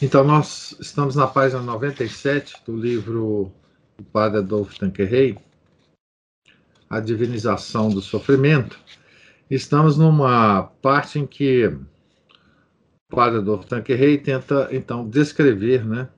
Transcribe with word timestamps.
Então, 0.00 0.22
nós 0.22 0.76
estamos 0.78 1.16
na 1.16 1.26
página 1.26 1.62
97 1.62 2.56
do 2.66 2.76
livro 2.76 3.50
do 3.96 4.04
Padre 4.04 4.40
Adolfo 4.40 4.78
Tanquerrey, 4.78 5.38
A 6.90 7.00
Divinização 7.00 7.88
do 7.88 8.02
Sofrimento. 8.02 8.78
Estamos 9.50 9.96
numa 9.96 10.64
parte 10.82 11.18
em 11.18 11.26
que 11.26 11.68
o 13.10 13.16
Padre 13.16 13.38
Adolfo 13.38 13.66
Tanquerrey 13.66 14.18
tenta, 14.18 14.68
então, 14.70 15.08
descrever 15.08 15.82
né, 15.86 16.10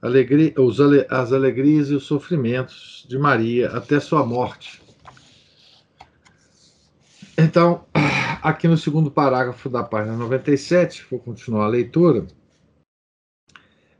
alegria, 0.00 0.52
os, 0.58 0.80
as 1.08 1.32
alegrias 1.32 1.90
e 1.90 1.94
os 1.94 2.02
sofrimentos 2.02 3.06
de 3.08 3.16
Maria 3.16 3.68
até 3.68 4.00
sua 4.00 4.26
morte. 4.26 4.82
Então, 7.38 7.84
aqui 8.42 8.66
no 8.66 8.76
segundo 8.76 9.12
parágrafo 9.12 9.68
da 9.68 9.84
página 9.84 10.16
97, 10.16 11.06
vou 11.08 11.20
continuar 11.20 11.66
a 11.66 11.68
leitura 11.68 12.26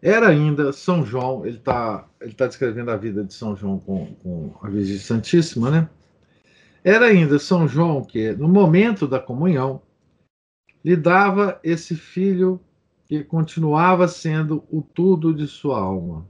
era 0.02 0.28
ainda 0.28 0.72
São 0.72 1.06
João, 1.06 1.46
ele 1.46 1.58
está 1.58 2.08
ele 2.20 2.32
tá 2.32 2.48
descrevendo 2.48 2.90
a 2.90 2.96
vida 2.96 3.22
de 3.22 3.32
São 3.32 3.56
João 3.56 3.78
com, 3.78 4.14
com 4.16 4.52
a 4.60 4.68
Virgem 4.68 4.98
Santíssima, 4.98 5.70
né? 5.70 5.88
Era 6.82 7.06
ainda 7.06 7.38
São 7.38 7.68
João 7.68 8.04
que, 8.04 8.32
no 8.32 8.48
momento 8.48 9.06
da 9.06 9.20
comunhão, 9.20 9.80
lhe 10.84 10.96
dava 10.96 11.60
esse 11.62 11.94
filho 11.94 12.60
que 13.06 13.22
continuava 13.22 14.08
sendo 14.08 14.64
o 14.68 14.82
tudo 14.82 15.32
de 15.32 15.46
sua 15.46 15.78
alma. 15.78 16.26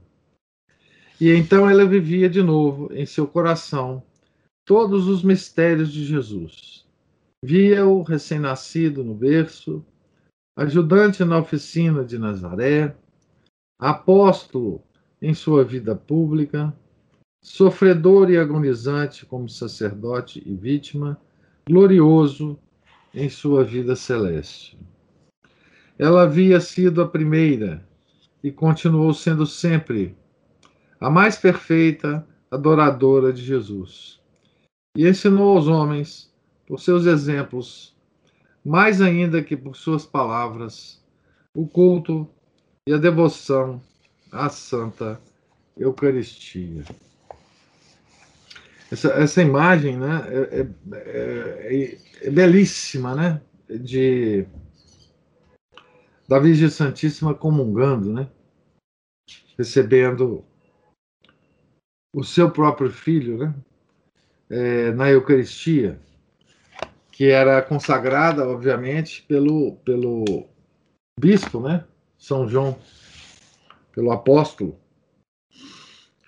E 1.19 1.31
então 1.31 1.67
ela 1.67 1.85
vivia 1.85 2.29
de 2.29 2.43
novo 2.43 2.93
em 2.93 3.05
seu 3.05 3.25
coração 3.25 4.03
todos 4.65 5.07
os 5.07 5.23
mistérios 5.23 5.91
de 5.91 6.05
Jesus. 6.05 6.85
Via 7.43 7.85
o 7.85 8.03
recém-nascido 8.03 9.03
no 9.03 9.15
berço, 9.15 9.83
ajudante 10.55 11.23
na 11.25 11.39
oficina 11.39 12.03
de 12.05 12.19
Nazaré, 12.19 12.95
apóstolo 13.79 14.81
em 15.21 15.33
sua 15.33 15.63
vida 15.63 15.95
pública, 15.95 16.73
sofredor 17.41 18.29
e 18.29 18.37
agonizante 18.37 19.25
como 19.25 19.49
sacerdote 19.49 20.41
e 20.45 20.53
vítima, 20.53 21.19
glorioso 21.67 22.59
em 23.13 23.29
sua 23.29 23.63
vida 23.63 23.95
celeste. 23.95 24.77
Ela 25.97 26.23
havia 26.23 26.59
sido 26.59 27.01
a 27.01 27.07
primeira 27.07 27.85
e 28.43 28.51
continuou 28.51 29.13
sendo 29.13 29.45
sempre 29.45 30.15
a 30.99 31.09
mais 31.09 31.37
perfeita 31.37 32.25
adoradora 32.49 33.31
de 33.31 33.43
Jesus. 33.43 34.19
E 34.97 35.07
ensinou 35.07 35.55
aos 35.55 35.67
homens, 35.67 36.33
por 36.67 36.79
seus 36.79 37.05
exemplos, 37.05 37.95
mais 38.63 39.01
ainda 39.01 39.43
que 39.43 39.57
por 39.57 39.75
suas 39.75 40.05
palavras, 40.05 41.03
o 41.53 41.67
culto 41.67 42.29
e 42.87 42.93
a 42.93 42.97
devoção 42.97 43.81
à 44.31 44.49
Santa 44.49 45.19
Eucaristia. 45.77 46.83
Essa, 48.91 49.09
essa 49.13 49.41
imagem 49.41 49.97
né, 49.97 50.21
é, 50.27 50.59
é, 50.59 50.67
é, 50.91 51.97
é 52.27 52.29
belíssima, 52.29 53.15
né? 53.15 53.41
De 53.69 54.45
da 56.27 56.39
Virgem 56.39 56.69
Santíssima 56.69 57.33
comungando, 57.33 58.11
né? 58.13 58.29
Recebendo 59.57 60.43
o 62.15 62.23
seu 62.23 62.51
próprio 62.51 62.91
filho, 62.91 63.37
né? 63.37 63.55
É, 64.49 64.91
na 64.91 65.09
Eucaristia, 65.09 65.99
que 67.11 67.29
era 67.29 67.61
consagrada, 67.61 68.47
obviamente, 68.47 69.23
pelo, 69.23 69.77
pelo 69.77 70.47
bispo, 71.19 71.59
né? 71.59 71.85
São 72.23 72.47
João, 72.47 72.79
pelo 73.91 74.09
apóstolo. 74.09 74.79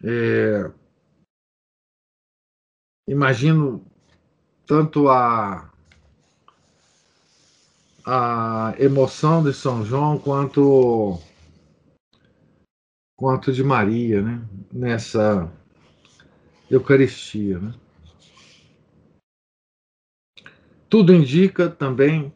É, 0.04 0.70
imagino 3.08 3.82
tanto 4.68 5.08
a, 5.08 5.72
a 8.06 8.76
emoção 8.78 9.42
de 9.42 9.54
São 9.54 9.86
João 9.86 10.20
quanto 10.20 11.18
quanto 13.18 13.54
de 13.54 13.64
Maria, 13.64 14.22
né? 14.22 14.46
Nessa 14.74 15.50
Eucaristia, 16.70 17.58
né? 17.58 17.74
Tudo 20.90 21.14
indica 21.14 21.70
também 21.70 22.34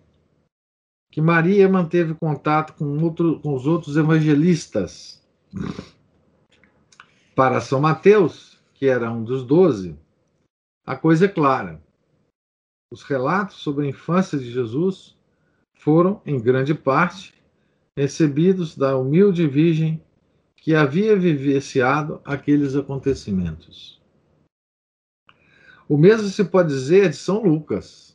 que 1.19 1.22
Maria 1.22 1.68
manteve 1.68 2.13
contato 2.13 2.72
com, 2.75 2.97
outro, 3.03 3.41
com 3.41 3.53
os 3.53 3.68
outros 3.68 3.97
evangelistas. 3.97 5.22
Para 7.35 7.59
São 7.59 7.81
Mateus, 7.81 8.57
que 8.74 8.88
era 8.88 9.12
um 9.12 9.22
dos 9.22 9.44
doze, 9.44 10.00
a 10.85 10.96
coisa 10.96 11.25
é 11.25 11.28
clara. 11.28 11.84
Os 12.90 13.03
relatos 13.03 13.57
sobre 13.57 13.85
a 13.85 13.90
infância 13.90 14.40
de 14.40 14.50
Jesus 14.50 15.18
foram, 15.75 16.22
em 16.25 16.40
grande 16.40 16.74
parte, 16.74 17.34
recebidos 17.97 18.78
da 18.78 18.97
humilde 18.97 19.46
Virgem 19.46 20.01
que 20.56 20.74
havia 20.74 21.18
vivenciado 21.18 22.22
aqueles 22.24 22.78
acontecimentos. 22.78 24.01
O 25.86 25.97
mesmo 25.97 26.30
se 26.30 26.46
pode 26.46 26.69
dizer 26.69 27.09
de 27.09 27.18
São 27.18 27.44
Lucas 27.44 28.09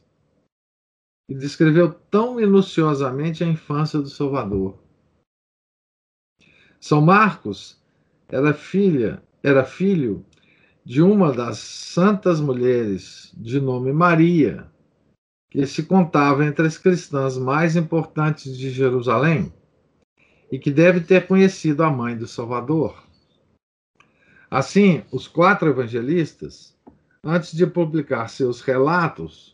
e 1.28 1.34
descreveu 1.34 1.92
tão 1.92 2.34
minuciosamente 2.34 3.42
a 3.42 3.46
infância 3.46 4.00
do 4.00 4.08
Salvador. 4.08 4.78
São 6.80 7.00
Marcos 7.00 7.80
era 8.28 8.52
filha, 8.52 9.22
era 9.42 9.64
filho 9.64 10.24
de 10.84 11.00
uma 11.00 11.32
das 11.32 11.58
santas 11.58 12.40
mulheres 12.40 13.32
de 13.36 13.58
nome 13.58 13.92
Maria, 13.92 14.70
que 15.50 15.64
se 15.66 15.84
contava 15.84 16.44
entre 16.44 16.66
as 16.66 16.76
cristãs 16.76 17.38
mais 17.38 17.74
importantes 17.74 18.56
de 18.56 18.70
Jerusalém 18.70 19.52
e 20.52 20.58
que 20.58 20.70
deve 20.70 21.00
ter 21.00 21.26
conhecido 21.26 21.82
a 21.82 21.90
mãe 21.90 22.16
do 22.16 22.26
Salvador. 22.26 23.02
Assim, 24.50 25.02
os 25.10 25.26
quatro 25.26 25.68
evangelistas, 25.68 26.76
antes 27.22 27.52
de 27.56 27.66
publicar 27.66 28.28
seus 28.28 28.60
relatos, 28.60 29.53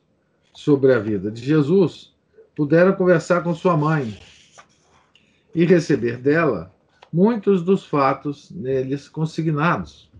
sobre 0.53 0.93
a 0.93 0.99
vida 0.99 1.31
de 1.31 1.43
Jesus, 1.43 2.13
puderam 2.55 2.95
conversar 2.95 3.43
com 3.43 3.55
sua 3.55 3.77
mãe 3.77 4.19
e 5.55 5.65
receber 5.65 6.19
dela 6.19 6.75
muitos 7.13 7.63
dos 7.63 7.85
fatos 7.85 8.51
neles 8.51 9.09
consignados. 9.09 10.11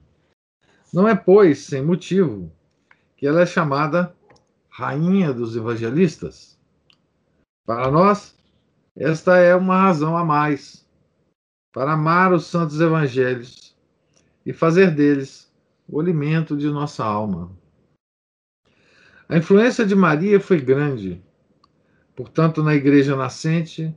Não 0.93 1.07
é, 1.09 1.15
pois, 1.15 1.61
sem 1.61 1.83
motivo 1.83 2.51
que 3.17 3.27
ela 3.27 3.43
é 3.43 3.47
chamada 3.47 4.15
Rainha 4.69 5.33
dos 5.33 5.55
Evangelistas. 5.55 6.59
Para 7.67 7.91
nós, 7.91 8.35
esta 8.97 9.37
é 9.37 9.55
uma 9.55 9.81
razão 9.81 10.17
a 10.17 10.25
mais 10.25 10.85
para 11.73 11.93
amar 11.93 12.33
os 12.33 12.47
santos 12.47 12.81
evangelhos 12.81 13.77
e 14.45 14.53
fazer 14.53 14.91
deles 14.91 15.53
o 15.89 16.01
alimento 16.01 16.57
de 16.57 16.69
nossa 16.69 17.05
alma. 17.05 17.51
A 19.31 19.37
influência 19.37 19.87
de 19.87 19.95
Maria 19.95 20.41
foi 20.41 20.61
grande, 20.61 21.23
portanto, 22.17 22.65
na 22.65 22.75
igreja 22.75 23.15
nascente, 23.15 23.97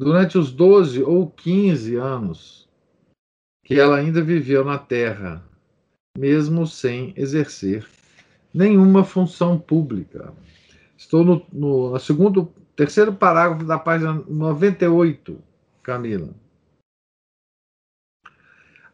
durante 0.00 0.38
os 0.38 0.50
12 0.50 1.02
ou 1.02 1.30
15 1.30 1.96
anos 1.96 2.66
que 3.62 3.78
ela 3.78 3.98
ainda 3.98 4.22
viveu 4.22 4.64
na 4.64 4.78
terra, 4.78 5.46
mesmo 6.16 6.66
sem 6.66 7.12
exercer 7.18 7.86
nenhuma 8.54 9.04
função 9.04 9.58
pública. 9.58 10.32
Estou 10.96 11.22
no, 11.22 11.46
no 11.52 11.98
segundo, 11.98 12.46
terceiro 12.74 13.12
parágrafo 13.12 13.62
da 13.62 13.78
página 13.78 14.14
98, 14.26 15.38
Camila. 15.82 16.34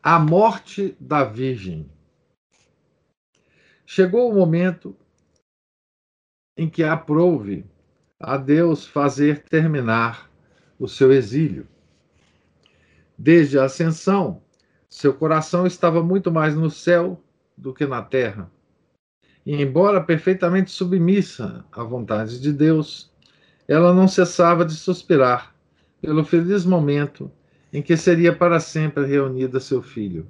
A 0.02 0.18
morte 0.18 0.96
da 0.98 1.22
Virgem. 1.22 1.88
Chegou 3.86 4.28
o 4.28 4.34
momento 4.34 4.96
em 6.56 6.68
que 6.68 6.84
aprouve 6.84 7.64
a 8.18 8.36
Deus 8.36 8.86
fazer 8.86 9.42
terminar 9.44 10.30
o 10.78 10.86
seu 10.86 11.12
exílio. 11.12 11.66
Desde 13.18 13.58
a 13.58 13.64
ascensão, 13.64 14.42
seu 14.88 15.14
coração 15.14 15.66
estava 15.66 16.02
muito 16.02 16.30
mais 16.30 16.54
no 16.54 16.70
céu 16.70 17.22
do 17.56 17.72
que 17.72 17.86
na 17.86 18.02
terra. 18.02 18.50
E, 19.44 19.60
embora 19.60 20.00
perfeitamente 20.02 20.70
submissa 20.70 21.64
à 21.72 21.82
vontade 21.82 22.40
de 22.40 22.52
Deus, 22.52 23.10
ela 23.66 23.92
não 23.92 24.06
cessava 24.06 24.64
de 24.64 24.74
suspirar 24.74 25.54
pelo 26.00 26.24
feliz 26.24 26.64
momento 26.64 27.30
em 27.72 27.82
que 27.82 27.96
seria 27.96 28.34
para 28.34 28.60
sempre 28.60 29.06
reunida 29.06 29.58
seu 29.58 29.82
filho. 29.82 30.28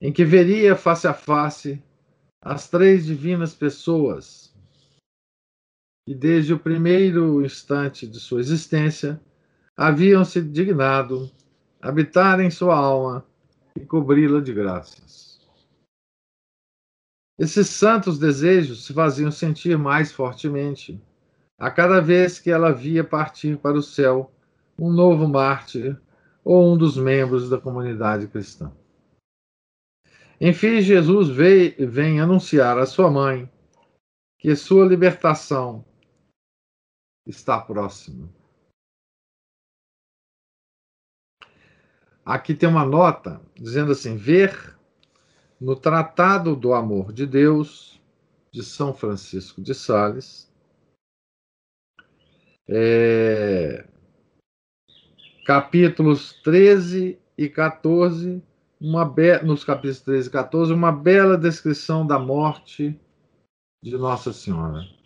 Em 0.00 0.12
que 0.12 0.24
veria 0.24 0.76
face 0.76 1.08
a 1.08 1.12
face 1.12 1.82
as 2.40 2.68
três 2.68 3.06
divinas 3.06 3.54
pessoas 3.54 4.54
e 6.06 6.14
desde 6.14 6.54
o 6.54 6.58
primeiro 6.58 7.44
instante 7.44 8.06
de 8.06 8.18
sua 8.18 8.40
existência 8.40 9.20
haviam 9.76 10.24
se 10.24 10.40
dignado 10.40 11.30
habitar 11.80 12.40
em 12.40 12.50
sua 12.50 12.76
alma 12.76 13.26
e 13.76 13.84
cobri-la 13.84 14.40
de 14.40 14.52
graças. 14.52 15.38
Esses 17.38 17.68
santos 17.68 18.18
desejos 18.18 18.86
se 18.86 18.92
faziam 18.92 19.30
sentir 19.30 19.78
mais 19.78 20.10
fortemente 20.10 21.00
a 21.58 21.70
cada 21.70 22.00
vez 22.00 22.38
que 22.38 22.50
ela 22.50 22.72
via 22.72 23.04
partir 23.04 23.58
para 23.58 23.78
o 23.78 23.82
céu 23.82 24.32
um 24.78 24.90
novo 24.90 25.28
mártir 25.28 26.00
ou 26.44 26.72
um 26.72 26.78
dos 26.78 26.96
membros 26.96 27.50
da 27.50 27.60
comunidade 27.60 28.26
cristã. 28.28 28.72
Enfim, 30.40 30.80
Jesus 30.80 31.28
veio, 31.28 31.90
vem 31.90 32.20
anunciar 32.20 32.78
à 32.78 32.86
sua 32.86 33.10
mãe 33.10 33.50
que 34.38 34.54
sua 34.54 34.86
libertação 34.86 35.84
está 37.26 37.60
próximo. 37.60 38.32
Aqui 42.24 42.54
tem 42.54 42.68
uma 42.68 42.84
nota 42.84 43.40
dizendo 43.56 43.92
assim: 43.92 44.16
ver 44.16 44.78
no 45.60 45.74
Tratado 45.74 46.54
do 46.54 46.72
Amor 46.72 47.12
de 47.12 47.26
Deus, 47.26 48.00
de 48.52 48.62
São 48.62 48.94
Francisco 48.94 49.60
de 49.60 49.74
Sales, 49.74 50.48
é, 52.68 53.88
capítulos 55.44 56.34
13 56.42 57.18
e 57.36 57.48
14, 57.48 58.42
uma 58.80 59.04
be... 59.04 59.42
nos 59.42 59.64
capítulos 59.64 60.00
13 60.00 60.28
e 60.28 60.32
14, 60.32 60.72
uma 60.72 60.92
bela 60.92 61.36
descrição 61.36 62.06
da 62.06 62.18
morte 62.18 62.98
de 63.82 63.96
Nossa 63.96 64.32
Senhora 64.32 64.98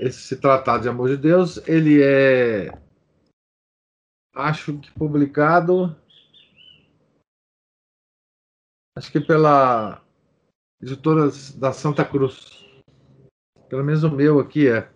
esse 0.00 0.34
tratado 0.36 0.82
de 0.82 0.88
amor 0.88 1.10
de 1.10 1.16
Deus, 1.18 1.58
ele 1.68 2.02
é, 2.02 2.70
acho 4.34 4.78
que 4.78 4.90
publicado, 4.92 5.94
acho 8.96 9.12
que 9.12 9.20
pela 9.20 10.02
editora 10.80 11.30
da 11.56 11.72
Santa 11.72 12.02
Cruz. 12.02 12.66
Pelo 13.68 13.84
menos 13.84 14.02
o 14.02 14.10
meu 14.10 14.40
aqui 14.40 14.68
é. 14.68 14.90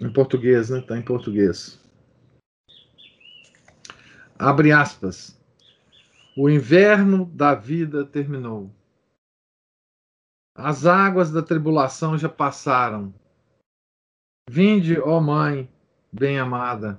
Em 0.00 0.10
português, 0.10 0.70
né? 0.70 0.80
Tá 0.80 0.96
em 0.96 1.02
português. 1.02 1.79
Abre 4.40 4.72
aspas. 4.72 5.38
O 6.34 6.48
inverno 6.48 7.26
da 7.26 7.54
vida 7.54 8.06
terminou. 8.06 8.70
As 10.56 10.86
águas 10.86 11.30
da 11.30 11.42
tribulação 11.42 12.16
já 12.16 12.26
passaram. 12.26 13.12
Vinde, 14.48 14.98
ó 14.98 15.20
Mãe 15.20 15.70
bem-amada, 16.10 16.98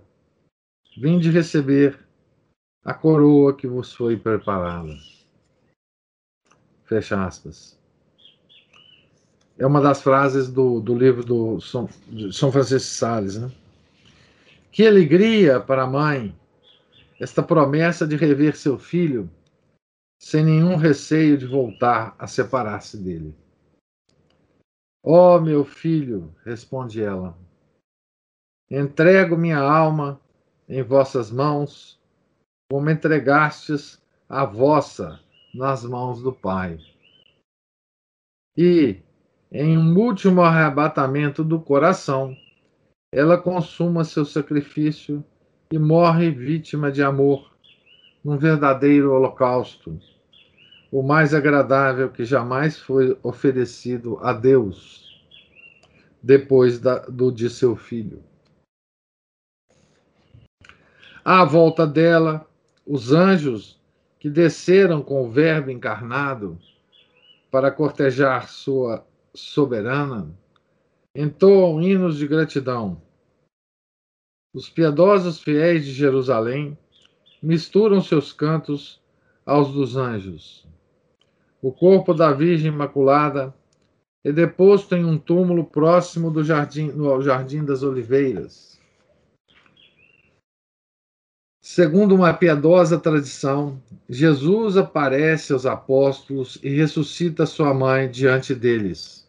vinde 0.96 1.32
receber 1.32 2.08
a 2.86 2.94
coroa 2.94 3.56
que 3.56 3.66
vos 3.66 3.92
foi 3.92 4.16
preparada. 4.16 4.94
Fecha 6.86 7.26
aspas. 7.26 7.76
É 9.58 9.66
uma 9.66 9.82
das 9.82 10.04
frases 10.04 10.48
do, 10.48 10.80
do 10.80 10.96
livro 10.96 11.24
do 11.24 11.60
São, 11.60 11.90
São 12.32 12.52
Francisco 12.52 12.88
de 12.88 12.96
Sales. 12.96 13.38
Né? 13.38 13.52
Que 14.72 14.86
alegria 14.86 15.60
para 15.60 15.84
a 15.84 15.88
mãe 15.88 16.40
esta 17.22 17.44
promessa 17.44 18.08
de 18.08 18.16
rever 18.16 18.58
seu 18.58 18.80
filho 18.80 19.30
sem 20.20 20.44
nenhum 20.44 20.76
receio 20.76 21.38
de 21.38 21.46
voltar 21.46 22.16
a 22.18 22.26
separar-se 22.26 22.98
dele. 22.98 23.38
Ó 25.06 25.38
oh, 25.38 25.40
meu 25.40 25.64
filho, 25.64 26.36
responde 26.44 27.02
ela, 27.02 27.38
entrego 28.72 29.38
minha 29.38 29.60
alma 29.60 30.20
em 30.68 30.82
vossas 30.82 31.32
mãos, 31.32 32.02
como 32.72 32.90
entregastes 32.90 34.02
a 34.28 34.44
vossa 34.44 35.20
nas 35.54 35.84
mãos 35.84 36.24
do 36.24 36.34
Pai. 36.34 36.80
E, 38.58 39.00
em 39.52 39.78
um 39.78 39.96
último 39.96 40.42
arrebatamento 40.42 41.44
do 41.44 41.62
coração, 41.62 42.36
ela 43.14 43.40
consuma 43.40 44.04
seu 44.04 44.26
sacrifício 44.26 45.24
e 45.72 45.80
morre 45.80 46.30
vítima 46.30 46.92
de 46.92 47.02
amor, 47.02 47.52
num 48.24 48.38
verdadeiro 48.38 49.14
holocausto 49.14 50.00
o 50.92 51.02
mais 51.02 51.34
agradável 51.34 52.10
que 52.10 52.26
jamais 52.26 52.78
foi 52.78 53.18
oferecido 53.24 54.20
a 54.22 54.34
Deus 54.34 55.10
depois 56.22 56.80
da, 56.80 57.00
do 57.00 57.32
de 57.32 57.50
seu 57.50 57.76
filho. 57.76 58.22
À 61.24 61.46
volta 61.46 61.88
dela, 61.88 62.46
os 62.86 63.14
anjos 63.14 63.80
que 64.20 64.30
desceram 64.30 65.02
com 65.02 65.24
o 65.24 65.32
Verbo 65.32 65.72
encarnado 65.72 66.60
para 67.50 67.72
cortejar 67.72 68.50
sua 68.50 69.06
soberana 69.34 70.30
entoam 71.16 71.82
hinos 71.82 72.18
de 72.18 72.28
gratidão. 72.28 73.02
Os 74.54 74.70
piedosos 74.70 75.42
fiéis 75.42 75.86
de 75.86 75.94
Jerusalém 75.94 76.78
misturam 77.42 78.02
seus 78.02 78.34
cantos 78.34 79.02
aos 79.46 79.72
dos 79.72 79.96
anjos. 79.96 80.68
O 81.62 81.72
corpo 81.72 82.14
da 82.14 82.34
Virgem 82.34 82.68
Imaculada 82.68 83.56
é 84.24 84.32
deposto 84.32 84.94
em 84.94 85.06
um 85.06 85.18
túmulo 85.18 85.64
próximo 85.64 86.30
do 86.30 86.44
jardim, 86.44 86.88
no 86.92 87.22
Jardim 87.22 87.64
das 87.64 87.82
Oliveiras. 87.82 88.78
Segundo 91.62 92.14
uma 92.14 92.34
piedosa 92.34 93.00
tradição, 93.00 93.82
Jesus 94.10 94.76
aparece 94.76 95.54
aos 95.54 95.66
apóstolos 95.66 96.60
e 96.62 96.70
ressuscita 96.70 97.46
sua 97.46 97.74
mãe 97.74 98.12
diante 98.12 98.54
deles. 98.54 99.26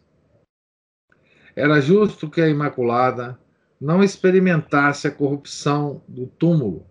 Era 1.55 1.79
justo 1.79 2.29
que 2.29 2.41
a 2.41 2.49
Imaculada 2.49 3.39
não 3.83 4.01
experimentasse 4.01 5.09
a 5.09 5.11
corrupção 5.11 6.01
do 6.07 6.25
túmulo. 6.25 6.87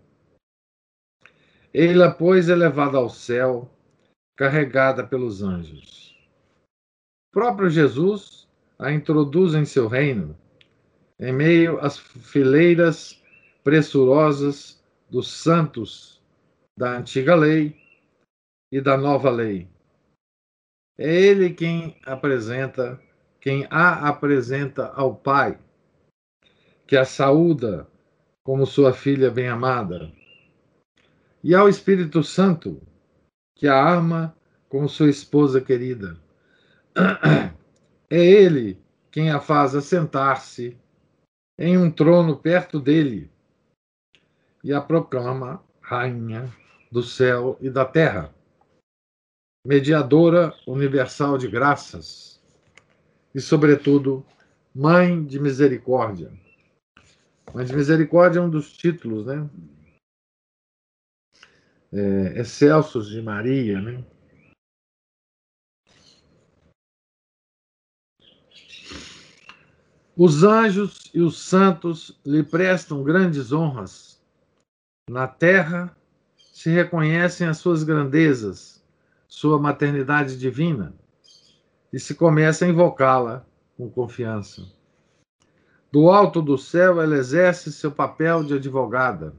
Ele, 1.73 2.07
pois, 2.11 2.49
é 2.49 2.55
levada 2.55 2.99
ao 2.99 3.09
céu 3.09 3.67
carregada 4.37 5.03
pelos 5.03 5.41
anjos. 5.41 6.15
O 7.31 7.33
próprio 7.33 7.67
Jesus 7.67 8.47
a 8.77 8.91
introduz 8.91 9.55
em 9.55 9.65
seu 9.65 9.87
reino, 9.87 10.37
em 11.19 11.33
meio 11.33 11.79
às 11.79 11.97
fileiras 11.97 13.19
pressurosas 13.63 14.79
dos 15.09 15.31
santos 15.31 16.21
da 16.77 16.97
antiga 16.97 17.33
lei 17.33 17.75
e 18.71 18.79
da 18.79 18.95
nova 18.95 19.31
lei. 19.31 19.67
É 20.95 21.11
ele 21.11 21.55
quem 21.55 21.99
apresenta, 22.05 23.01
quem 23.41 23.65
a 23.71 24.07
apresenta 24.07 24.89
ao 24.89 25.15
Pai, 25.15 25.57
que 26.85 26.97
a 26.97 27.05
saúda 27.05 27.87
como 28.43 28.65
sua 28.65 28.93
filha 28.93 29.31
bem-amada, 29.31 30.11
e 31.43 31.55
ao 31.55 31.69
Espírito 31.69 32.23
Santo, 32.23 32.81
que 33.55 33.67
a 33.67 33.75
arma 33.75 34.35
como 34.67 34.89
sua 34.89 35.09
esposa 35.09 35.61
querida. 35.61 36.17
É 38.09 38.23
ele 38.23 38.79
quem 39.09 39.31
a 39.31 39.39
faz 39.39 39.73
assentar-se 39.73 40.77
em 41.57 41.77
um 41.77 41.89
trono 41.89 42.37
perto 42.37 42.79
dele 42.79 43.31
e 44.63 44.71
a 44.71 44.79
proclama 44.79 45.63
rainha 45.81 46.51
do 46.91 47.01
céu 47.01 47.57
e 47.59 47.69
da 47.69 47.85
terra, 47.85 48.33
mediadora 49.65 50.53
universal 50.67 51.37
de 51.37 51.47
graças 51.47 52.39
e, 53.33 53.41
sobretudo, 53.41 54.23
mãe 54.75 55.25
de 55.25 55.39
misericórdia. 55.39 56.31
De 57.65 57.75
misericórdia 57.75 58.39
é 58.39 58.41
um 58.41 58.49
dos 58.49 58.73
títulos, 58.73 59.25
né? 59.25 59.49
é, 61.93 62.39
excelsos 62.39 63.07
de 63.07 63.21
Maria, 63.21 63.79
né? 63.79 64.03
Os 70.15 70.43
anjos 70.43 71.09
e 71.13 71.21
os 71.21 71.39
santos 71.39 72.19
lhe 72.25 72.43
prestam 72.43 73.03
grandes 73.03 73.51
honras. 73.51 74.21
Na 75.09 75.27
terra 75.27 75.95
se 76.35 76.69
reconhecem 76.69 77.47
as 77.47 77.57
suas 77.57 77.83
grandezas, 77.83 78.83
sua 79.27 79.59
maternidade 79.59 80.37
divina, 80.37 80.93
e 81.91 81.99
se 81.99 82.13
começa 82.15 82.65
a 82.65 82.67
invocá-la 82.67 83.45
com 83.75 83.89
confiança. 83.89 84.63
Do 85.93 86.09
alto 86.09 86.41
do 86.41 86.57
céu, 86.57 86.99
ela 86.99 87.15
exerce 87.15 87.71
seu 87.71 87.91
papel 87.91 88.43
de 88.43 88.55
advogada, 88.55 89.31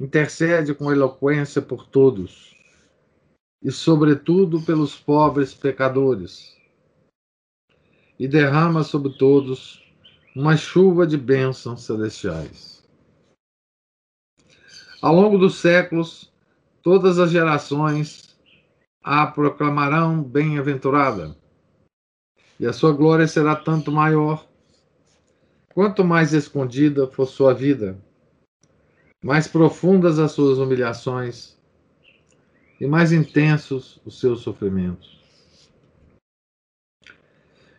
intercede 0.00 0.74
com 0.74 0.90
eloquência 0.90 1.60
por 1.60 1.86
todos 1.86 2.56
e, 3.62 3.70
sobretudo, 3.70 4.62
pelos 4.62 4.96
pobres 4.96 5.52
pecadores, 5.52 6.56
e 8.18 8.26
derrama 8.26 8.82
sobre 8.82 9.12
todos 9.18 9.84
uma 10.34 10.56
chuva 10.56 11.06
de 11.06 11.18
bênçãos 11.18 11.82
celestiais. 11.82 12.82
Ao 15.02 15.14
longo 15.14 15.36
dos 15.36 15.56
séculos, 15.56 16.32
todas 16.82 17.18
as 17.18 17.30
gerações 17.30 18.34
a 19.04 19.26
proclamarão 19.26 20.22
bem-aventurada, 20.22 21.36
e 22.58 22.64
a 22.64 22.72
sua 22.72 22.94
glória 22.94 23.28
será 23.28 23.54
tanto 23.54 23.92
maior 23.92 24.55
quanto 25.76 26.02
mais 26.02 26.32
escondida 26.32 27.06
for 27.06 27.26
sua 27.26 27.52
vida, 27.52 27.98
mais 29.22 29.46
profundas 29.46 30.18
as 30.18 30.32
suas 30.32 30.56
humilhações 30.56 31.54
e 32.80 32.86
mais 32.86 33.12
intensos 33.12 34.00
os 34.02 34.18
seus 34.18 34.40
sofrimentos. 34.40 35.20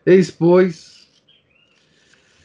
Eis, 0.06 0.30
pois, 0.30 1.08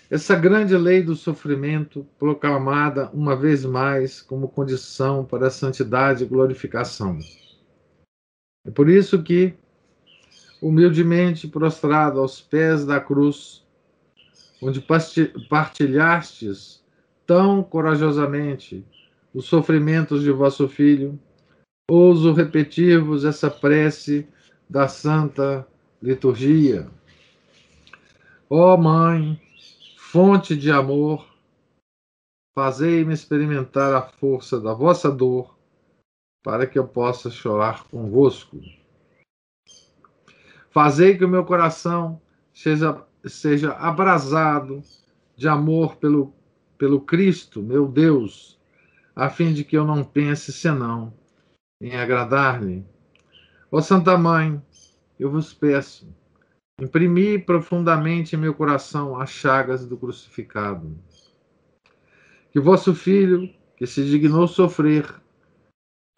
essa 0.09 0.35
grande 0.35 0.75
lei 0.75 1.03
do 1.03 1.15
sofrimento 1.15 2.03
proclamada 2.17 3.11
uma 3.13 3.35
vez 3.35 3.63
mais 3.63 4.23
como 4.23 4.49
condição 4.49 5.23
para 5.23 5.49
a 5.49 5.51
santidade 5.51 6.23
e 6.23 6.27
glorificação. 6.27 7.19
É 8.65 8.71
por 8.71 8.89
isso 8.89 9.21
que, 9.21 9.53
humildemente 10.59 11.47
prostrado 11.47 12.19
aos 12.19 12.41
pés 12.41 12.87
da 12.87 12.99
cruz, 12.99 13.62
onde 14.63 14.85
partilhastes 15.49 16.83
tão 17.25 17.61
corajosamente 17.63 18.85
os 19.33 19.45
sofrimentos 19.45 20.21
de 20.21 20.31
vosso 20.31 20.67
filho, 20.67 21.19
ouso 21.89 22.33
repetir-vos 22.33 23.25
essa 23.25 23.49
prece 23.49 24.27
da 24.69 24.87
Santa 24.87 25.67
Liturgia. 26.01 26.87
Ó 28.49 28.73
oh, 28.73 28.77
Mãe, 28.77 29.41
fonte 29.97 30.55
de 30.55 30.71
amor, 30.71 31.27
fazei-me 32.55 33.13
experimentar 33.13 33.93
a 33.93 34.01
força 34.01 34.61
da 34.61 34.73
vossa 34.73 35.11
dor, 35.11 35.57
para 36.43 36.67
que 36.67 36.77
eu 36.77 36.87
possa 36.87 37.31
chorar 37.31 37.85
convosco. 37.85 38.61
Fazei 40.69 41.17
que 41.17 41.25
o 41.25 41.29
meu 41.29 41.45
coração 41.45 42.21
seja, 42.53 43.01
seja 43.29 43.73
abrasado 43.73 44.81
de 45.35 45.47
amor 45.47 45.95
pelo, 45.97 46.33
pelo 46.77 47.01
Cristo, 47.01 47.61
meu 47.61 47.87
Deus, 47.87 48.59
a 49.15 49.29
fim 49.29 49.53
de 49.53 49.63
que 49.63 49.77
eu 49.77 49.85
não 49.85 50.03
pense 50.03 50.51
senão 50.51 51.13
em 51.81 51.95
agradar-lhe. 51.95 52.85
Ó 53.71 53.81
Santa 53.81 54.17
Mãe, 54.17 54.61
eu 55.19 55.29
vos 55.29 55.53
peço, 55.53 56.07
imprimi 56.79 57.39
profundamente 57.39 58.35
em 58.35 58.39
meu 58.39 58.53
coração 58.53 59.19
as 59.19 59.29
chagas 59.29 59.85
do 59.85 59.97
crucificado. 59.97 60.97
Que 62.51 62.59
vosso 62.59 62.93
Filho, 62.93 63.49
que 63.75 63.87
se 63.87 64.03
dignou 64.05 64.47
sofrer 64.47 65.13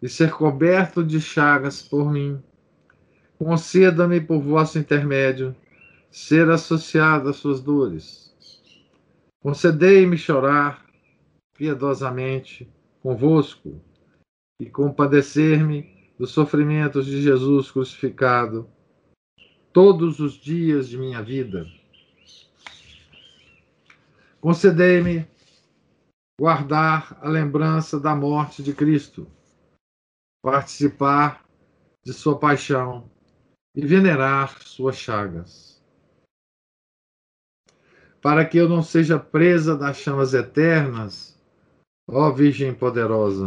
e 0.02 0.08
ser 0.08 0.30
coberto 0.32 1.02
de 1.02 1.20
chagas 1.20 1.82
por 1.82 2.10
mim, 2.10 2.42
conceda-me 3.38 4.20
por 4.20 4.40
vosso 4.40 4.78
intermédio 4.78 5.56
ser 6.16 6.48
associado 6.48 7.28
às 7.28 7.36
suas 7.36 7.60
dores. 7.60 8.34
Concedei-me 9.38 10.16
chorar 10.16 10.86
piedosamente 11.54 12.66
convosco 13.02 13.84
e 14.58 14.64
compadecer-me 14.64 16.10
dos 16.18 16.30
sofrimentos 16.30 17.04
de 17.04 17.20
Jesus 17.20 17.70
crucificado 17.70 18.66
todos 19.74 20.18
os 20.18 20.32
dias 20.32 20.88
de 20.88 20.96
minha 20.96 21.22
vida. 21.22 21.66
Concedei-me 24.40 25.28
guardar 26.40 27.18
a 27.20 27.28
lembrança 27.28 28.00
da 28.00 28.16
morte 28.16 28.62
de 28.62 28.72
Cristo, 28.72 29.30
participar 30.42 31.44
de 32.06 32.14
sua 32.14 32.38
paixão 32.38 33.10
e 33.76 33.84
venerar 33.84 34.62
suas 34.62 34.96
chagas. 34.96 35.65
Para 38.20 38.44
que 38.44 38.58
eu 38.58 38.68
não 38.68 38.82
seja 38.82 39.18
presa 39.18 39.76
das 39.76 39.98
chamas 39.98 40.34
eternas 40.34 41.36
Ó 42.08 42.30
Virgem 42.30 42.72
poderosa, 42.72 43.44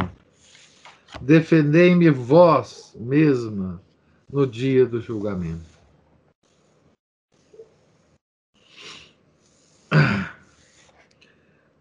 defendei-me 1.18 2.10
vós 2.10 2.94
mesma 2.94 3.82
no 4.30 4.46
dia 4.46 4.84
do 4.84 5.00
julgamento. 5.00 5.64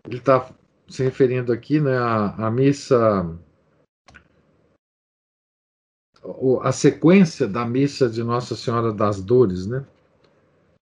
Ele 0.06 0.18
está 0.18 0.50
se 0.88 1.04
referindo 1.04 1.52
aqui 1.52 1.82
né, 1.82 1.98
à, 1.98 2.48
à 2.48 2.50
missa, 2.50 3.38
a 6.64 6.72
sequência 6.72 7.46
da 7.46 7.66
missa 7.66 8.10
de 8.10 8.24
Nossa 8.24 8.56
Senhora 8.56 8.94
das 8.94 9.22
Dores, 9.22 9.68
né? 9.68 9.86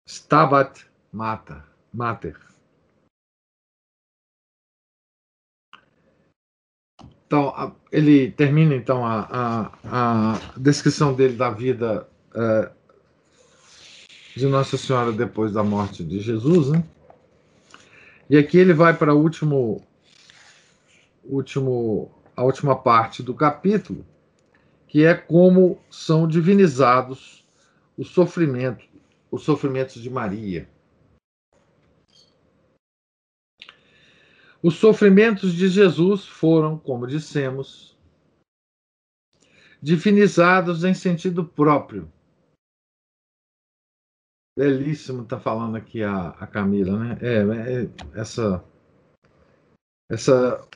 Stabat 0.07 0.85
Mater. 1.11 1.68
Mater. 1.93 2.37
Então, 7.25 7.75
ele 7.91 8.31
termina 8.31 8.73
então 8.73 9.05
a, 9.05 9.71
a, 9.83 10.33
a 10.33 10.39
descrição 10.57 11.13
dele 11.13 11.35
da 11.35 11.51
vida 11.51 12.09
é, 12.33 12.71
de 14.35 14.47
Nossa 14.47 14.77
Senhora 14.77 15.11
depois 15.11 15.51
da 15.51 15.63
morte 15.63 16.03
de 16.03 16.19
Jesus, 16.19 16.69
né? 16.69 16.83
E 18.29 18.37
aqui 18.37 18.57
ele 18.57 18.73
vai 18.73 18.95
para 18.95 19.13
último, 19.13 19.83
último, 21.23 22.11
a 22.35 22.43
última 22.43 22.75
parte 22.75 23.21
do 23.21 23.33
capítulo, 23.33 24.05
que 24.87 25.05
é 25.05 25.13
como 25.13 25.79
são 25.89 26.27
divinizados 26.27 27.45
os 27.97 28.09
sofrimentos, 28.09 28.87
os 29.29 29.43
sofrimentos 29.43 30.01
de 30.01 30.09
Maria. 30.09 30.67
Os 34.61 34.75
sofrimentos 34.75 35.53
de 35.53 35.69
Jesus 35.69 36.25
foram, 36.25 36.77
como 36.77 37.07
dissemos, 37.07 37.97
divinizados 39.81 40.83
em 40.83 40.93
sentido 40.93 41.45
próprio. 41.45 42.11
Belíssimo 44.57 45.23
está 45.23 45.39
falando 45.39 45.77
aqui 45.77 46.03
a, 46.03 46.29
a 46.31 46.45
Camila, 46.45 46.99
né? 46.99 47.17
É, 47.21 47.35
é, 47.37 47.89
essa, 48.19 48.61
essa, 50.09 50.67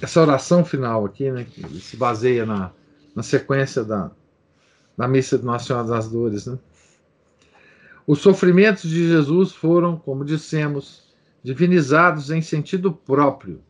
essa 0.00 0.20
oração 0.22 0.64
final 0.64 1.04
aqui, 1.04 1.30
né? 1.30 1.44
Que 1.44 1.62
se 1.78 1.98
baseia 1.98 2.46
na, 2.46 2.72
na 3.14 3.22
sequência 3.22 3.84
da, 3.84 4.10
da 4.96 5.06
missa 5.06 5.38
de 5.38 5.44
Nossa 5.44 5.66
Senhora 5.66 5.86
das 5.86 6.08
Dores, 6.08 6.46
né? 6.46 6.58
Os 8.06 8.20
sofrimentos 8.20 8.88
de 8.88 9.06
Jesus 9.06 9.52
foram, 9.52 9.98
como 9.98 10.24
dissemos, 10.24 11.05
divinizados 11.46 12.32
em 12.32 12.42
sentido 12.42 12.92
próprio, 12.92 13.62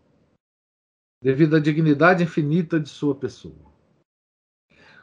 devido 1.23 1.57
à 1.57 1.61
dignidade 1.61 2.25
infinita 2.25 2.81
de 2.81 2.89
sua 2.89 3.15
pessoa. 3.15 3.71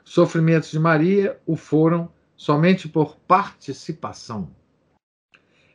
Os 0.04 0.12
sofrimentos 0.12 0.72
de 0.72 0.80
Maria 0.80 1.40
o 1.46 1.56
foram 1.56 2.12
somente 2.36 2.90
por 2.90 3.16
participação, 3.16 4.56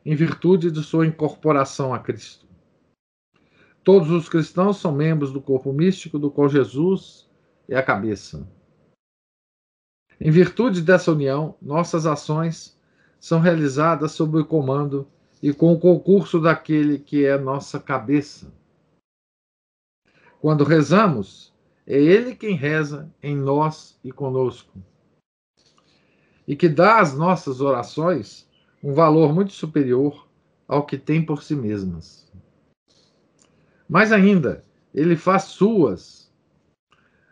em 0.04 0.16
virtude 0.16 0.72
de 0.72 0.82
sua 0.82 1.06
incorporação 1.06 1.94
a 1.94 2.00
Cristo. 2.00 2.48
Todos 3.84 4.10
os 4.10 4.28
cristãos 4.28 4.78
são 4.78 4.90
membros 4.90 5.32
do 5.32 5.40
corpo 5.40 5.72
místico 5.72 6.18
do 6.18 6.32
qual 6.32 6.48
Jesus 6.48 7.30
é 7.68 7.76
a 7.76 7.82
cabeça. 7.82 8.44
Em 10.20 10.32
virtude 10.32 10.82
dessa 10.82 11.12
união, 11.12 11.56
nossas 11.62 12.06
ações 12.06 12.76
são 13.20 13.38
realizadas 13.38 14.10
sob 14.10 14.36
o 14.40 14.44
comando 14.44 15.08
e 15.42 15.52
com 15.52 15.72
o 15.72 15.80
concurso 15.80 16.40
daquele 16.40 16.98
que 16.98 17.24
é 17.24 17.38
nossa 17.38 17.78
cabeça. 17.78 18.52
Quando 20.40 20.64
rezamos, 20.64 21.54
é 21.86 21.96
Ele 21.96 22.34
quem 22.34 22.54
reza 22.54 23.12
em 23.22 23.36
nós 23.36 23.98
e 24.04 24.12
conosco. 24.12 24.78
E 26.46 26.56
que 26.56 26.68
dá 26.68 27.00
às 27.00 27.14
nossas 27.14 27.60
orações 27.60 28.48
um 28.82 28.92
valor 28.92 29.34
muito 29.34 29.52
superior 29.52 30.28
ao 30.66 30.84
que 30.84 30.98
têm 30.98 31.24
por 31.24 31.42
si 31.42 31.54
mesmas. 31.54 32.30
Mais 33.88 34.12
ainda, 34.12 34.64
ele 34.94 35.16
faz 35.16 35.44
suas 35.44 36.28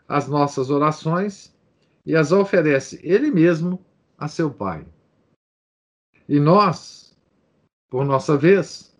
as 0.08 0.28
nossas 0.28 0.70
orações 0.70 1.54
e 2.04 2.14
as 2.14 2.30
oferece 2.30 3.00
ele 3.02 3.30
mesmo 3.30 3.84
a 4.16 4.28
seu 4.28 4.50
Pai. 4.50 4.86
E 6.28 6.38
nós, 6.38 7.05
por 7.88 8.04
nossa 8.04 8.36
vez, 8.36 8.96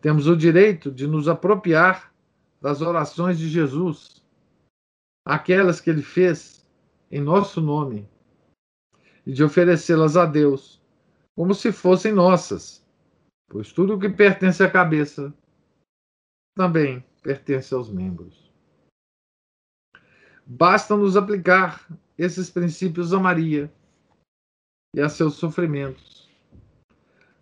temos 0.00 0.26
o 0.26 0.36
direito 0.36 0.90
de 0.90 1.06
nos 1.06 1.28
apropriar 1.28 2.12
das 2.60 2.80
orações 2.80 3.38
de 3.38 3.48
Jesus, 3.48 4.22
aquelas 5.24 5.80
que 5.80 5.90
ele 5.90 6.02
fez 6.02 6.66
em 7.10 7.20
nosso 7.20 7.60
nome, 7.60 8.08
e 9.26 9.32
de 9.32 9.42
oferecê-las 9.42 10.16
a 10.16 10.26
Deus, 10.26 10.80
como 11.34 11.54
se 11.54 11.72
fossem 11.72 12.12
nossas, 12.12 12.86
pois 13.48 13.72
tudo 13.72 13.94
o 13.94 13.98
que 13.98 14.08
pertence 14.08 14.62
à 14.62 14.70
cabeça 14.70 15.32
também 16.54 17.04
pertence 17.22 17.72
aos 17.74 17.90
membros. 17.90 18.50
Basta 20.44 20.96
nos 20.96 21.16
aplicar 21.16 21.86
esses 22.18 22.50
princípios 22.50 23.12
a 23.12 23.20
Maria 23.20 23.72
e 24.94 25.00
a 25.00 25.08
seus 25.08 25.34
sofrimentos. 25.34 26.19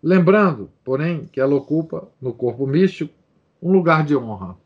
Lembrando, 0.01 0.71
porém, 0.83 1.25
que 1.27 1.39
ela 1.39 1.55
ocupa, 1.55 2.09
no 2.21 2.33
corpo 2.33 2.65
místico, 2.65 3.13
um 3.61 3.71
lugar 3.71 4.05
de 4.05 4.15
honra. 4.15 4.57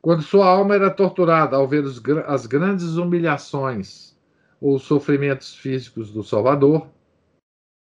Quando 0.00 0.22
sua 0.22 0.46
alma 0.46 0.74
era 0.74 0.90
torturada 0.90 1.56
ao 1.56 1.66
ver 1.66 1.84
os, 1.84 2.02
as 2.26 2.46
grandes 2.46 2.96
humilhações 2.96 4.16
ou 4.60 4.78
sofrimentos 4.78 5.54
físicos 5.54 6.10
do 6.10 6.22
Salvador, 6.22 6.88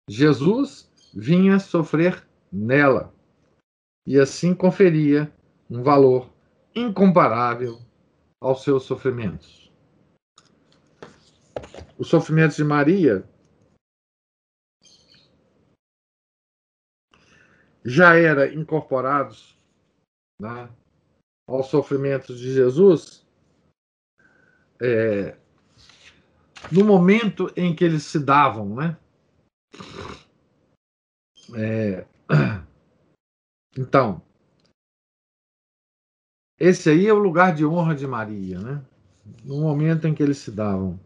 Jesus 0.09 0.91
vinha 1.15 1.59
sofrer 1.59 2.27
nela 2.53 3.13
e 4.07 4.19
assim 4.19 4.55
conferia 4.55 5.33
um 5.69 5.83
valor 5.83 6.29
incomparável 6.75 7.79
aos 8.41 8.63
seus 8.63 8.85
sofrimentos 8.85 9.71
os 12.01 12.09
sofrimentos 12.09 12.57
de 12.57 12.65
Maria 12.65 13.23
já 17.85 18.15
eram 18.17 18.47
incorporados 18.47 19.59
né, 20.41 20.69
aos 21.47 21.67
sofrimentos 21.67 22.39
de 22.39 22.53
Jesus 22.53 23.27
é, 24.81 25.37
no 26.73 26.85
momento 26.85 27.53
em 27.57 27.75
que 27.75 27.85
eles 27.85 28.05
se 28.05 28.19
davam, 28.19 28.75
né? 28.75 28.97
É, 31.55 32.07
então, 33.77 34.23
esse 36.59 36.91
aí 36.91 37.07
é 37.07 37.13
o 37.13 37.19
lugar 37.19 37.55
de 37.55 37.65
honra 37.65 37.95
de 37.95 38.07
Maria, 38.07 38.59
né? 38.59 38.85
No 39.45 39.61
momento 39.61 40.07
em 40.07 40.15
que 40.15 40.23
eles 40.23 40.39
se 40.39 40.51
davam. 40.51 40.99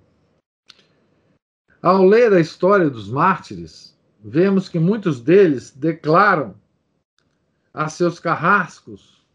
Ao 1.83 2.03
ler 2.03 2.33
a 2.33 2.41
história 2.41 2.89
dos 2.89 3.09
mártires, 3.09 3.99
vemos 4.21 4.69
que 4.69 4.79
muitos 4.79 5.21
deles 5.21 5.71
declaram 5.71 6.59
a 7.75 7.89
seus 7.89 8.21
carrascos 8.21 9.27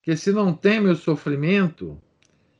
que, 0.00 0.16
se 0.16 0.30
não 0.30 0.56
temem 0.56 0.92
o 0.92 0.96
sofrimento 0.96 2.00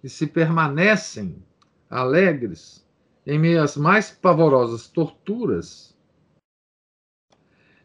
e 0.02 0.08
se 0.08 0.26
permanecem 0.26 1.40
alegres 1.88 2.84
em 3.24 3.38
meio 3.38 3.62
às 3.62 3.76
mais 3.76 4.10
pavorosas 4.10 4.88
torturas, 4.88 5.96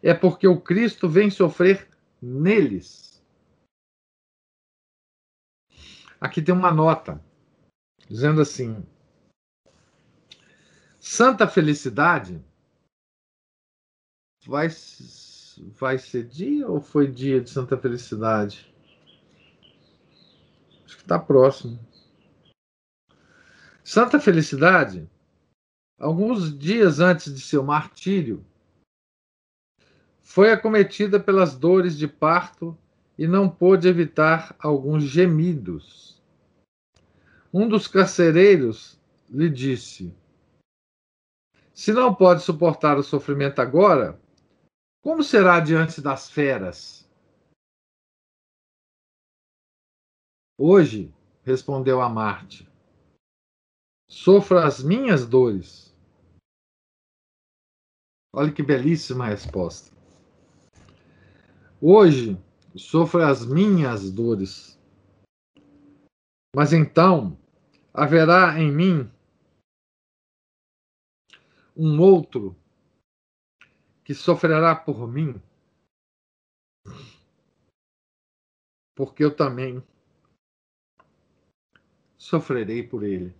é 0.02 0.16
porque 0.16 0.48
o 0.48 0.60
Cristo 0.60 1.08
vem 1.08 1.30
sofrer 1.30 1.88
neles. 2.20 3.24
Aqui 6.20 6.42
tem 6.42 6.54
uma 6.54 6.72
nota 6.72 7.24
dizendo 8.10 8.42
assim: 8.42 8.84
Santa 11.00 11.48
Felicidade 11.48 12.44
vai, 14.46 14.68
vai 15.80 15.98
ser 15.98 16.24
dia 16.24 16.68
ou 16.68 16.82
foi 16.82 17.08
dia 17.08 17.42
de 17.42 17.50
Santa 17.50 17.78
Felicidade? 17.78 18.74
Acho 20.86 20.96
que 20.98 21.04
está 21.04 21.20
próximo. 21.20 21.80
Santa 23.84 24.20
Felicidade, 24.20 25.10
alguns 26.00 26.58
dias 26.58 27.00
antes 27.00 27.34
de 27.34 27.42
seu 27.42 27.64
martírio, 27.64 28.46
foi 30.22 30.52
acometida 30.52 31.20
pelas 31.20 31.58
dores 31.58 31.98
de 31.98 32.08
parto 32.08 32.78
e 33.18 33.28
não 33.28 33.50
pôde 33.50 33.88
evitar 33.88 34.56
alguns 34.60 35.04
gemidos. 35.04 36.22
Um 37.54 37.68
dos 37.68 37.88
carcereiros 37.88 39.00
lhe 39.30 39.50
disse: 39.50 40.14
se 41.74 41.92
não 41.92 42.14
pode 42.14 42.44
suportar 42.44 43.00
o 43.00 43.04
sofrimento 43.04 43.60
agora, 43.60 44.21
como 45.02 45.24
será 45.24 45.60
diante 45.60 46.00
das 46.00 46.30
feras? 46.30 47.10
Hoje, 50.58 51.12
respondeu 51.44 52.02
a 52.02 52.08
Marte, 52.08 52.70
sofro 54.08 54.60
as 54.60 54.84
minhas 54.84 55.26
dores. 55.26 55.92
Olha 58.34 58.54
que 58.54 58.62
belíssima 58.62 59.26
resposta. 59.26 59.92
Hoje, 61.82 62.40
sofro 62.76 63.24
as 63.24 63.44
minhas 63.44 64.12
dores. 64.12 64.80
Mas 66.56 66.74
então 66.74 67.38
haverá 67.94 68.60
em 68.60 68.72
mim 68.72 69.12
um 71.76 72.00
outro 72.00 72.56
que 74.12 74.16
sofrerá 74.16 74.76
por 74.76 75.08
mim, 75.08 75.42
porque 78.94 79.24
eu 79.24 79.34
também 79.34 79.82
sofrerei 82.18 82.86
por 82.86 83.04
ele. 83.04 83.34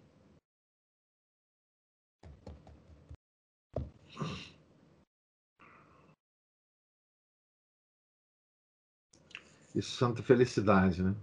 Isso, 9.76 9.98
santa 9.98 10.24
felicidade, 10.24 11.04
né? 11.04 11.14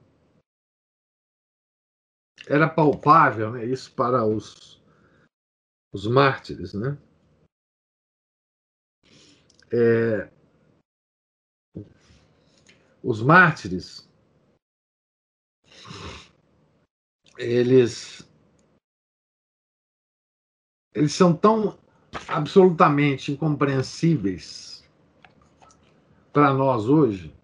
Era 2.46 2.68
palpável, 2.68 3.52
né? 3.52 3.64
Isso 3.64 3.94
para 3.94 4.26
os 4.26 4.78
os 5.90 6.06
mártires, 6.06 6.74
né? 6.74 7.07
É, 9.70 10.30
os 13.02 13.22
mártires, 13.22 14.08
eles, 17.36 18.28
eles 20.94 21.12
são 21.12 21.34
tão 21.34 21.78
absolutamente 22.28 23.32
incompreensíveis 23.32 24.88
para 26.32 26.52
nós 26.52 26.88
hoje, 26.88 27.34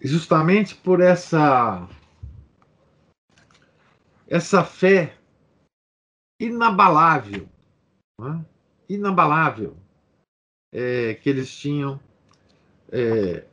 justamente 0.00 0.74
por 0.74 1.00
essa 1.00 1.88
essa 4.28 4.64
fé 4.64 5.16
inabalável, 6.40 7.48
né? 8.20 8.44
Inabalável 8.88 9.76
é, 10.72 11.14
que 11.14 11.28
eles 11.28 11.54
tinham. 11.54 12.00
É, 12.92 13.46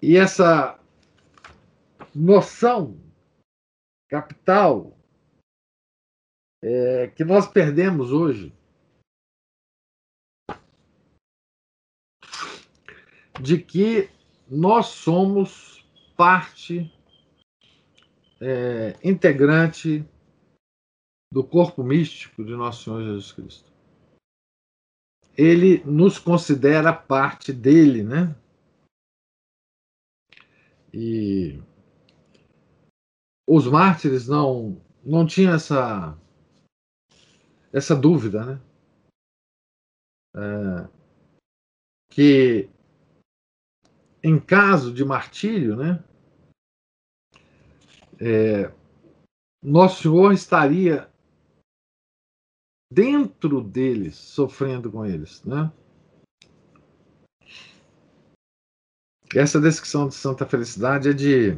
e 0.00 0.16
essa 0.16 0.78
noção 2.14 3.00
capital 4.08 4.96
é, 6.62 7.08
que 7.08 7.24
nós 7.24 7.46
perdemos 7.46 8.12
hoje 8.12 8.52
de 13.40 13.58
que 13.58 14.10
nós 14.48 14.86
somos 14.88 15.84
parte 16.16 16.92
é, 18.40 18.96
integrante 19.02 20.04
do 21.32 21.42
corpo 21.42 21.82
místico 21.82 22.44
de 22.44 22.54
nosso 22.54 22.84
Senhor 22.84 23.02
Jesus 23.02 23.32
Cristo. 23.32 23.71
Ele 25.36 25.82
nos 25.84 26.18
considera 26.18 26.92
parte 26.92 27.52
dele, 27.52 28.02
né? 28.02 28.34
E 30.92 31.60
os 33.48 33.66
mártires 33.66 34.28
não 34.28 34.80
não 35.04 35.26
tinham 35.26 35.54
essa 35.54 36.16
essa 37.72 37.96
dúvida, 37.96 38.44
né? 38.44 38.60
é, 40.34 40.88
que 42.10 42.68
em 44.22 44.38
caso 44.38 44.92
de 44.92 45.04
martírio, 45.04 45.76
né, 45.76 46.02
é, 48.20 48.72
nosso 49.62 50.02
Senhor 50.02 50.32
estaria 50.32 51.11
dentro 52.92 53.62
deles, 53.62 54.16
sofrendo 54.16 54.90
com 54.90 55.04
eles, 55.04 55.42
né? 55.44 55.72
Essa 59.34 59.58
descrição 59.58 60.08
de 60.08 60.14
santa 60.14 60.46
felicidade 60.46 61.08
é 61.08 61.12
de 61.14 61.52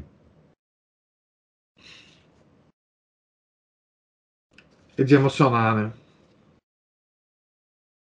é 4.97 5.03
de 5.03 5.14
emocionar, 5.14 5.75
né? 5.75 6.05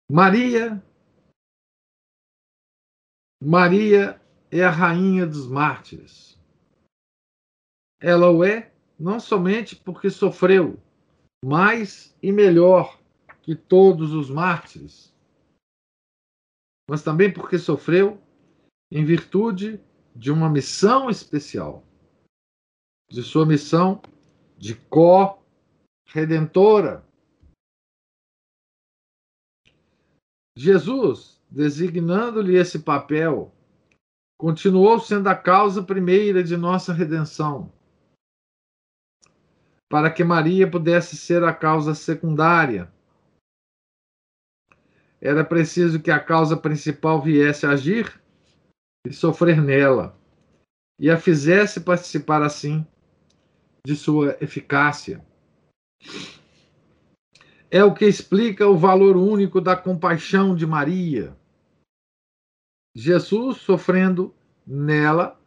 Maria 0.09 0.81
Maria 3.43 4.21
é 4.49 4.63
a 4.63 4.69
rainha 4.69 5.25
dos 5.25 5.45
mártires. 5.45 6.39
Ela 8.01 8.29
o 8.31 8.45
é 8.45 8.71
não 8.97 9.19
somente 9.19 9.75
porque 9.75 10.09
sofreu 10.09 10.81
mais 11.43 12.15
e 12.21 12.31
melhor 12.31 12.98
que 13.49 13.55
todos 13.55 14.13
os 14.13 14.29
mártires, 14.29 15.11
mas 16.87 17.01
também 17.01 17.33
porque 17.33 17.57
sofreu 17.57 18.21
em 18.91 19.03
virtude 19.03 19.83
de 20.15 20.31
uma 20.31 20.47
missão 20.47 21.09
especial, 21.09 21.83
de 23.09 23.23
sua 23.23 23.47
missão 23.47 24.03
de 24.55 24.75
co-redentora. 24.75 27.03
Jesus, 30.55 31.41
designando-lhe 31.49 32.55
esse 32.55 32.77
papel, 32.77 33.51
continuou 34.37 34.99
sendo 34.99 35.27
a 35.27 35.35
causa 35.35 35.81
primeira 35.81 36.43
de 36.43 36.55
nossa 36.55 36.93
redenção, 36.93 37.73
para 39.89 40.11
que 40.11 40.23
Maria 40.23 40.69
pudesse 40.69 41.17
ser 41.17 41.43
a 41.43 41.51
causa 41.51 41.95
secundária. 41.95 42.93
Era 45.21 45.43
preciso 45.43 45.99
que 45.99 46.11
a 46.11 46.19
causa 46.19 46.55
principal 46.55 47.21
viesse 47.21 47.65
a 47.65 47.71
agir 47.71 48.21
e 49.05 49.13
sofrer 49.13 49.61
nela, 49.61 50.17
e 50.99 51.09
a 51.09 51.17
fizesse 51.17 51.81
participar 51.81 52.41
assim 52.41 52.85
de 53.85 53.95
sua 53.95 54.37
eficácia. 54.41 55.23
É 57.71 57.83
o 57.83 57.93
que 57.93 58.05
explica 58.05 58.67
o 58.67 58.77
valor 58.77 59.15
único 59.15 59.61
da 59.61 59.75
compaixão 59.75 60.55
de 60.55 60.65
Maria. 60.65 61.35
Jesus 62.95 63.57
sofrendo 63.57 64.33
nela 64.65 65.39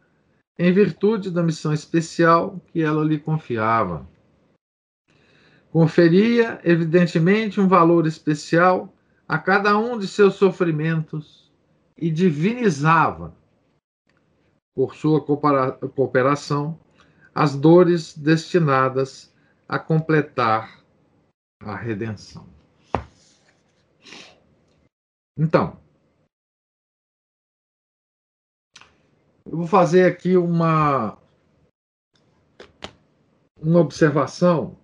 em 0.57 0.71
virtude 0.71 1.31
da 1.31 1.43
missão 1.43 1.73
especial 1.73 2.61
que 2.67 2.81
ela 2.81 3.03
lhe 3.03 3.19
confiava. 3.19 4.07
Conferia, 5.71 6.61
evidentemente, 6.63 7.59
um 7.59 7.67
valor 7.67 8.05
especial 8.05 8.92
a 9.33 9.39
cada 9.39 9.75
um 9.79 9.97
de 9.97 10.07
seus 10.07 10.35
sofrimentos 10.35 11.51
e 11.97 12.11
divinizava 12.11 13.35
por 14.75 14.93
sua 14.93 15.25
cooperação, 15.25 16.79
as 17.33 17.55
dores 17.55 18.15
destinadas 18.15 19.33
a 19.67 19.79
completar 19.79 20.85
a 21.63 21.75
redenção. 21.75 22.47
Então, 25.35 25.81
eu 29.47 29.57
vou 29.57 29.65
fazer 29.65 30.05
aqui 30.05 30.37
uma 30.37 31.17
uma 33.59 33.79
observação 33.79 34.77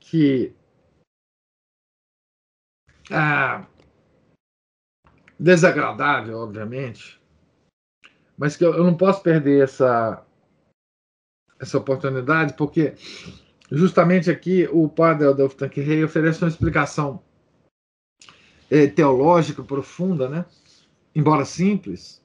que 0.00 0.56
ah, 3.10 3.66
desagradável, 5.38 6.38
obviamente, 6.38 7.20
mas 8.36 8.56
que 8.56 8.64
eu, 8.64 8.74
eu 8.74 8.84
não 8.84 8.96
posso 8.96 9.22
perder 9.22 9.64
essa, 9.64 10.24
essa 11.58 11.78
oportunidade, 11.78 12.54
porque 12.54 12.94
justamente 13.70 14.30
aqui 14.30 14.68
o 14.72 14.88
padre 14.88 15.26
Adolfo 15.26 15.56
Tanquerrey 15.56 16.04
oferece 16.04 16.42
uma 16.42 16.48
explicação 16.48 17.22
é, 18.70 18.86
teológica 18.86 19.62
profunda, 19.62 20.28
né? 20.28 20.44
embora 21.14 21.44
simples, 21.44 22.22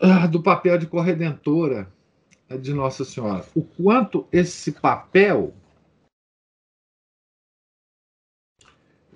ah, 0.00 0.26
do 0.26 0.42
papel 0.42 0.78
de 0.78 0.86
corredentora 0.86 1.90
de 2.60 2.72
Nossa 2.72 3.04
Senhora. 3.04 3.44
O 3.54 3.62
quanto 3.62 4.26
esse 4.30 4.72
papel 4.72 5.54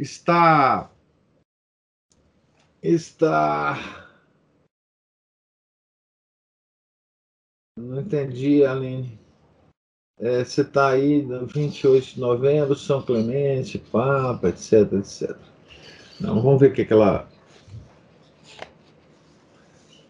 está 0.00 0.90
está 2.82 3.76
Não 7.76 8.00
entendi, 8.00 8.64
Aline. 8.64 9.18
É, 10.18 10.44
você 10.44 10.60
está 10.60 10.90
aí 10.90 11.22
no 11.22 11.46
28 11.46 12.14
de 12.14 12.20
novembro, 12.20 12.74
São 12.76 13.00
Clemente, 13.00 13.78
Papa, 13.78 14.48
etc, 14.48 14.92
etc. 14.92 15.36
Não, 16.20 16.42
vamos 16.42 16.60
ver 16.60 16.70
o 16.72 16.74
que, 16.74 16.84
que 16.84 16.92
ela. 16.92 17.26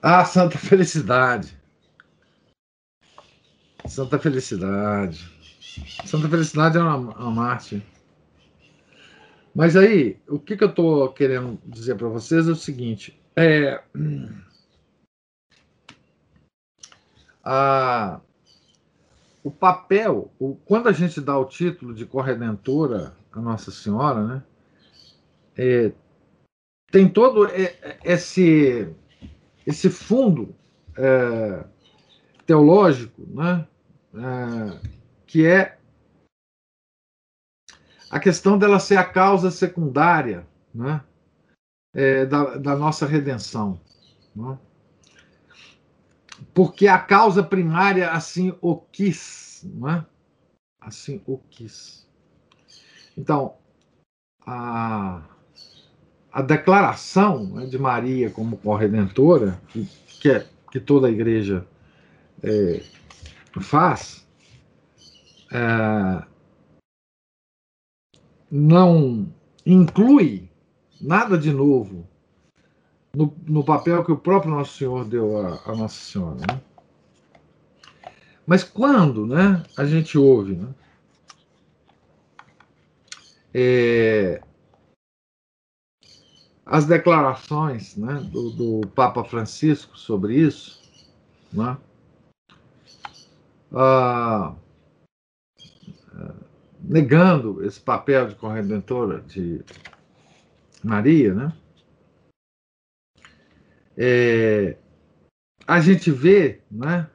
Ah, 0.03 0.25
Santa 0.25 0.59
Felicidade. 0.59 1.57
Santa 3.87 4.19
Felicidade. 4.19 5.31
Santa 6.05 6.29
Felicidade 6.29 6.77
é 6.77 6.81
uma, 6.81 6.97
uma 6.97 7.31
mártir. 7.31 7.83
Mas 9.61 9.77
aí, 9.77 10.17
o 10.27 10.39
que, 10.39 10.57
que 10.57 10.65
eu 10.65 10.71
estou 10.71 11.13
querendo 11.13 11.61
dizer 11.67 11.95
para 11.95 12.09
vocês 12.09 12.49
é 12.49 12.51
o 12.51 12.57
seguinte: 12.57 13.21
é, 13.37 13.83
a, 17.45 18.21
o 19.45 19.51
papel, 19.51 20.33
o, 20.39 20.55
quando 20.65 20.89
a 20.89 20.93
gente 20.93 21.21
dá 21.21 21.37
o 21.37 21.45
título 21.45 21.93
de 21.93 22.07
corredentora 22.07 23.15
a 23.31 23.39
Nossa 23.39 23.71
Senhora, 23.71 24.25
né, 24.25 24.43
é, 25.59 25.93
tem 26.91 27.07
todo 27.07 27.47
esse, 28.03 28.89
esse 29.67 29.91
fundo 29.91 30.55
é, 30.97 31.65
teológico, 32.47 33.29
né, 33.29 33.67
é, 34.15 34.89
que 35.27 35.45
é 35.45 35.77
a 38.11 38.19
questão 38.19 38.59
dela 38.59 38.79
ser 38.79 38.97
a 38.97 39.05
causa 39.05 39.51
secundária 39.51 40.47
né, 40.75 41.01
é, 41.95 42.27
da, 42.27 42.57
da 42.57 42.77
nossa 42.77 43.07
redenção. 43.07 43.81
Né? 44.35 44.59
porque 46.55 46.89
a 46.89 46.99
causa 46.99 47.43
primária 47.43 48.11
assim 48.11 48.55
o 48.61 48.77
quis, 48.77 49.63
não 49.65 49.89
é? 49.89 50.07
Assim 50.81 51.23
o 51.27 51.39
quis. 51.39 52.07
Então, 53.17 53.55
a, 54.47 55.23
a 56.33 56.43
declaração 56.43 57.45
né, 57.45 57.67
de 57.67 57.79
Maria 57.79 58.31
como 58.31 58.57
corredentora, 58.57 59.61
que, 59.69 59.85
que, 60.21 60.31
é, 60.31 60.47
que 60.71 60.81
toda 60.81 61.07
a 61.07 61.11
igreja 61.11 61.67
é, 62.43 62.83
faz, 63.61 64.27
é, 65.53 66.25
não 68.51 69.29
inclui 69.65 70.49
nada 71.01 71.39
de 71.39 71.53
novo 71.53 72.07
no, 73.15 73.35
no 73.47 73.65
papel 73.65 74.05
que 74.05 74.13
o 74.13 74.17
próprio 74.17 74.53
Nosso 74.53 74.79
Senhor 74.79 75.05
deu 75.05 75.39
a, 75.39 75.61
a 75.67 75.77
Nossa 75.77 75.95
Senhora. 75.95 76.41
Né? 76.41 76.61
Mas 78.47 78.65
quando 78.65 79.27
né, 79.27 79.63
a 79.77 79.85
gente 79.85 80.19
ouve 80.19 80.57
né, 80.57 80.69
é, 83.55 84.43
as 86.65 86.87
declarações 86.87 87.97
né, 87.97 88.15
do, 88.31 88.51
do, 88.51 88.89
Papa 88.89 89.25
Francisco 89.25 89.99
sobre 89.99 90.37
isso, 90.37 90.81
né, 91.53 91.77
ah, 93.73 94.55
negando 96.83 97.65
esse 97.65 97.81
papel 97.81 98.29
de 98.29 98.35
corredentora 98.35 99.21
de 99.21 99.63
Maria, 100.83 101.35
né? 101.35 101.53
é, 104.03 104.79
a 105.67 105.79
gente 105.79 106.11
vê 106.11 106.63
né, 106.71 107.07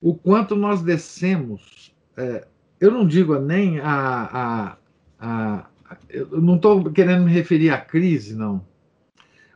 o 0.00 0.14
quanto 0.14 0.56
nós 0.56 0.80
descemos, 0.80 1.94
é, 2.16 2.48
eu 2.80 2.90
não 2.90 3.06
digo 3.06 3.38
nem 3.38 3.78
a, 3.78 4.24
a, 4.32 4.78
a, 5.18 5.68
eu 6.08 6.40
não 6.40 6.56
estou 6.56 6.90
querendo 6.90 7.24
me 7.24 7.30
referir 7.30 7.68
à 7.68 7.78
crise, 7.78 8.34
não, 8.34 8.66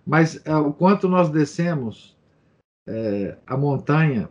mas 0.07 0.45
é, 0.45 0.55
o 0.55 0.75
quanto 0.75 1.09
nós 1.09 1.31
descemos 1.31 2.14
é, 2.87 3.38
a 3.47 3.57
montanha 3.57 4.29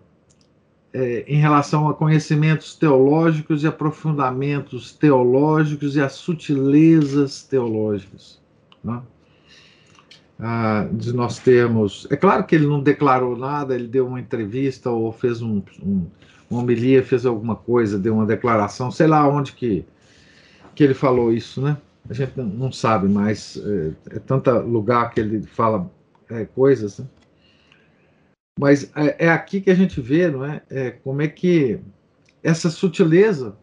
é, 0.96 1.26
em 1.28 1.36
relação 1.36 1.90
a 1.90 1.94
conhecimentos 1.94 2.74
teológicos 2.74 3.64
e 3.64 3.68
aprofundamentos 3.68 4.94
teológicos 4.94 5.98
e 5.98 6.02
as 6.02 6.14
sutilezas 6.14 7.44
teológicas. 7.44 8.40
Né? 8.82 9.02
Ah, 10.40 10.88
de 10.90 11.12
nós 11.12 11.38
termos. 11.38 12.08
É 12.10 12.16
claro 12.16 12.46
que 12.46 12.56
ele 12.56 12.66
não 12.66 12.82
declarou 12.82 13.36
nada, 13.36 13.76
ele 13.76 13.88
deu 13.88 14.08
uma 14.08 14.22
entrevista 14.22 14.90
ou 14.90 15.12
fez 15.12 15.42
um, 15.42 15.62
um, 15.84 16.08
uma 16.50 16.62
homilia, 16.62 17.04
fez 17.04 17.26
alguma 17.26 17.58
coisa, 17.58 18.00
deu 18.00 18.14
uma 18.14 18.26
declaração, 18.26 18.90
sei 18.90 19.08
lá 19.08 19.28
onde 19.28 19.52
que, 19.52 19.84
que 20.74 20.82
ele 20.82 20.94
falou 20.94 21.32
isso, 21.32 21.62
né? 21.62 21.76
A 22.10 22.14
gente 22.14 22.40
não 22.40 22.72
sabe, 22.72 23.10
mas 23.10 23.58
é, 23.58 24.16
é 24.16 24.20
tanto 24.20 24.50
lugar 24.60 25.10
que 25.10 25.20
ele 25.20 25.42
fala 25.42 25.92
é, 26.30 26.46
coisas, 26.46 27.00
né? 27.00 27.06
Mas 28.60 28.92
é, 28.96 29.26
é, 29.26 29.30
aqui 29.30 29.60
que 29.60 29.70
a 29.70 29.76
gente 29.76 30.00
vê, 30.00 30.30
não 30.30 30.46
é? 30.46 30.64
é? 30.70 30.92
Como 30.92 31.22
é 31.22 31.28
que 31.28 31.80
essa 32.42 32.70
sutileza 32.70 33.58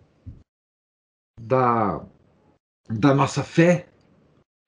da, 1.40 2.04
da 2.88 3.14
nossa 3.14 3.42
fé, 3.42 3.88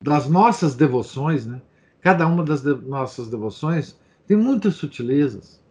das 0.02 0.28
nossas 0.28 0.74
devoções, 0.74 1.46
né? 1.46 1.60
Cada 2.00 2.26
uma 2.26 2.44
das 2.44 2.62
de 2.62 2.74
nossas 2.74 3.28
devoções 3.28 3.98
tem 4.26 4.36
muitas 4.36 4.74
sutilezas, 4.74 5.62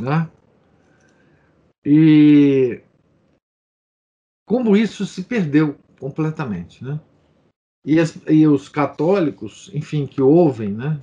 né? 0.00 0.30
E 1.84 2.82
como 4.46 4.76
isso 4.76 5.06
se 5.06 5.24
perdeu 5.24 5.78
completamente, 5.98 6.84
né? 6.84 7.00
E, 7.84 7.98
as, 7.98 8.18
e 8.28 8.46
os 8.46 8.68
católicos, 8.68 9.70
enfim, 9.72 10.06
que 10.06 10.20
ouvem, 10.20 10.72
né? 10.72 11.00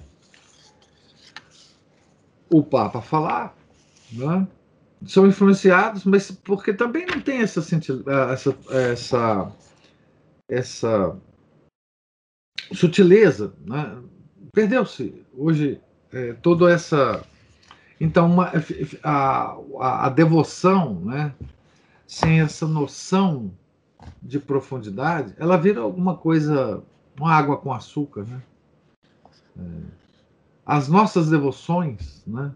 O 2.50 2.64
Papa 2.64 3.02
falar, 3.02 3.56
né? 4.12 4.48
São 5.06 5.28
influenciados, 5.28 6.04
mas 6.06 6.32
porque 6.32 6.74
também 6.74 7.06
não 7.06 7.20
tem 7.20 7.42
essa 7.42 7.60
essa 8.32 8.56
essa, 8.72 9.52
essa 10.50 11.18
sutileza, 12.74 13.54
né? 13.66 14.02
Perdeu-se 14.54 15.26
hoje 15.34 15.82
é, 16.12 16.34
toda 16.34 16.72
essa 16.72 17.24
então, 18.00 18.26
uma, 18.28 18.52
a, 19.04 19.58
a, 19.80 20.06
a, 20.06 20.10
devoção, 20.10 21.00
né, 21.00 21.34
sem 22.06 22.42
essa 22.42 22.68
noção 22.68 23.52
de 24.22 24.40
profundidade, 24.40 25.34
ela 25.38 25.58
vira 25.58 25.82
alguma 25.82 26.18
coisa, 26.18 26.84
uma 27.18 27.34
água 27.34 27.58
com 27.58 27.74
açúcar. 27.74 28.24
Né? 28.24 28.42
É, 29.58 29.62
as 30.66 30.88
nossas 30.88 31.30
devoções 31.30 32.24
né, 32.26 32.52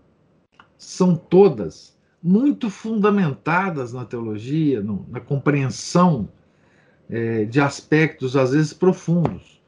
são 0.78 1.16
todas 1.16 1.98
muito 2.22 2.70
fundamentadas 2.70 3.94
na 3.94 4.04
teologia, 4.04 4.82
no, 4.82 5.06
na 5.10 5.20
compreensão 5.20 6.28
é, 7.10 7.46
de 7.46 7.62
aspectos, 7.62 8.36
às 8.36 8.52
vezes, 8.52 8.74
profundos. 8.74 9.62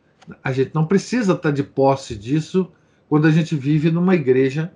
A 0.43 0.51
gente 0.51 0.73
não 0.73 0.85
precisa 0.85 1.33
estar 1.33 1.51
de 1.51 1.63
posse 1.63 2.15
disso 2.15 2.71
quando 3.07 3.27
a 3.27 3.31
gente 3.31 3.55
vive 3.55 3.91
numa 3.91 4.15
igreja 4.15 4.71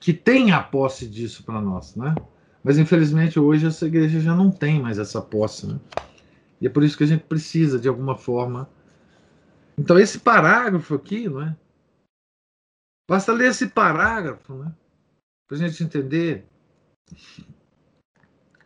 que 0.00 0.12
tem 0.12 0.52
a 0.52 0.62
posse 0.62 1.06
disso 1.06 1.42
para 1.42 1.60
nós, 1.60 1.96
né? 1.96 2.14
Mas 2.62 2.78
infelizmente 2.78 3.38
hoje 3.38 3.66
essa 3.66 3.86
igreja 3.86 4.20
já 4.20 4.34
não 4.34 4.50
tem 4.50 4.80
mais 4.80 4.98
essa 4.98 5.20
posse, 5.20 5.66
né? 5.66 5.78
E 6.60 6.66
é 6.66 6.70
por 6.70 6.82
isso 6.82 6.96
que 6.96 7.04
a 7.04 7.06
gente 7.06 7.24
precisa 7.24 7.78
de 7.78 7.88
alguma 7.88 8.16
forma. 8.16 8.68
Então 9.76 9.98
esse 9.98 10.18
parágrafo 10.18 10.94
aqui, 10.94 11.28
não 11.28 11.42
é? 11.42 11.56
Basta 13.08 13.32
ler 13.32 13.50
esse 13.50 13.68
parágrafo, 13.68 14.54
né? 14.54 14.70
Para 15.46 15.56
a 15.56 15.60
gente 15.60 15.82
entender 15.82 16.46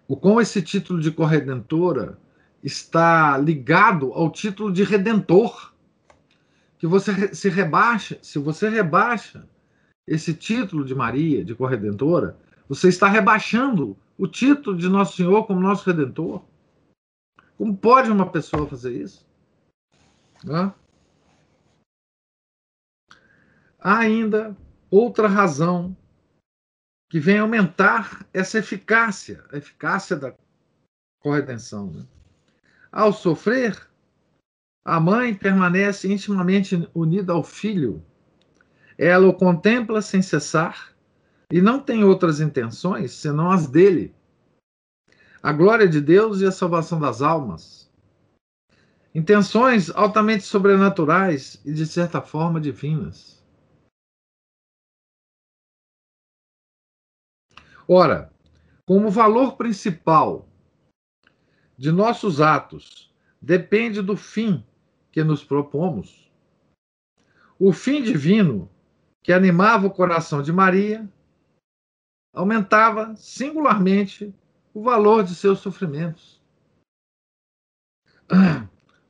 o 0.08 0.16
como 0.16 0.40
esse 0.40 0.60
título 0.60 1.00
de 1.00 1.12
corredentora 1.12 2.18
está 2.62 3.38
ligado 3.38 4.12
ao 4.12 4.30
título 4.30 4.72
de 4.72 4.82
redentor. 4.82 5.72
Que 6.76 6.88
você 6.88 7.32
se 7.32 7.48
rebaixa, 7.48 8.18
se 8.20 8.40
você 8.40 8.68
rebaixa 8.68 9.48
esse 10.04 10.34
título 10.34 10.84
de 10.84 10.94
Maria, 10.94 11.44
de 11.44 11.54
corredentora, 11.54 12.36
você 12.68 12.88
está 12.88 13.06
rebaixando 13.06 13.96
o 14.18 14.26
título 14.26 14.76
de 14.76 14.88
Nosso 14.88 15.16
Senhor 15.16 15.46
como 15.46 15.60
nosso 15.60 15.88
redentor. 15.88 16.44
Como 17.56 17.76
pode 17.76 18.10
uma 18.10 18.28
pessoa 18.28 18.66
fazer 18.66 19.00
isso? 19.00 19.24
Hã? 20.44 20.74
Há 23.82 23.98
ainda 23.98 24.56
outra 24.90 25.26
razão 25.26 25.96
que 27.10 27.18
vem 27.18 27.38
aumentar 27.38 28.26
essa 28.32 28.58
eficácia, 28.58 29.44
a 29.52 29.56
eficácia 29.56 30.16
da 30.16 30.34
corredenção. 31.20 31.90
Né? 31.90 32.06
Ao 32.90 33.12
sofrer, 33.12 33.88
a 34.84 35.00
mãe 35.00 35.34
permanece 35.34 36.10
intimamente 36.10 36.88
unida 36.94 37.32
ao 37.32 37.42
filho 37.42 38.04
ela 38.98 39.26
o 39.26 39.34
contempla 39.34 40.00
sem 40.00 40.22
cessar 40.22 40.94
e 41.50 41.60
não 41.60 41.80
tem 41.80 42.04
outras 42.04 42.40
intenções 42.40 43.12
senão 43.12 43.50
as 43.50 43.66
dele. 43.66 44.14
A 45.42 45.52
glória 45.52 45.88
de 45.88 46.00
Deus 46.00 46.40
e 46.40 46.46
a 46.46 46.52
salvação 46.52 47.00
das 47.00 47.20
almas. 47.20 47.90
Intenções 49.14 49.90
altamente 49.90 50.44
sobrenaturais 50.44 51.60
e, 51.64 51.72
de 51.72 51.84
certa 51.84 52.22
forma, 52.22 52.60
divinas. 52.60 53.41
Ora, 57.86 58.32
como 58.86 59.10
valor 59.10 59.56
principal 59.56 60.48
de 61.76 61.90
nossos 61.90 62.40
atos 62.40 63.12
depende 63.40 64.00
do 64.00 64.16
fim 64.16 64.64
que 65.10 65.24
nos 65.24 65.44
propomos, 65.44 66.30
o 67.58 67.72
fim 67.72 68.02
divino 68.02 68.70
que 69.22 69.32
animava 69.32 69.86
o 69.86 69.90
coração 69.90 70.42
de 70.42 70.52
Maria, 70.52 71.08
aumentava 72.34 73.14
singularmente 73.14 74.34
o 74.74 74.82
valor 74.82 75.22
de 75.22 75.34
seus 75.34 75.60
sofrimentos. 75.60 76.40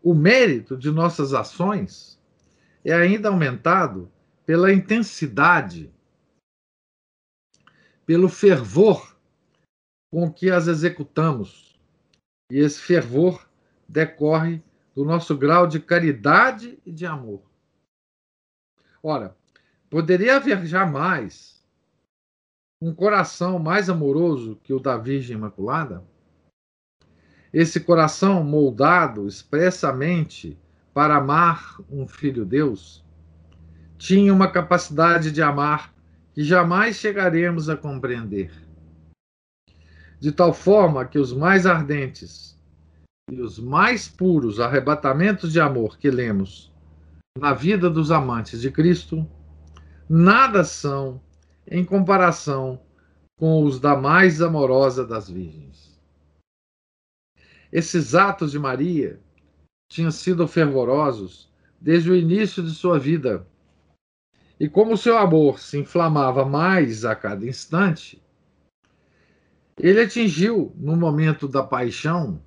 O 0.02 0.14
mérito 0.14 0.76
de 0.76 0.90
nossas 0.90 1.32
ações 1.32 2.20
é 2.85 2.92
ainda 2.92 3.28
aumentado 3.28 4.11
pela 4.44 4.72
intensidade, 4.72 5.92
pelo 8.12 8.29
fervor 8.29 9.16
com 10.12 10.31
que 10.31 10.51
as 10.51 10.66
executamos. 10.66 11.81
E 12.51 12.59
esse 12.59 12.79
fervor 12.79 13.48
decorre 13.88 14.62
do 14.94 15.03
nosso 15.03 15.35
grau 15.35 15.66
de 15.66 15.81
caridade 15.81 16.79
e 16.85 16.92
de 16.92 17.07
amor. 17.07 17.42
Ora, 19.03 19.35
Poderia 19.92 20.37
haver 20.37 20.64
jamais 20.64 21.62
um 22.81 22.94
coração 22.94 23.59
mais 23.59 23.90
amoroso 23.90 24.59
que 24.62 24.75
o 24.75 24.79
da 24.79 24.96
Virgem 24.96 25.37
Imaculada? 25.37 26.03
Esse 27.53 27.79
coração 27.79 28.42
moldado 28.42 29.27
expressamente 29.27 30.59
para 30.94 31.16
amar 31.16 31.79
um 31.90 32.07
filho 32.07 32.46
Deus 32.46 33.03
tinha 33.98 34.33
uma 34.33 34.51
capacidade 34.51 35.31
de 35.31 35.42
amar 35.42 35.94
que 36.33 36.42
jamais 36.42 36.97
chegaremos 36.97 37.68
a 37.68 37.77
compreender. 37.77 38.53
De 40.21 40.33
tal 40.33 40.53
forma 40.53 41.05
que 41.05 41.18
os 41.18 41.33
mais 41.33 41.66
ardentes 41.66 42.59
e 43.31 43.40
os 43.40 43.59
mais 43.59 44.09
puros 44.09 44.61
arrebatamentos 44.61 45.53
de 45.53 45.61
amor 45.61 45.99
que 45.99 46.11
lemos 46.11 46.73
na 47.38 47.55
vida 47.55 47.88
dos 47.88 48.11
amantes 48.11 48.61
de 48.61 48.71
Cristo 48.71 49.27
nada 50.09 50.64
são 50.64 51.21
em 51.66 51.85
comparação 51.85 52.81
com 53.38 53.64
os 53.64 53.81
da 53.81 53.97
mais 53.97 54.42
amorosa 54.42 55.07
das 55.07 55.29
virgens. 55.29 55.99
Esses 57.73 58.14
atos 58.14 58.53
de 58.53 58.59
Maria 58.59 59.18
tinham 59.90 60.11
sido 60.11 60.47
fervorosos 60.47 61.51
desde 61.81 62.11
o 62.11 62.14
início 62.14 62.62
de 62.62 62.71
sua 62.71 62.99
vida. 62.99 63.47
E 64.62 64.68
como 64.68 64.96
seu 64.96 65.18
amor 65.18 65.59
se 65.59 65.77
inflamava 65.77 66.44
mais 66.44 67.05
a 67.05 67.16
cada 67.16 67.44
instante, 67.44 68.22
ele 69.77 70.01
atingiu, 70.01 70.72
no 70.77 70.94
momento 70.94 71.48
da 71.48 71.64
paixão, 71.64 72.40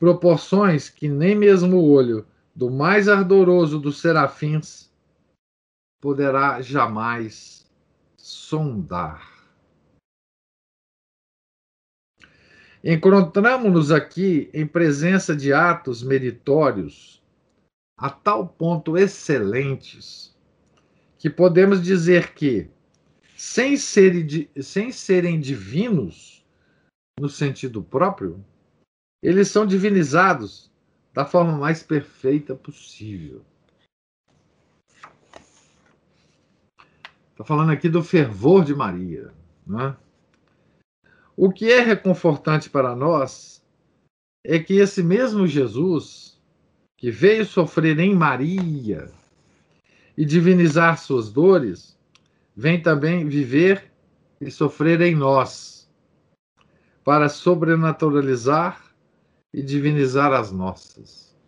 proporções 0.00 0.90
que 0.90 1.06
nem 1.06 1.36
mesmo 1.36 1.76
o 1.76 1.92
olho 1.92 2.26
do 2.52 2.72
mais 2.72 3.08
ardoroso 3.08 3.78
dos 3.78 4.00
serafins 4.00 4.92
poderá 6.00 6.60
jamais 6.60 7.70
sondar. 8.16 9.46
Encontramos-nos 12.82 13.92
aqui 13.92 14.50
em 14.52 14.66
presença 14.66 15.36
de 15.36 15.52
atos 15.52 16.02
meritórios 16.02 17.22
a 17.96 18.10
tal 18.10 18.44
ponto 18.44 18.98
excelentes 18.98 20.36
que 21.18 21.28
podemos 21.28 21.82
dizer 21.82 22.32
que, 22.32 22.70
sem 23.36 23.76
serem, 23.76 24.48
sem 24.62 24.92
serem 24.92 25.40
divinos 25.40 26.46
no 27.18 27.28
sentido 27.28 27.82
próprio, 27.82 28.44
eles 29.22 29.48
são 29.48 29.66
divinizados 29.66 30.70
da 31.12 31.24
forma 31.24 31.58
mais 31.58 31.82
perfeita 31.82 32.54
possível. 32.54 33.44
Está 37.32 37.44
falando 37.44 37.72
aqui 37.72 37.88
do 37.88 38.02
fervor 38.02 38.64
de 38.64 38.74
Maria. 38.74 39.32
Né? 39.66 39.96
O 41.36 41.52
que 41.52 41.70
é 41.70 41.80
reconfortante 41.80 42.70
para 42.70 42.94
nós 42.94 43.64
é 44.44 44.58
que 44.58 44.74
esse 44.74 45.02
mesmo 45.02 45.46
Jesus, 45.46 46.40
que 46.96 47.10
veio 47.10 47.44
sofrer 47.44 47.98
em 47.98 48.14
Maria 48.14 49.12
e 50.18 50.24
divinizar 50.24 50.98
suas 50.98 51.30
dores, 51.30 51.96
vem 52.56 52.82
também 52.82 53.28
viver 53.28 53.88
e 54.40 54.50
sofrer 54.50 55.00
em 55.00 55.14
nós, 55.14 55.88
para 57.04 57.28
sobrenaturalizar 57.28 58.84
e 59.54 59.62
divinizar 59.62 60.32
as 60.32 60.50
nossas. 60.50 61.38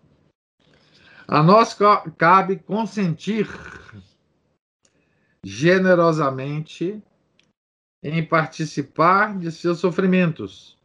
A 1.27 1.43
nós 1.43 1.77
cabe 2.17 2.61
consentir 2.61 3.49
generosamente 5.45 7.03
em 8.05 8.25
participar 8.25 9.37
de 9.37 9.51
seus 9.51 9.81
sofrimentos, 9.81 10.79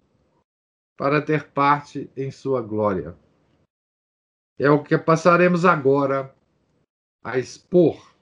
para 0.97 1.21
ter 1.21 1.49
parte 1.49 2.09
em 2.17 2.31
sua 2.31 2.63
glória. 2.63 3.15
É 4.57 4.71
o 4.71 4.81
que 4.81 4.97
passaremos 4.97 5.65
agora 5.65 6.34
a 7.25 7.39
expor. 7.39 8.13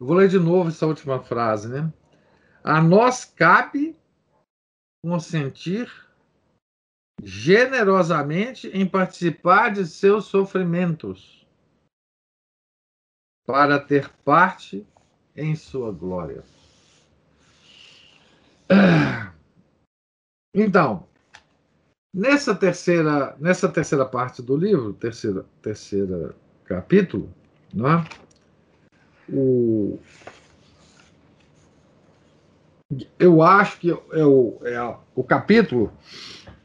Eu 0.00 0.06
vou 0.06 0.16
ler 0.16 0.28
de 0.28 0.38
novo 0.38 0.70
essa 0.70 0.86
última 0.86 1.22
frase, 1.22 1.68
né? 1.68 1.92
A 2.64 2.80
nós 2.80 3.26
cabe 3.26 3.94
consentir 5.04 5.92
generosamente 7.22 8.68
em 8.68 8.88
participar 8.88 9.74
de 9.74 9.86
seus 9.86 10.24
sofrimentos 10.24 11.46
para 13.46 13.78
ter 13.78 14.08
parte 14.24 14.86
em 15.36 15.54
sua 15.54 15.92
glória. 15.92 16.42
Então, 20.54 21.07
nessa 22.12 22.54
terceira, 22.54 23.36
nessa 23.38 23.68
terceira 23.68 24.04
parte 24.04 24.42
do 24.42 24.56
livro, 24.56 24.92
terceira, 24.94 25.44
terceira 25.62 26.34
capítulo, 26.64 27.32
né, 27.72 28.04
o, 29.28 29.98
eu 33.18 33.42
acho 33.42 33.78
que 33.78 33.90
é 33.90 34.24
o, 34.24 34.58
é 34.62 34.96
o 35.14 35.22
capítulo, 35.22 35.92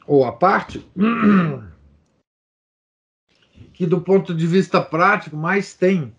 ou 0.07 0.25
a 0.25 0.31
parte, 0.31 0.79
que 3.73 3.85
do 3.85 4.01
ponto 4.01 4.33
de 4.33 4.47
vista 4.47 4.81
prático 4.81 5.35
mais 5.35 5.73
tem 5.73 6.15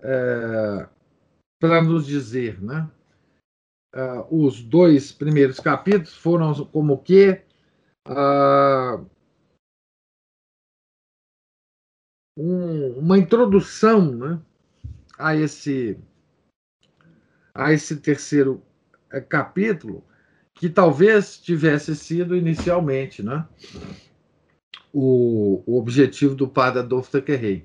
é, 0.00 0.86
para 1.60 1.82
nos 1.82 2.06
dizer, 2.06 2.62
né? 2.62 2.88
Uh, 3.94 4.46
os 4.46 4.60
dois 4.60 5.12
primeiros 5.12 5.60
capítulos 5.60 6.14
foram 6.14 6.52
como 6.66 6.98
que 6.98 7.40
um, 12.36 12.98
uma 12.98 13.18
introdução 13.18 14.12
né, 14.12 14.40
a 15.18 15.34
esse 15.34 15.98
a 17.54 17.72
esse 17.72 17.96
terceiro 17.96 18.60
é, 19.10 19.20
capítulo 19.20 20.04
que 20.54 20.68
talvez 20.68 21.38
tivesse 21.38 21.94
sido 21.94 22.36
inicialmente 22.36 23.22
né, 23.22 23.46
o, 24.92 25.62
o 25.64 25.78
objetivo 25.78 26.34
do 26.34 26.48
padre 26.48 26.80
Adolfo 26.80 27.10
Tequerrey. 27.10 27.64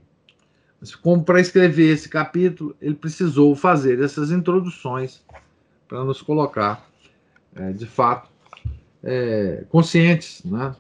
Mas 0.80 0.96
como 0.96 1.24
para 1.24 1.42
escrever 1.42 1.92
esse 1.92 2.08
capítulo, 2.08 2.76
ele 2.80 2.96
precisou 2.96 3.56
fazer 3.56 4.00
essas 4.02 4.32
introduções 4.32 5.24
para 5.88 6.04
nos 6.04 6.22
colocar, 6.22 6.88
é, 7.56 7.74
de 7.74 7.86
fato, 7.86 8.30
é, 9.04 9.66
conscientes 9.70 10.44
né, 10.44 10.76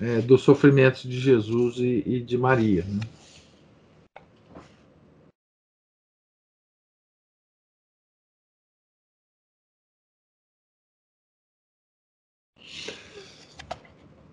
é, 0.00 0.20
dos 0.20 0.42
sofrimentos 0.42 1.02
de 1.02 1.18
Jesus 1.18 1.76
e, 1.78 2.02
e 2.06 2.20
de 2.20 2.38
Maria. 2.38 2.84
Né? 2.84 3.00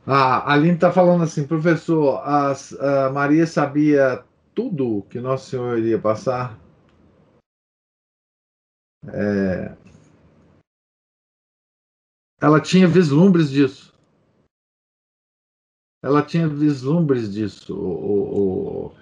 A 0.08 0.54
Aline 0.54 0.76
está 0.76 0.92
falando 0.92 1.24
assim, 1.24 1.48
professor, 1.48 2.22
a 2.24 3.10
Maria 3.12 3.48
sabia 3.48 4.24
tudo 4.54 5.04
que 5.10 5.20
Nosso 5.20 5.50
Senhor 5.50 5.80
iria 5.80 6.00
passar. 6.00 6.60
É... 9.08 9.85
Ela 12.46 12.62
tinha 12.62 12.88
vislumbres 12.88 13.50
disso. 13.50 13.92
Ela 16.04 16.22
tinha 16.22 16.48
vislumbres 16.48 17.34
disso. 17.34 17.76
O, 17.76 18.92
o, 18.92 18.96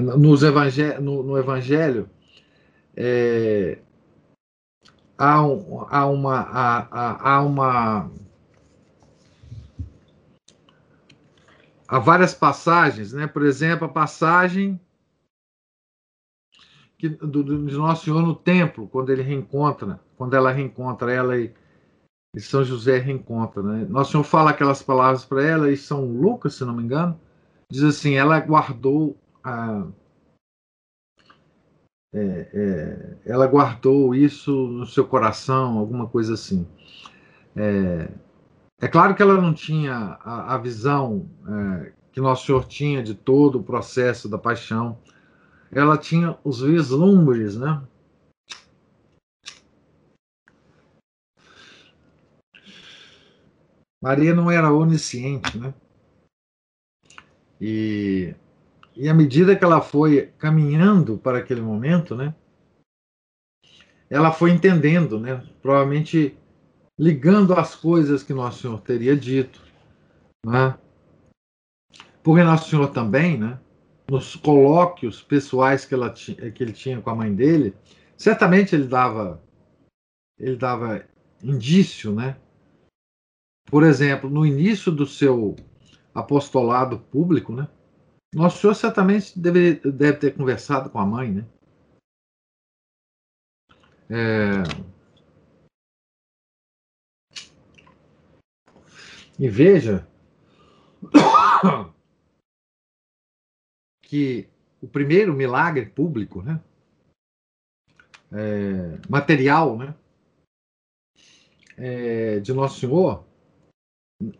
o, 0.00 0.16
nos 0.16 0.42
evangé 0.42 0.98
no, 0.98 1.22
no 1.22 1.36
Evangelho, 1.36 2.08
é, 2.96 3.82
há, 5.18 5.42
um, 5.46 5.86
há, 5.90 6.06
uma, 6.06 6.40
há, 6.40 7.32
há 7.34 7.42
uma. 7.42 8.10
Há 11.86 11.98
várias 11.98 12.32
passagens, 12.32 13.12
né? 13.12 13.26
Por 13.26 13.44
exemplo, 13.44 13.84
a 13.84 13.90
passagem 13.90 14.80
que, 16.96 17.10
do, 17.10 17.42
do, 17.42 17.66
de 17.66 17.76
Nosso 17.76 18.06
Senhor 18.06 18.22
no 18.22 18.34
templo, 18.34 18.88
quando 18.88 19.10
ele 19.10 19.20
reencontra, 19.20 20.00
quando 20.16 20.32
ela 20.32 20.50
reencontra 20.50 21.12
ela 21.12 21.38
e, 21.38 21.52
e 22.36 22.40
São 22.40 22.62
José 22.62 22.98
reencontra. 22.98 23.62
Né? 23.62 23.86
Nosso 23.88 24.12
Senhor 24.12 24.22
fala 24.22 24.50
aquelas 24.50 24.82
palavras 24.82 25.24
para 25.24 25.42
ela 25.42 25.72
e 25.72 25.76
São 25.76 26.04
Lucas, 26.04 26.54
se 26.54 26.64
não 26.66 26.76
me 26.76 26.82
engano, 26.82 27.18
diz 27.70 27.82
assim: 27.82 28.14
ela 28.14 28.38
guardou 28.38 29.16
a. 29.42 29.86
É, 32.14 32.50
é, 32.52 33.16
ela 33.26 33.46
guardou 33.46 34.14
isso 34.14 34.52
no 34.52 34.86
seu 34.86 35.06
coração, 35.06 35.78
alguma 35.78 36.06
coisa 36.06 36.34
assim. 36.34 36.66
É, 37.56 38.10
é 38.82 38.88
claro 38.88 39.14
que 39.14 39.22
ela 39.22 39.40
não 39.40 39.54
tinha 39.54 40.18
a, 40.22 40.54
a 40.54 40.58
visão 40.58 41.28
é, 41.48 41.92
que 42.12 42.20
Nosso 42.20 42.46
Senhor 42.46 42.66
tinha 42.66 43.02
de 43.02 43.14
todo 43.14 43.58
o 43.58 43.62
processo 43.62 44.28
da 44.28 44.38
paixão, 44.38 44.98
ela 45.72 45.96
tinha 45.96 46.36
os 46.44 46.60
vislumbres, 46.60 47.56
né? 47.56 47.82
Maria 54.02 54.34
não 54.34 54.50
era 54.50 54.72
onisciente, 54.72 55.58
né? 55.58 55.74
E, 57.60 58.34
e 58.94 59.08
à 59.08 59.14
medida 59.14 59.56
que 59.56 59.64
ela 59.64 59.80
foi 59.80 60.32
caminhando 60.38 61.18
para 61.18 61.38
aquele 61.38 61.60
momento, 61.60 62.14
né? 62.14 62.34
Ela 64.08 64.30
foi 64.30 64.50
entendendo, 64.50 65.18
né? 65.18 65.44
Provavelmente 65.60 66.36
ligando 66.98 67.54
as 67.54 67.74
coisas 67.74 68.22
que 68.22 68.32
Nosso 68.32 68.62
Senhor 68.62 68.80
teria 68.80 69.16
dito, 69.16 69.60
né? 70.44 70.78
Porque 72.22 72.42
Nosso 72.42 72.70
Senhor 72.70 72.88
também, 72.88 73.38
né? 73.38 73.58
nos 74.08 74.36
colóquios 74.36 75.20
pessoais 75.22 75.84
que, 75.84 75.94
ela 75.94 76.10
que 76.10 76.62
ele 76.62 76.72
tinha 76.72 77.00
com 77.00 77.10
a 77.10 77.14
mãe 77.14 77.34
dele, 77.34 77.74
certamente 78.16 78.74
ele 78.74 78.86
dava 78.86 79.42
ele 80.38 80.56
dava 80.56 81.04
indício, 81.42 82.14
né? 82.14 82.36
Por 83.68 83.82
exemplo, 83.82 84.30
no 84.30 84.46
início 84.46 84.92
do 84.92 85.06
seu 85.06 85.56
apostolado 86.14 86.98
público, 86.98 87.52
né? 87.52 87.68
Nosso 88.34 88.58
Senhor 88.58 88.74
certamente 88.74 89.38
deve, 89.38 89.74
deve 89.90 90.18
ter 90.18 90.34
conversado 90.36 90.90
com 90.90 90.98
a 90.98 91.06
mãe, 91.06 91.32
né? 91.32 91.46
É... 94.08 94.62
E 99.38 99.48
veja 99.48 100.08
que 104.02 104.48
o 104.80 104.88
primeiro 104.88 105.34
milagre 105.34 105.86
público, 105.86 106.42
né, 106.42 106.62
é, 108.32 108.98
material, 109.10 109.76
né, 109.76 109.94
é, 111.76 112.40
de 112.40 112.52
Nosso 112.54 112.80
Senhor, 112.80 113.25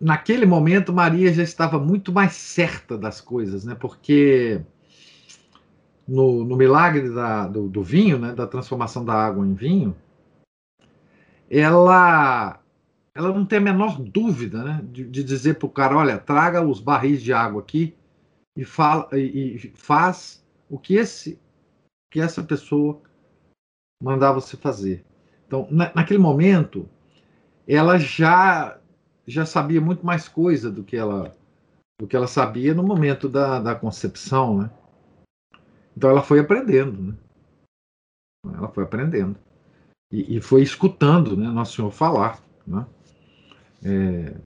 naquele 0.01 0.47
momento 0.47 0.93
Maria 0.93 1.33
já 1.33 1.43
estava 1.43 1.79
muito 1.79 2.13
mais 2.13 2.33
certa 2.33 2.97
das 2.97 3.21
coisas, 3.21 3.65
né? 3.65 3.75
Porque 3.75 4.63
no, 6.07 6.45
no 6.45 6.57
milagre 6.57 7.11
da, 7.11 7.47
do, 7.47 7.69
do, 7.69 7.83
vinho, 7.83 8.19
né? 8.19 8.35
Da 8.35 8.47
transformação 8.47 9.05
da 9.05 9.15
água 9.15 9.47
em 9.47 9.55
vinho, 9.55 9.97
ela 11.51 12.61
ela 13.15 13.33
não 13.33 13.47
tem 13.47 13.59
a 13.59 13.63
menor 13.63 14.01
dúvida, 14.01 14.63
né? 14.63 14.81
De, 14.85 15.05
de 15.05 15.25
dizer 15.25 15.59
para 15.59 15.67
o 15.67 15.71
cara, 15.71 15.97
olha, 15.97 16.19
traga 16.19 16.67
os 16.67 16.81
barris 16.81 17.23
de 17.23 17.33
água 17.33 17.63
aqui 17.63 17.95
e 18.57 18.65
fala 18.65 19.09
e, 19.13 19.57
e 19.57 19.73
faz 19.75 20.45
o 20.69 20.79
que 20.79 20.95
esse 20.95 21.39
que 22.11 22.21
essa 22.21 22.43
pessoa 22.43 23.03
mandar 24.03 24.33
você 24.33 24.57
fazer. 24.57 25.05
Então, 25.47 25.67
na, 25.71 25.93
naquele 25.95 26.19
momento, 26.19 26.89
ela 27.67 27.99
já 27.99 28.79
já 29.27 29.45
sabia 29.45 29.81
muito 29.81 30.05
mais 30.07 30.29
coisa 30.29 30.71
do 30.71 30.85
que 30.85 30.97
ela 30.97 31.35
do 31.99 32.07
que 32.07 32.15
ela 32.15 32.27
sabia 32.27 32.75
no 32.75 32.83
momento 32.83 33.29
da, 33.29 33.59
da 33.59 33.75
concepção, 33.75 34.59
né? 34.59 34.71
Então 35.97 36.11
ela 36.11 36.23
foi 36.23 36.39
aprendendo, 36.39 37.01
né? 37.01 37.15
Ela 38.55 38.69
foi 38.69 38.85
aprendendo 38.85 39.37
e, 40.13 40.37
e 40.37 40.41
foi 40.41 40.63
escutando, 40.63 41.37
né? 41.37 41.49
Nosso 41.49 41.77
Senhor 41.77 41.91
falar, 41.91 42.43
né? 42.67 42.87
É, 43.83 44.37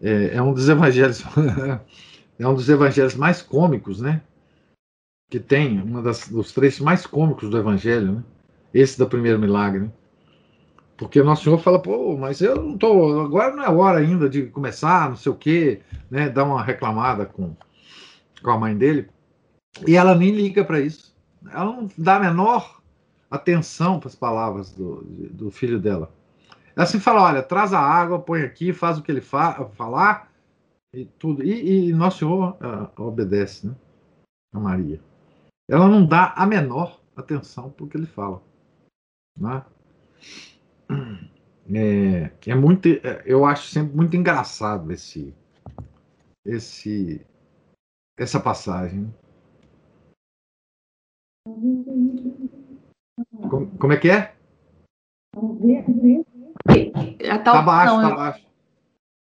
é, 0.00 0.36
é 0.36 0.42
um 0.42 0.52
dos 0.52 0.68
evangelhos 0.68 1.22
é 2.38 2.46
um 2.46 2.54
dos 2.54 2.68
evangelhos 2.68 3.14
mais 3.14 3.42
cômicos, 3.42 4.00
né? 4.00 4.22
Que 5.30 5.38
tem, 5.38 5.80
um 5.80 6.02
dos 6.02 6.52
trechos 6.52 6.80
mais 6.80 7.06
cômicos 7.06 7.48
do 7.48 7.58
evangelho, 7.58 8.12
né? 8.12 8.24
Esse 8.74 8.98
do 8.98 9.08
primeiro 9.08 9.38
milagre, 9.38 9.80
né? 9.80 9.92
Porque 10.98 11.22
Nosso 11.22 11.44
Senhor 11.44 11.58
fala, 11.60 11.80
pô, 11.80 12.16
mas 12.16 12.40
eu 12.40 12.56
não 12.56 12.76
tô, 12.76 13.20
agora 13.20 13.54
não 13.54 13.62
é 13.62 13.70
hora 13.70 14.00
ainda 14.00 14.28
de 14.28 14.46
começar, 14.46 15.08
não 15.08 15.16
sei 15.16 15.30
o 15.30 15.36
quê, 15.36 15.80
né? 16.10 16.28
Dar 16.28 16.42
uma 16.42 16.60
reclamada 16.60 17.24
com, 17.24 17.54
com 18.42 18.50
a 18.50 18.58
mãe 18.58 18.76
dele. 18.76 19.08
E 19.86 19.94
ela 19.96 20.12
nem 20.16 20.32
liga 20.32 20.64
para 20.64 20.80
isso. 20.80 21.16
Ela 21.52 21.66
não 21.66 21.88
dá 21.96 22.16
a 22.16 22.20
menor 22.20 22.82
atenção 23.30 24.00
para 24.00 24.08
as 24.08 24.16
palavras 24.16 24.72
do, 24.72 25.04
do 25.04 25.52
filho 25.52 25.78
dela. 25.78 26.12
Ela 26.74 26.84
assim 26.84 26.98
fala, 26.98 27.22
olha, 27.22 27.44
traz 27.44 27.72
a 27.72 27.80
água, 27.80 28.18
põe 28.18 28.42
aqui, 28.42 28.72
faz 28.72 28.98
o 28.98 29.02
que 29.02 29.12
ele 29.12 29.20
fa 29.20 29.64
falar 29.76 30.32
e 30.92 31.04
tudo. 31.04 31.44
E, 31.44 31.90
e 31.90 31.92
Nosso 31.92 32.18
Senhor 32.18 32.56
uh, 32.60 33.02
obedece, 33.02 33.68
né? 33.68 33.74
A 34.52 34.58
Maria. 34.58 35.00
Ela 35.70 35.86
não 35.86 36.04
dá 36.04 36.32
a 36.34 36.44
menor 36.44 36.98
atenção 37.16 37.70
para 37.70 37.84
o 37.84 37.88
que 37.88 37.96
ele 37.96 38.06
fala. 38.06 38.42
Né? 39.38 39.62
É, 41.70 42.32
é 42.50 42.54
muito, 42.54 42.88
é, 42.88 43.22
eu 43.26 43.44
acho 43.44 43.68
sempre 43.68 43.94
muito 43.94 44.16
engraçado 44.16 44.90
esse, 44.90 45.34
esse, 46.42 47.20
essa 48.18 48.40
passagem. 48.40 49.14
Como, 53.50 53.78
como 53.78 53.92
é 53.92 53.98
que 53.98 54.08
é? 54.08 54.34
Tá 57.44 57.60
baixo, 57.60 58.00
tá 58.00 58.16
baixo. 58.16 58.46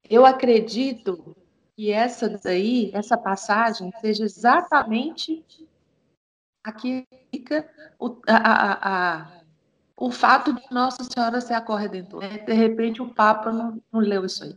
Eu 0.10 0.26
acredito 0.26 1.36
que 1.76 1.92
essa 1.92 2.30
daí, 2.30 2.90
essa 2.96 3.16
passagem, 3.16 3.92
seja 4.02 4.24
exatamente 4.24 5.46
a 6.64 6.72
que 6.72 7.06
fica 7.32 7.70
a, 8.28 8.38
a, 8.38 9.22
a 9.22 9.43
o 9.98 10.12
fato 10.12 10.54
de 10.54 10.62
Nossa 10.72 11.04
Senhora 11.04 11.42
ser 11.42 11.54
a 11.54 11.62
corredentora. 11.62 12.28
Né? 12.28 12.40
De 12.40 12.54
repente 12.54 13.02
o 13.02 13.14
Papa 13.14 13.52
não, 13.52 13.82
não 13.92 14.00
leu 14.00 14.26
isso 14.26 14.44
aí. 14.44 14.56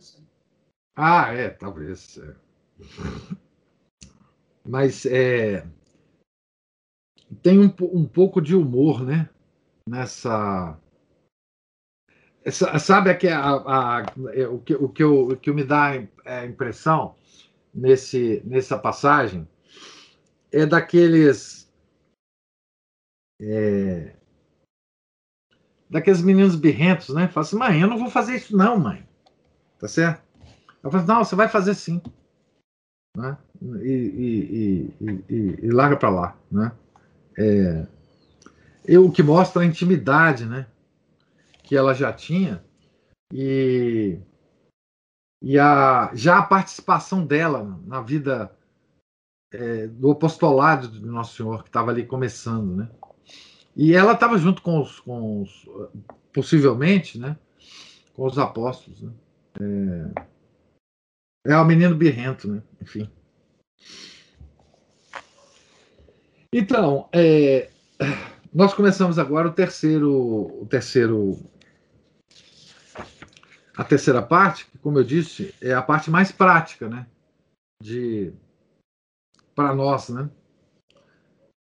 Ah, 0.95 1.33
é, 1.33 1.49
talvez. 1.49 2.17
É. 2.17 2.35
Mas 4.65 5.05
é, 5.05 5.65
tem 7.41 7.59
um, 7.59 7.73
um 7.81 8.05
pouco 8.05 8.41
de 8.41 8.55
humor, 8.55 9.03
né? 9.03 9.29
Nessa. 9.87 10.77
Essa, 12.43 12.79
sabe 12.79 13.13
que 13.15 13.27
a, 13.27 13.55
a, 13.55 14.05
é, 14.33 14.47
o, 14.47 14.59
que, 14.59 14.75
o, 14.75 14.89
que 14.89 15.03
eu, 15.03 15.27
o 15.29 15.37
que 15.37 15.51
me 15.51 15.63
dá 15.63 15.91
a 16.25 16.45
impressão 16.45 17.15
nesse, 17.73 18.41
nessa 18.45 18.77
passagem 18.77 19.47
é 20.51 20.65
daqueles. 20.65 21.71
É, 23.39 24.16
daqueles 25.89 26.21
meninos 26.21 26.55
birrentos, 26.55 27.09
né? 27.09 27.27
Fala 27.27 27.45
assim, 27.45 27.55
mãe, 27.55 27.81
eu 27.81 27.87
não 27.87 27.97
vou 27.97 28.09
fazer 28.09 28.35
isso 28.35 28.55
não, 28.55 28.79
mãe. 28.79 29.07
Tá 29.79 29.87
certo? 29.87 30.21
Eu 30.83 30.91
falo, 30.91 31.05
não, 31.05 31.23
você 31.23 31.35
vai 31.35 31.47
fazer 31.47 31.73
sim. 31.73 32.01
Né? 33.15 33.37
E, 33.81 34.91
e, 35.01 35.23
e, 35.29 35.59
e 35.63 35.69
larga 35.71 35.97
para 35.97 36.09
lá, 36.09 36.37
né? 36.51 36.71
É, 37.37 37.87
e 38.87 38.97
o 38.97 39.11
que 39.11 39.21
mostra 39.21 39.61
a 39.61 39.65
intimidade, 39.65 40.45
né? 40.45 40.67
Que 41.63 41.75
ela 41.75 41.93
já 41.93 42.13
tinha 42.13 42.63
e, 43.33 44.19
e 45.41 45.59
a, 45.59 46.11
já 46.13 46.39
a 46.39 46.43
participação 46.43 47.25
dela 47.25 47.79
na 47.85 48.01
vida 48.01 48.55
é, 49.51 49.87
do 49.87 50.11
apostolado 50.11 50.87
do 50.87 51.11
Nosso 51.11 51.35
Senhor, 51.35 51.63
que 51.63 51.69
estava 51.69 51.91
ali 51.91 52.05
começando, 52.05 52.75
né? 52.75 52.89
E 53.77 53.93
ela 53.93 54.13
estava 54.13 54.39
junto 54.39 54.63
com 54.63 54.81
os, 54.81 54.99
com 54.99 55.43
os, 55.43 55.69
possivelmente, 56.33 57.19
né, 57.19 57.37
com 58.13 58.25
os 58.25 58.39
apóstolos. 58.39 59.03
Né? 59.03 59.11
É, 61.45 61.53
é 61.53 61.57
o 61.57 61.63
menino 61.63 61.95
birrento, 61.95 62.47
né? 62.47 62.63
Enfim. 62.81 63.07
Então, 66.51 67.07
é, 67.13 67.69
nós 68.51 68.73
começamos 68.73 69.19
agora 69.19 69.47
o 69.47 69.53
terceiro, 69.53 70.11
o 70.63 70.65
terceiro, 70.65 71.37
a 73.75 73.83
terceira 73.83 74.23
parte, 74.23 74.65
que, 74.65 74.77
como 74.79 74.97
eu 74.97 75.03
disse, 75.03 75.53
é 75.61 75.75
a 75.75 75.83
parte 75.83 76.09
mais 76.09 76.31
prática, 76.31 76.89
né? 76.89 77.05
De 77.83 78.33
para 79.53 79.75
nós, 79.75 80.09
né? 80.09 80.27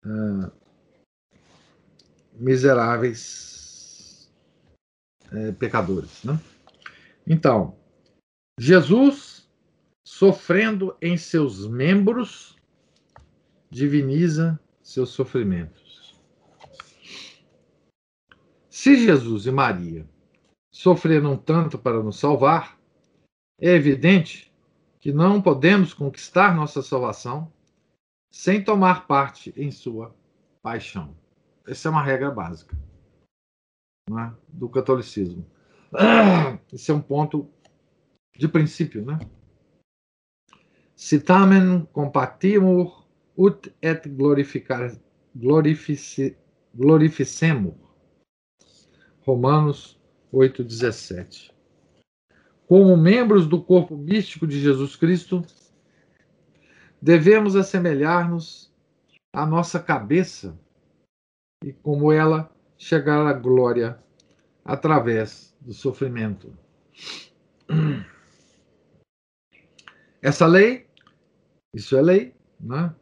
Uh, 0.06 0.57
miseráveis 2.38 4.30
é, 5.32 5.52
pecadores. 5.52 6.22
Né? 6.24 6.40
Então, 7.26 7.76
Jesus, 8.58 9.48
sofrendo 10.06 10.96
em 11.02 11.16
seus 11.16 11.66
membros, 11.66 12.56
diviniza 13.70 14.58
seus 14.82 15.10
sofrimentos. 15.10 16.16
Se 18.70 18.96
Jesus 18.96 19.46
e 19.46 19.50
Maria 19.50 20.08
sofreram 20.72 21.36
tanto 21.36 21.78
para 21.78 22.02
nos 22.02 22.18
salvar, 22.18 22.78
é 23.60 23.70
evidente 23.70 24.52
que 25.00 25.12
não 25.12 25.42
podemos 25.42 25.92
conquistar 25.92 26.54
nossa 26.54 26.80
salvação 26.80 27.52
sem 28.30 28.62
tomar 28.62 29.06
parte 29.06 29.52
em 29.56 29.70
sua 29.70 30.14
paixão. 30.62 31.16
Essa 31.68 31.88
é 31.88 31.90
uma 31.90 32.02
regra 32.02 32.30
básica 32.30 32.74
né, 34.08 34.34
do 34.48 34.70
catolicismo. 34.70 35.44
Esse 36.72 36.90
é 36.90 36.94
um 36.94 37.00
ponto 37.00 37.50
de 38.34 38.48
princípio, 38.48 39.04
né? 39.04 39.18
Citamen 40.96 41.86
compatimur 41.92 43.06
ut 43.36 43.70
et 43.82 44.08
glorificar, 44.08 44.96
glorifici, 45.36 46.36
glorificemur. 46.74 47.76
Romanos 49.20 50.00
8,17. 50.32 51.52
Como 52.66 52.96
membros 52.96 53.46
do 53.46 53.62
corpo 53.62 53.94
místico 53.94 54.46
de 54.46 54.58
Jesus 54.58 54.96
Cristo, 54.96 55.44
devemos 57.00 57.56
assemelhar-nos 57.56 58.72
à 59.32 59.44
nossa 59.44 59.78
cabeça 59.78 60.58
e 61.62 61.72
como 61.72 62.12
ela 62.12 62.50
chegar 62.76 63.26
à 63.26 63.32
glória 63.32 63.98
através 64.64 65.56
do 65.60 65.72
sofrimento. 65.72 66.56
Essa 70.22 70.46
lei, 70.46 70.86
isso 71.74 71.96
é 71.96 72.02
lei, 72.02 72.34
né? 72.58 72.94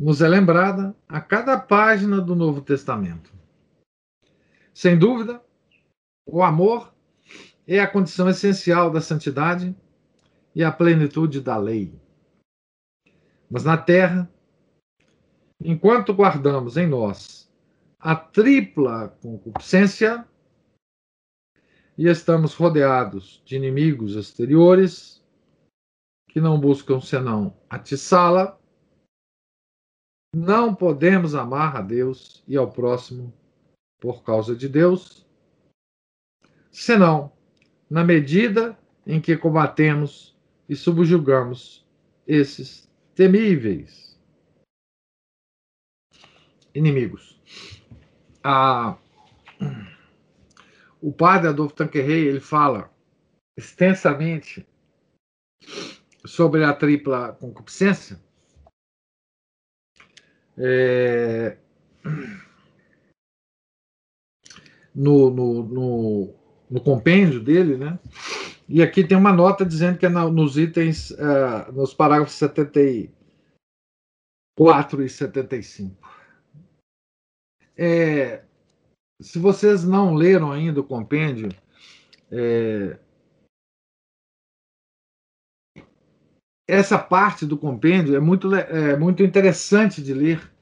nos 0.00 0.22
é 0.22 0.28
lembrada 0.28 0.96
a 1.06 1.20
cada 1.20 1.58
página 1.58 2.22
do 2.22 2.34
Novo 2.34 2.62
Testamento. 2.62 3.30
Sem 4.72 4.98
dúvida, 4.98 5.42
o 6.24 6.42
amor 6.42 6.94
é 7.66 7.78
a 7.80 7.86
condição 7.86 8.28
essencial 8.28 8.90
da 8.90 9.02
santidade 9.02 9.76
e 10.54 10.64
a 10.64 10.72
plenitude 10.72 11.42
da 11.42 11.58
lei. 11.58 11.94
Mas 13.50 13.62
na 13.62 13.76
terra, 13.76 14.30
enquanto 15.62 16.14
guardamos 16.14 16.76
em 16.76 16.86
nós 16.86 17.50
a 17.98 18.16
tripla 18.16 19.08
concupiscência, 19.20 20.26
e 21.98 22.06
estamos 22.06 22.54
rodeados 22.54 23.42
de 23.44 23.56
inimigos 23.56 24.16
exteriores 24.16 25.22
que 26.30 26.40
não 26.40 26.58
buscam 26.58 26.98
senão 26.98 27.54
atiçá-la, 27.68 28.58
não 30.34 30.74
podemos 30.74 31.34
amar 31.34 31.76
a 31.76 31.82
Deus 31.82 32.42
e 32.48 32.56
ao 32.56 32.72
próximo 32.72 33.34
por 34.00 34.22
causa 34.22 34.56
de 34.56 34.66
Deus, 34.66 35.26
senão 36.70 37.30
na 37.90 38.02
medida 38.02 38.78
em 39.06 39.20
que 39.20 39.36
combatemos 39.36 40.34
e 40.66 40.76
subjugamos 40.76 41.86
esses 42.26 42.88
temíveis 43.14 44.09
inimigos. 46.74 47.40
O 51.00 51.12
padre 51.12 51.48
Adolfo 51.48 51.74
Tanquerrey 51.74 52.26
ele 52.26 52.40
fala 52.40 52.92
extensamente 53.56 54.66
sobre 56.24 56.64
a 56.64 56.74
tripla 56.74 57.32
concupiscência. 57.32 58.20
É, 60.58 61.56
no, 64.94 65.30
no, 65.30 65.62
no, 65.62 66.34
no, 66.70 66.80
compêndio 66.82 67.42
dele, 67.42 67.78
né? 67.78 67.98
E 68.68 68.82
aqui 68.82 69.02
tem 69.02 69.16
uma 69.16 69.32
nota 69.32 69.64
dizendo 69.64 69.96
que 69.98 70.04
é 70.04 70.08
nos 70.08 70.58
itens, 70.58 71.12
uh, 71.12 71.72
nos 71.72 71.94
parágrafos 71.94 72.34
74 72.34 75.02
e 75.02 75.08
75. 75.08 76.19
É, 77.82 78.42
se 79.22 79.38
vocês 79.38 79.84
não 79.84 80.12
leram 80.12 80.52
ainda 80.52 80.80
o 80.80 80.84
compêndio, 80.84 81.48
é, 82.30 82.98
essa 86.68 86.98
parte 86.98 87.46
do 87.46 87.56
compêndio 87.56 88.14
é 88.14 88.20
muito, 88.20 88.54
é 88.54 88.98
muito 88.98 89.22
interessante 89.22 90.02
de 90.02 90.12
ler. 90.12 90.52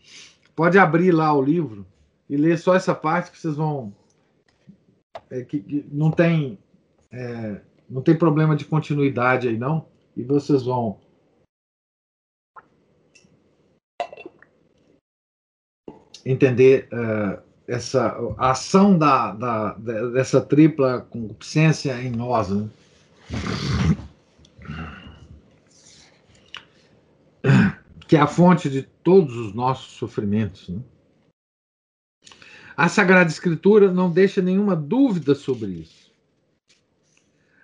Pode 0.55 0.79
abrir 0.79 1.11
lá 1.11 1.33
o 1.33 1.43
livro 1.43 1.85
e 2.31 2.37
ler 2.37 2.57
só 2.57 2.77
essa 2.77 2.95
parte 2.95 3.33
que 3.33 3.39
vocês 3.41 3.57
vão. 3.57 3.93
É, 5.29 5.43
que, 5.43 5.59
que, 5.59 5.85
não 5.91 6.13
tem 6.13 6.57
é, 7.11 7.61
não 7.91 8.01
tem 8.01 8.17
problema 8.17 8.55
de 8.55 8.65
continuidade 8.65 9.49
aí 9.49 9.59
não 9.59 9.89
e 10.17 10.23
vocês 10.23 10.63
vão 10.63 11.01
entender 16.31 16.89
uh, 16.93 17.43
essa 17.67 18.15
a 18.37 18.51
ação 18.51 18.99
da, 18.99 19.33
da, 19.33 19.73
dessa 20.13 20.43
tripla 20.43 21.01
concupiscência 21.09 21.99
em 22.03 22.11
nós. 22.11 22.51
Né? 22.51 22.69
Que 28.07 28.17
é 28.17 28.21
a 28.21 28.27
fonte 28.27 28.69
de 28.69 28.83
todos 28.83 29.35
os 29.37 29.55
nossos 29.55 29.93
sofrimentos. 29.93 30.69
Né? 30.69 30.81
A 32.77 32.89
Sagrada 32.89 33.31
Escritura 33.31 33.91
não 33.91 34.11
deixa 34.11 34.43
nenhuma 34.43 34.77
dúvida 34.77 35.35
sobre 35.35 35.71
isso. 35.71 36.13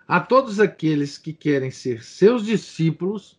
A 0.08 0.20
todos 0.20 0.58
aqueles 0.58 1.16
que 1.16 1.32
querem 1.32 1.70
ser 1.70 2.02
seus 2.02 2.44
discípulos, 2.44 3.38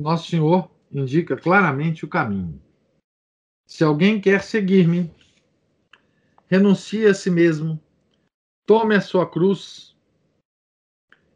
Nosso 0.00 0.30
Senhor 0.30 0.70
indica 0.90 1.36
claramente 1.36 2.04
o 2.04 2.08
caminho. 2.08 2.58
Se 3.68 3.84
alguém 3.84 4.18
quer 4.18 4.42
seguir-me, 4.42 5.14
renuncie 6.46 7.04
a 7.06 7.12
si 7.12 7.30
mesmo, 7.30 7.78
tome 8.66 8.96
a 8.96 9.00
sua 9.02 9.30
cruz 9.30 9.94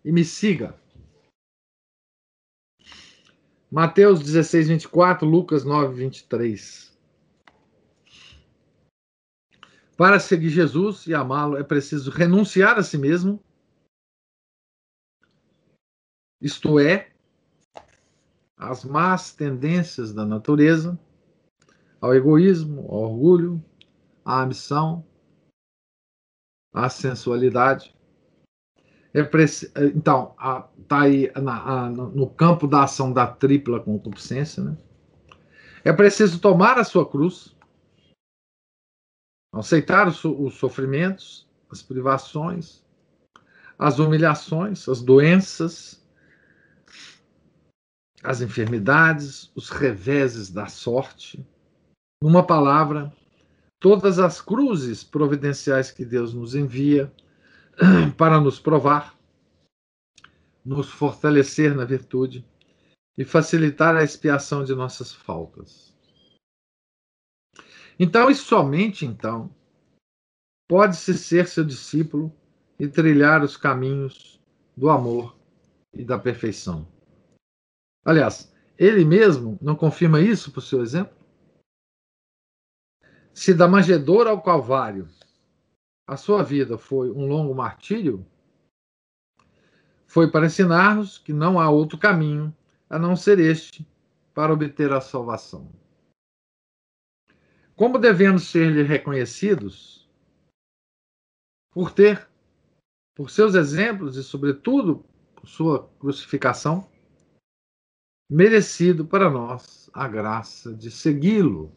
e 0.03 0.11
me 0.11 0.25
siga. 0.25 0.75
Mateus 3.71 4.21
16, 4.21 4.69
24, 4.69 5.29
Lucas 5.29 5.63
9, 5.63 5.95
23. 5.95 6.91
Para 9.95 10.19
seguir 10.19 10.49
Jesus 10.49 11.07
e 11.07 11.15
amá-lo 11.15 11.59
é 11.59 11.63
preciso 11.63 12.11
renunciar 12.11 12.79
a 12.79 12.83
si 12.83 12.97
mesmo, 12.97 13.45
isto 16.41 16.81
é, 16.81 17.13
às 18.57 18.87
más 18.87 19.35
tendências 19.35 20.15
da 20.15 20.25
natureza, 20.25 20.99
ao 22.03 22.13
egoísmo, 22.15 22.81
ao 22.91 23.13
orgulho, 23.13 23.65
à 24.25 24.43
ambição, 24.43 25.07
à 26.75 26.89
sensualidade. 26.89 27.95
É 29.15 29.23
preci... 29.23 29.71
Então, 29.95 30.35
está 30.79 31.03
aí 31.03 31.31
na, 31.41 31.85
a, 31.85 31.91
no 31.91 32.29
campo 32.29 32.67
da 32.67 32.83
ação 32.83 33.13
da 33.13 33.27
tripla 33.27 33.79
concupiscência. 33.79 34.65
Né? 34.65 34.77
É 35.85 35.93
preciso 35.93 36.41
tomar 36.41 36.77
a 36.77 36.85
sua 36.85 37.09
cruz, 37.09 37.55
aceitar 39.55 40.09
os, 40.09 40.25
os 40.25 40.55
sofrimentos, 40.55 41.49
as 41.71 41.83
privações, 41.83 42.85
as 43.79 43.99
humilhações, 43.99 44.89
as 44.89 45.03
doenças, 45.03 46.03
as 48.25 48.41
enfermidades, 48.41 49.53
os 49.55 49.69
reveses 49.69 50.51
da 50.51 50.67
sorte. 50.67 51.47
Numa 52.23 52.47
palavra, 52.47 53.13
todas 53.81 54.21
as 54.21 54.41
cruzes 54.41 55.03
providenciais 55.03 55.91
que 55.91 56.05
Deus 56.05 56.33
nos 56.33 56.55
envia 56.55 57.13
para 58.17 58.41
nos 58.41 58.61
provar, 58.61 59.19
nos 60.65 60.89
fortalecer 60.89 61.75
na 61.75 61.85
virtude 61.85 62.47
e 63.19 63.25
facilitar 63.25 63.97
a 63.97 64.05
expiação 64.05 64.63
de 64.63 64.73
nossas 64.73 65.13
faltas. 65.13 65.93
Então, 67.99 68.31
e 68.31 68.37
somente 68.37 69.05
então, 69.05 69.53
pode-se 70.69 71.19
ser 71.19 71.49
seu 71.49 71.65
discípulo 71.65 72.33
e 72.79 72.87
trilhar 72.87 73.43
os 73.43 73.57
caminhos 73.57 74.41
do 74.77 74.89
amor 74.89 75.37
e 75.93 76.05
da 76.05 76.21
perfeição. 76.21 76.87
Aliás, 78.05 78.55
ele 78.79 79.05
mesmo 79.05 79.59
não 79.61 79.75
confirma 79.75 80.21
isso 80.21 80.53
por 80.53 80.61
seu 80.61 80.83
exemplo? 80.83 81.22
Se 83.35 83.55
da 83.55 83.67
manjedoura 83.67 84.31
ao 84.31 84.43
Calvário 84.43 85.09
a 86.07 86.17
sua 86.17 86.43
vida 86.43 86.77
foi 86.77 87.11
um 87.11 87.27
longo 87.27 87.55
martírio, 87.55 88.27
foi 90.07 90.31
para 90.31 90.47
ensinar-nos 90.47 91.17
que 91.17 91.33
não 91.33 91.59
há 91.59 91.71
outro 91.71 91.97
caminho 91.97 92.55
a 92.91 92.99
não 92.99 93.17
ser 93.17 93.39
este 93.39 93.87
para 94.35 94.53
obter 94.53 94.93
a 94.93 95.01
salvação. 95.01 95.73
Como 97.75 97.99
devemos 97.99 98.51
ser-lhe 98.51 98.83
reconhecidos? 98.83 100.07
Por 101.71 101.91
ter, 101.91 102.29
por 103.15 103.31
seus 103.31 103.55
exemplos 103.55 104.17
e, 104.19 104.23
sobretudo, 104.23 105.03
por 105.35 105.49
sua 105.49 105.89
crucificação, 105.99 106.87
merecido 108.31 109.07
para 109.07 109.31
nós 109.31 109.89
a 109.95 110.07
graça 110.07 110.75
de 110.75 110.91
segui-lo 110.91 111.73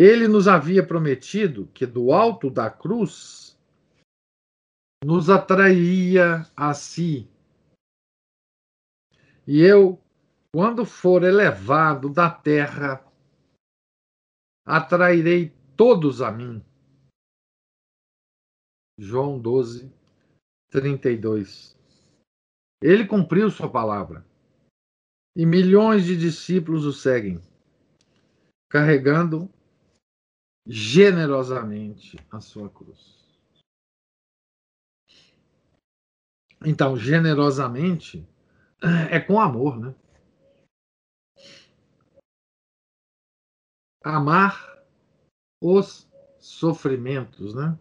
ele 0.00 0.28
nos 0.28 0.46
havia 0.46 0.86
prometido 0.86 1.66
que 1.74 1.84
do 1.84 2.12
alto 2.12 2.48
da 2.48 2.70
cruz 2.70 3.58
nos 5.04 5.28
atraía 5.28 6.48
a 6.56 6.72
si. 6.72 7.28
E 9.44 9.60
eu, 9.60 10.00
quando 10.54 10.84
for 10.86 11.24
elevado 11.24 12.08
da 12.08 12.30
terra, 12.30 13.04
atrairei 14.64 15.52
todos 15.76 16.22
a 16.22 16.30
mim. 16.30 16.64
João 19.00 19.36
12, 19.36 19.92
32. 20.70 21.76
Ele 22.80 23.04
cumpriu 23.04 23.50
sua 23.50 23.68
palavra. 23.68 24.24
E 25.36 25.44
milhões 25.44 26.04
de 26.04 26.16
discípulos 26.16 26.84
o 26.84 26.92
seguem, 26.92 27.40
carregando 28.68 29.52
generosamente 30.68 32.18
a 32.30 32.40
sua 32.40 32.68
cruz. 32.68 33.16
Então, 36.64 36.96
generosamente 36.96 38.28
é 39.10 39.18
com 39.18 39.40
amor, 39.40 39.78
né? 39.78 39.94
Amar 44.04 44.84
os 45.62 46.08
sofrimentos, 46.38 47.54
né? 47.54 47.78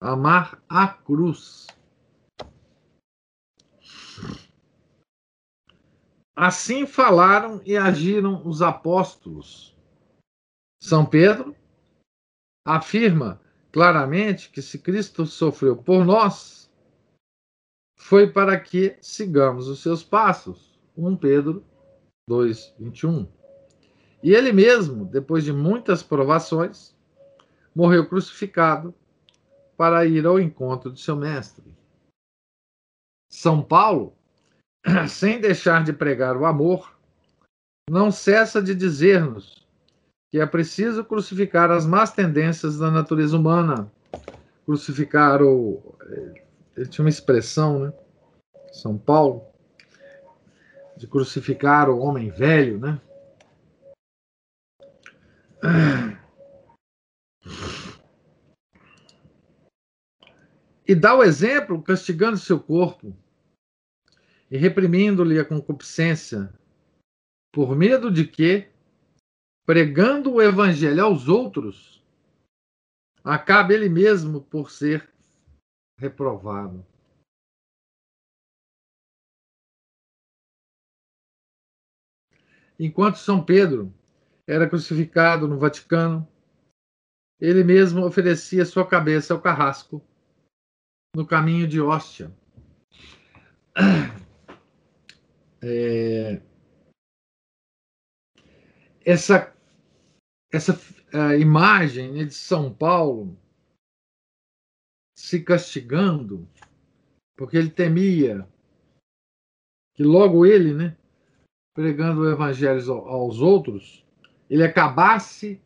Amar 0.00 0.62
a 0.68 0.86
cruz. 0.88 1.66
Assim 6.36 6.86
falaram 6.86 7.60
e 7.64 7.76
agiram 7.76 8.46
os 8.46 8.62
apóstolos. 8.62 9.76
São 10.80 11.04
Pedro 11.04 11.57
afirma 12.68 13.40
claramente 13.72 14.50
que 14.50 14.60
se 14.60 14.78
Cristo 14.78 15.24
sofreu 15.24 15.74
por 15.74 16.04
nós, 16.04 16.70
foi 17.96 18.30
para 18.30 18.60
que 18.60 18.98
sigamos 19.00 19.68
os 19.68 19.80
seus 19.80 20.04
passos. 20.04 20.78
1 20.94 21.16
Pedro 21.16 21.64
2, 22.28 22.74
21. 22.78 23.26
E 24.22 24.34
ele 24.34 24.52
mesmo, 24.52 25.06
depois 25.06 25.44
de 25.44 25.52
muitas 25.52 26.02
provações, 26.02 26.94
morreu 27.74 28.06
crucificado 28.06 28.94
para 29.74 30.04
ir 30.04 30.26
ao 30.26 30.38
encontro 30.38 30.92
de 30.92 31.00
seu 31.00 31.16
mestre. 31.16 31.64
São 33.30 33.62
Paulo, 33.62 34.14
sem 35.08 35.40
deixar 35.40 35.84
de 35.84 35.92
pregar 35.92 36.36
o 36.36 36.44
amor, 36.44 36.98
não 37.88 38.10
cessa 38.10 38.60
de 38.60 38.74
dizer-nos 38.74 39.67
que 40.30 40.38
é 40.38 40.46
preciso 40.46 41.04
crucificar 41.04 41.70
as 41.70 41.86
más 41.86 42.12
tendências 42.12 42.78
da 42.78 42.90
natureza 42.90 43.36
humana. 43.36 43.90
Crucificar 44.64 45.42
o. 45.42 45.96
Ele 46.76 46.86
tinha 46.88 47.04
uma 47.04 47.10
expressão, 47.10 47.78
né? 47.78 47.92
São 48.72 48.98
Paulo, 48.98 49.42
de 50.96 51.06
crucificar 51.06 51.88
o 51.88 51.98
homem 51.98 52.30
velho, 52.30 52.78
né? 52.78 53.00
E 60.86 60.94
dá 60.94 61.14
o 61.14 61.24
exemplo 61.24 61.82
castigando 61.82 62.36
seu 62.38 62.60
corpo 62.60 63.14
e 64.50 64.56
reprimindo-lhe 64.56 65.38
a 65.38 65.44
concupiscência, 65.44 66.52
por 67.52 67.76
medo 67.76 68.10
de 68.10 68.26
que, 68.26 68.68
pregando 69.68 70.32
o 70.32 70.40
evangelho 70.40 71.04
aos 71.04 71.28
outros, 71.28 72.02
acabe 73.22 73.74
ele 73.74 73.86
mesmo 73.86 74.40
por 74.40 74.70
ser 74.70 75.12
reprovado. 75.98 76.86
Enquanto 82.80 83.16
São 83.16 83.44
Pedro 83.44 83.92
era 84.46 84.66
crucificado 84.66 85.46
no 85.46 85.58
Vaticano, 85.58 86.26
ele 87.38 87.62
mesmo 87.62 88.06
oferecia 88.06 88.64
sua 88.64 88.88
cabeça 88.88 89.34
ao 89.34 89.42
carrasco 89.42 90.02
no 91.14 91.26
caminho 91.26 91.68
de 91.68 91.78
Hóstia. 91.78 92.34
É, 95.60 96.40
essa 99.04 99.57
essa 100.52 100.78
imagem 101.38 102.12
né, 102.12 102.24
de 102.24 102.34
São 102.34 102.72
Paulo 102.72 103.38
se 105.16 105.42
castigando, 105.42 106.48
porque 107.36 107.56
ele 107.56 107.70
temia 107.70 108.48
que 109.94 110.02
logo 110.02 110.46
ele, 110.46 110.72
né, 110.72 110.96
pregando 111.74 112.20
o 112.22 112.30
evangelho 112.30 112.92
aos 112.92 113.40
outros, 113.40 114.06
ele 114.48 114.64
acabasse 114.64 115.60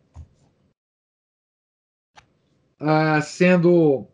uh, 2.81 3.23
sendo 3.23 4.07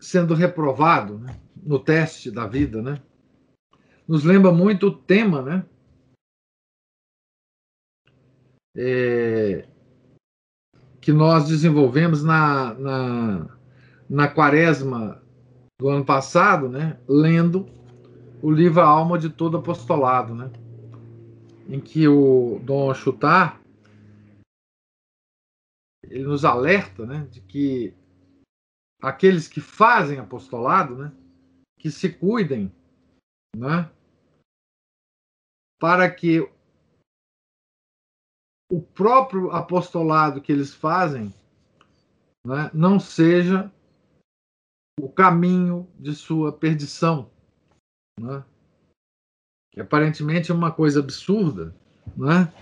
sendo 0.00 0.34
reprovado 0.34 1.18
né, 1.18 1.40
no 1.56 1.78
teste 1.78 2.30
da 2.30 2.46
vida, 2.46 2.82
né? 2.82 3.02
Nos 4.06 4.22
lembra 4.22 4.52
muito 4.52 4.88
o 4.88 4.94
tema, 4.94 5.40
né? 5.40 5.66
É, 8.76 9.68
que 11.00 11.12
nós 11.12 11.48
desenvolvemos 11.48 12.22
na, 12.22 12.74
na, 12.74 13.58
na 14.08 14.28
quaresma 14.28 15.22
do 15.78 15.88
ano 15.88 16.04
passado, 16.04 16.68
né, 16.68 16.98
lendo 17.08 17.66
o 18.42 18.50
livro 18.50 18.80
A 18.80 18.86
Alma 18.86 19.18
de 19.18 19.30
Todo 19.30 19.56
Apostolado, 19.56 20.34
né, 20.34 20.50
em 21.68 21.80
que 21.80 22.06
o 22.08 22.60
Dom 22.64 22.92
Chutar 22.94 23.60
ele 26.04 26.24
nos 26.24 26.44
alerta 26.44 27.06
né, 27.06 27.26
de 27.30 27.40
que 27.40 27.94
aqueles 29.00 29.48
que 29.48 29.60
fazem 29.60 30.18
apostolado, 30.18 30.96
né, 30.96 31.12
que 31.78 31.90
se 31.90 32.08
cuidem, 32.10 32.72
né, 33.56 33.90
para 35.80 36.10
que 36.10 36.48
o 38.70 38.80
próprio 38.80 39.50
apostolado 39.50 40.40
que 40.40 40.52
eles 40.52 40.74
fazem 40.74 41.32
né, 42.46 42.70
não 42.72 42.98
seja 42.98 43.70
o 45.00 45.08
caminho 45.08 45.88
de 45.98 46.14
sua 46.14 46.52
perdição. 46.52 47.30
Né? 48.20 48.44
Que 49.72 49.80
aparentemente 49.80 50.50
é 50.50 50.54
uma 50.54 50.70
coisa 50.70 51.00
absurda, 51.00 51.74
né? 52.16 52.52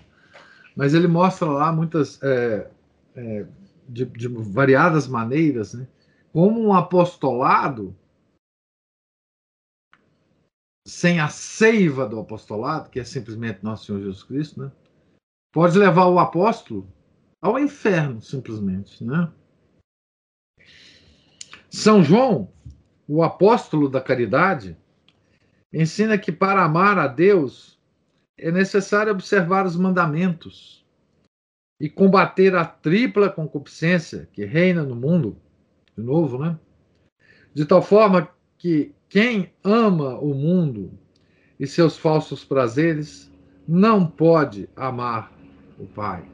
mas 0.74 0.94
ele 0.94 1.06
mostra 1.06 1.46
lá 1.46 1.72
muitas, 1.72 2.22
é, 2.22 2.70
é, 3.14 3.46
de, 3.88 4.06
de, 4.06 4.28
variadas 4.28 5.06
maneiras, 5.06 5.74
né? 5.74 5.86
como 6.32 6.60
um 6.60 6.72
apostolado 6.72 7.94
sem 10.86 11.20
a 11.20 11.28
seiva 11.28 12.08
do 12.08 12.18
apostolado, 12.18 12.90
que 12.90 12.98
é 12.98 13.04
simplesmente 13.04 13.62
nosso 13.62 13.86
Senhor 13.86 14.00
Jesus 14.00 14.22
Cristo, 14.24 14.62
né? 14.62 14.72
Pode 15.52 15.78
levar 15.78 16.06
o 16.06 16.18
apóstolo 16.18 16.90
ao 17.40 17.58
inferno, 17.58 18.22
simplesmente. 18.22 19.04
Né? 19.04 19.30
São 21.70 22.02
João, 22.02 22.50
o 23.06 23.22
apóstolo 23.22 23.88
da 23.88 24.00
caridade, 24.00 24.76
ensina 25.72 26.16
que 26.16 26.32
para 26.32 26.64
amar 26.64 26.98
a 26.98 27.06
Deus 27.06 27.78
é 28.38 28.50
necessário 28.50 29.12
observar 29.12 29.66
os 29.66 29.76
mandamentos 29.76 30.84
e 31.78 31.88
combater 31.88 32.54
a 32.54 32.64
tripla 32.64 33.28
concupiscência 33.28 34.28
que 34.32 34.44
reina 34.44 34.82
no 34.82 34.94
mundo, 34.94 35.36
de 35.96 36.02
novo, 36.02 36.38
né? 36.38 36.58
De 37.52 37.66
tal 37.66 37.82
forma 37.82 38.28
que 38.56 38.94
quem 39.08 39.52
ama 39.62 40.18
o 40.18 40.32
mundo 40.32 40.98
e 41.58 41.66
seus 41.66 41.96
falsos 41.96 42.44
prazeres 42.44 43.30
não 43.66 44.06
pode 44.06 44.68
amar 44.74 45.32
o 45.82 45.86
Pai. 45.86 46.24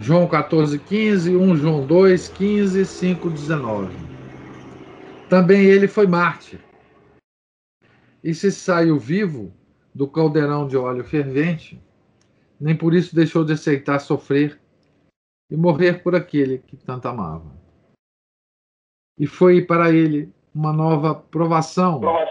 João 0.00 0.26
14, 0.26 0.78
15, 0.78 1.36
1 1.36 1.56
João 1.56 1.86
2, 1.86 2.28
15, 2.28 2.86
5, 2.86 3.30
19. 3.30 3.94
Também 5.28 5.64
ele 5.64 5.88
foi 5.88 6.06
mártir. 6.06 6.60
E 8.22 8.32
se 8.32 8.52
saiu 8.52 8.98
vivo 8.98 9.52
do 9.94 10.06
caldeirão 10.06 10.66
de 10.66 10.76
óleo 10.76 11.04
fervente, 11.04 11.80
nem 12.58 12.76
por 12.76 12.94
isso 12.94 13.14
deixou 13.14 13.44
de 13.44 13.52
aceitar 13.52 13.98
sofrer 13.98 14.58
e 15.50 15.56
morrer 15.56 16.02
por 16.02 16.14
aquele 16.14 16.58
que 16.58 16.76
tanto 16.76 17.08
amava. 17.08 17.50
E 19.18 19.26
foi 19.26 19.60
para 19.62 19.90
ele 19.90 20.32
uma 20.54 20.72
nova 20.72 21.14
provação. 21.14 22.00
provação. 22.00 22.29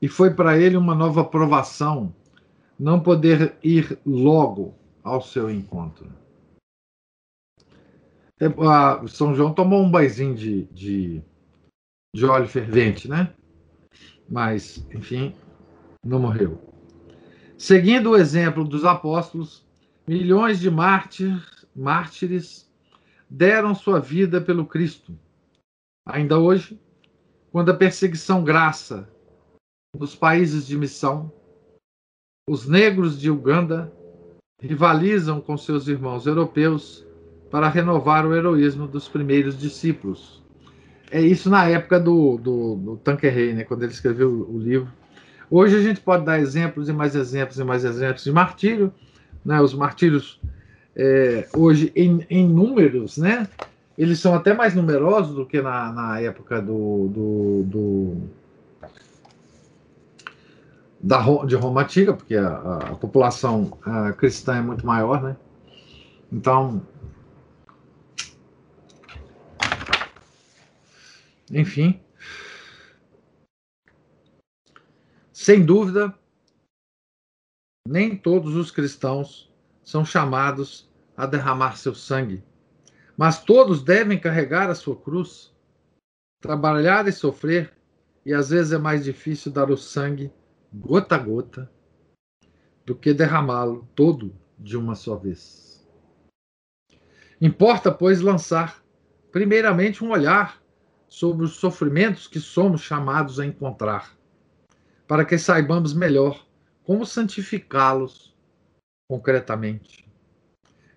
E 0.00 0.08
foi 0.08 0.32
para 0.32 0.56
ele 0.58 0.76
uma 0.76 0.94
nova 0.94 1.24
provação 1.24 2.14
não 2.78 3.00
poder 3.00 3.56
ir 3.62 3.98
logo 4.06 4.74
ao 5.02 5.20
seu 5.20 5.50
encontro. 5.50 6.08
É, 8.40 8.46
São 9.08 9.34
João 9.34 9.52
tomou 9.52 9.82
um 9.82 9.90
baizinho 9.90 10.34
de, 10.34 10.64
de, 10.66 11.22
de 12.14 12.24
óleo 12.24 12.46
fervente, 12.46 13.08
né? 13.08 13.34
Mas, 14.28 14.86
enfim, 14.94 15.34
não 16.04 16.20
morreu. 16.20 16.62
Seguindo 17.56 18.10
o 18.10 18.16
exemplo 18.16 18.62
dos 18.64 18.84
apóstolos, 18.84 19.66
milhões 20.06 20.60
de 20.60 20.70
mártires, 20.70 21.66
mártires 21.74 22.70
deram 23.28 23.74
sua 23.74 23.98
vida 23.98 24.40
pelo 24.40 24.64
Cristo. 24.64 25.18
Ainda 26.06 26.38
hoje, 26.38 26.80
quando 27.50 27.70
a 27.70 27.76
perseguição 27.76 28.44
graça 28.44 29.10
nos 29.98 30.14
países 30.14 30.66
de 30.66 30.76
missão, 30.76 31.30
os 32.48 32.66
negros 32.66 33.18
de 33.18 33.30
Uganda 33.30 33.92
rivalizam 34.60 35.40
com 35.40 35.56
seus 35.56 35.88
irmãos 35.88 36.26
europeus 36.26 37.06
para 37.50 37.68
renovar 37.68 38.26
o 38.26 38.34
heroísmo 38.34 38.86
dos 38.86 39.08
primeiros 39.08 39.58
discípulos. 39.58 40.42
É 41.10 41.20
isso 41.20 41.50
na 41.50 41.66
época 41.66 41.98
do, 41.98 42.36
do, 42.38 42.74
do 42.76 42.96
Tanqueray, 42.98 43.54
né, 43.54 43.64
quando 43.64 43.82
ele 43.82 43.92
escreveu 43.92 44.30
o 44.48 44.58
livro. 44.58 44.88
Hoje 45.50 45.76
a 45.76 45.82
gente 45.82 46.00
pode 46.00 46.24
dar 46.24 46.38
exemplos 46.38 46.88
e 46.88 46.92
mais 46.92 47.14
exemplos 47.14 47.58
e 47.58 47.64
mais 47.64 47.84
exemplos 47.84 48.24
de 48.24 48.32
martírio. 48.32 48.92
Né, 49.44 49.60
os 49.60 49.72
martírios, 49.72 50.40
é, 50.94 51.48
hoje, 51.56 51.90
em, 51.96 52.24
em 52.28 52.46
números, 52.46 53.16
né, 53.16 53.48
eles 53.96 54.20
são 54.20 54.34
até 54.34 54.52
mais 54.52 54.74
numerosos 54.74 55.34
do 55.34 55.46
que 55.46 55.60
na, 55.62 55.92
na 55.92 56.20
época 56.20 56.60
do, 56.60 57.08
do, 57.08 57.62
do 57.64 58.16
da, 61.00 61.20
de 61.44 61.54
Roma 61.54 61.82
antiga, 61.82 62.14
porque 62.14 62.34
a, 62.34 62.56
a 62.56 62.94
população 62.96 63.78
a 63.82 64.12
cristã 64.12 64.56
é 64.56 64.60
muito 64.60 64.86
maior, 64.86 65.22
né? 65.22 65.36
Então, 66.32 66.86
enfim, 71.50 72.00
sem 75.32 75.64
dúvida, 75.64 76.14
nem 77.86 78.16
todos 78.16 78.54
os 78.54 78.70
cristãos 78.70 79.50
são 79.82 80.04
chamados 80.04 80.90
a 81.16 81.24
derramar 81.24 81.76
seu 81.76 81.94
sangue 81.94 82.42
mas 83.18 83.42
todos 83.42 83.82
devem 83.82 84.16
carregar 84.16 84.70
a 84.70 84.76
sua 84.76 84.94
cruz, 84.94 85.52
trabalhar 86.40 87.08
e 87.08 87.12
sofrer, 87.12 87.72
e 88.24 88.32
às 88.32 88.50
vezes 88.50 88.72
é 88.72 88.78
mais 88.78 89.02
difícil 89.02 89.50
dar 89.50 89.72
o 89.72 89.76
sangue 89.76 90.32
gota 90.72 91.14
a 91.14 91.18
gota 91.18 91.70
do 92.84 92.94
que 92.94 93.12
derramá-lo 93.12 93.88
todo 93.94 94.34
de 94.58 94.76
uma 94.76 94.94
só 94.94 95.16
vez. 95.16 95.86
Importa, 97.40 97.92
pois, 97.92 98.20
lançar, 98.20 98.82
primeiramente, 99.30 100.02
um 100.02 100.10
olhar 100.10 100.60
sobre 101.08 101.44
os 101.44 101.56
sofrimentos 101.56 102.26
que 102.26 102.40
somos 102.40 102.80
chamados 102.80 103.38
a 103.38 103.46
encontrar, 103.46 104.16
para 105.06 105.24
que 105.24 105.38
saibamos 105.38 105.94
melhor 105.94 106.46
como 106.82 107.06
santificá-los 107.06 108.34
concretamente. 109.08 110.08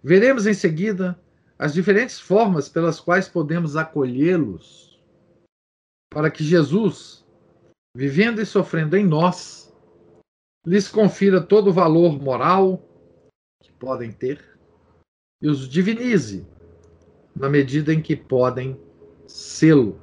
Veremos 0.04 0.48
em 0.48 0.54
seguida 0.54 1.20
as 1.60 1.74
diferentes 1.74 2.20
formas 2.20 2.68
pelas 2.68 3.00
quais 3.00 3.30
podemos 3.30 3.78
acolhê-los, 3.78 5.00
para 6.10 6.32
que 6.32 6.44
Jesus, 6.44 7.24
vivendo 7.96 8.42
e 8.42 8.46
sofrendo 8.46 8.98
em 8.98 9.06
nós, 9.06 9.61
lhes 10.66 10.88
confira 10.88 11.42
todo 11.42 11.70
o 11.70 11.74
valor 11.74 12.22
moral 12.22 12.82
que 13.62 13.72
podem 13.72 14.12
ter 14.12 14.40
e 15.42 15.50
os 15.50 15.68
divinize 15.68 16.46
na 17.36 17.50
medida 17.50 17.94
em 17.94 18.02
que 18.02 18.16
podem 18.16 18.80
sê-lo. 19.26 20.00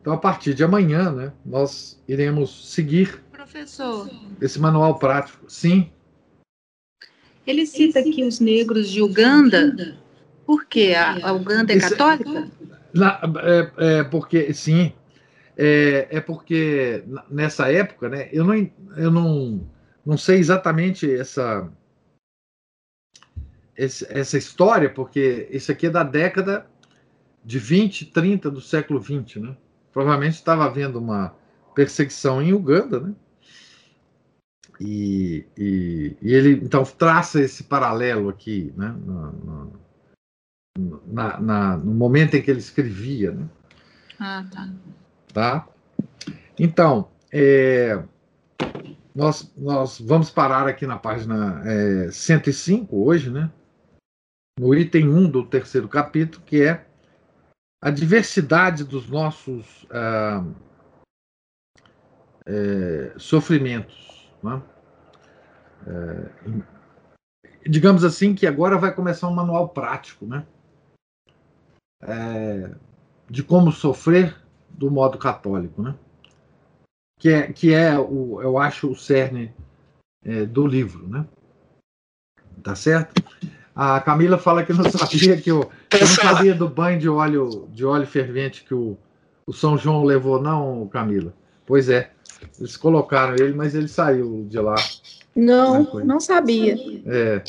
Então, 0.00 0.12
a 0.12 0.18
partir 0.18 0.52
de 0.52 0.62
amanhã, 0.62 1.10
né, 1.10 1.32
nós 1.44 2.02
iremos 2.06 2.70
seguir 2.70 3.22
Professor. 3.32 4.10
esse 4.38 4.58
manual 4.58 4.98
prático. 4.98 5.50
Sim. 5.50 5.90
Ele 7.46 7.64
cita 7.64 8.00
aqui 8.00 8.22
os 8.22 8.38
negros 8.40 8.90
de 8.90 9.00
Uganda. 9.00 9.96
Por 10.44 10.66
quê? 10.66 10.94
A, 10.94 11.28
a 11.28 11.32
Uganda 11.32 11.72
é 11.72 11.78
católica? 11.78 12.50
Na, 12.92 13.18
é, 13.42 13.72
é, 13.78 14.04
porque, 14.04 14.52
sim. 14.52 14.92
É, 15.56 16.08
é, 16.10 16.20
porque 16.20 17.04
nessa 17.30 17.70
época, 17.70 18.08
né, 18.08 18.28
eu 18.32 18.44
não, 18.44 18.54
eu 18.96 19.10
não, 19.10 19.70
não 20.04 20.16
sei 20.16 20.38
exatamente 20.38 21.08
essa, 21.12 21.70
essa 23.76 24.36
história, 24.36 24.90
porque 24.90 25.48
isso 25.50 25.70
aqui 25.70 25.86
é 25.86 25.90
da 25.90 26.02
década 26.02 26.66
de 27.44 27.58
20, 27.58 28.06
30 28.06 28.50
do 28.50 28.60
século 28.60 28.98
20, 28.98 29.38
né? 29.38 29.56
Provavelmente 29.92 30.34
estava 30.34 30.64
havendo 30.64 30.98
uma 30.98 31.36
perseguição 31.74 32.42
em 32.42 32.52
Uganda, 32.52 32.98
né? 32.98 33.14
E, 34.80 35.46
e, 35.56 36.16
e, 36.20 36.34
ele 36.34 36.52
então 36.64 36.82
traça 36.82 37.40
esse 37.40 37.62
paralelo 37.62 38.28
aqui, 38.28 38.72
né, 38.76 38.88
no, 38.88 39.32
no, 39.32 41.00
na, 41.06 41.40
na, 41.40 41.76
no 41.76 41.94
momento 41.94 42.34
em 42.34 42.42
que 42.42 42.50
ele 42.50 42.58
escrevia. 42.58 43.30
Né? 43.30 43.48
Ah, 44.18 44.44
tá. 44.52 44.68
Tá? 45.34 45.68
Então, 46.56 47.10
é, 47.32 48.00
nós, 49.12 49.52
nós 49.56 50.00
vamos 50.00 50.30
parar 50.30 50.68
aqui 50.68 50.86
na 50.86 50.96
página 50.96 51.60
é, 51.66 52.10
105 52.12 52.96
hoje, 53.04 53.30
né? 53.30 53.50
no 54.56 54.72
item 54.72 55.08
1 55.08 55.30
do 55.30 55.44
terceiro 55.44 55.88
capítulo, 55.88 56.44
que 56.44 56.62
é 56.62 56.86
a 57.82 57.90
diversidade 57.90 58.84
dos 58.84 59.08
nossos 59.08 59.84
ah, 59.90 60.44
é, 62.46 63.12
sofrimentos. 63.18 64.30
Né? 64.40 64.62
É, 65.88 67.68
digamos 67.68 68.04
assim 68.04 68.36
que 68.36 68.46
agora 68.46 68.78
vai 68.78 68.94
começar 68.94 69.26
um 69.26 69.34
manual 69.34 69.70
prático, 69.70 70.24
né? 70.26 70.46
É, 72.02 72.70
de 73.28 73.42
como 73.42 73.72
sofrer 73.72 74.43
do 74.76 74.90
modo 74.90 75.18
católico, 75.18 75.82
né? 75.82 75.94
Que 77.18 77.30
é, 77.30 77.52
que 77.52 77.72
é 77.72 77.98
o, 77.98 78.42
eu 78.42 78.58
acho, 78.58 78.90
o 78.90 78.96
cerne 78.96 79.52
é, 80.24 80.44
do 80.44 80.66
livro, 80.66 81.08
né? 81.08 81.26
Tá 82.62 82.74
certo? 82.74 83.22
A 83.74 84.00
Camila 84.00 84.38
fala 84.38 84.64
que 84.64 84.72
não 84.72 84.84
sabia 84.90 85.40
que 85.40 85.50
eu, 85.50 85.70
eu 85.92 86.00
não 86.00 86.06
sabia 86.06 86.54
do 86.54 86.68
banho 86.68 86.98
de 86.98 87.08
óleo 87.08 87.68
de 87.72 87.84
óleo 87.84 88.06
fervente 88.06 88.64
que 88.64 88.74
o, 88.74 88.96
o 89.46 89.52
São 89.52 89.76
João 89.76 90.04
levou, 90.04 90.40
não, 90.40 90.86
Camila. 90.88 91.34
Pois 91.66 91.88
é. 91.88 92.13
Eles 92.58 92.76
colocaram 92.76 93.34
ele, 93.34 93.54
mas 93.54 93.74
ele 93.74 93.88
saiu 93.88 94.46
de 94.48 94.58
lá. 94.58 94.76
Não, 95.34 95.82
não 96.04 96.20
sabia. 96.20 96.76
É. 97.06 97.42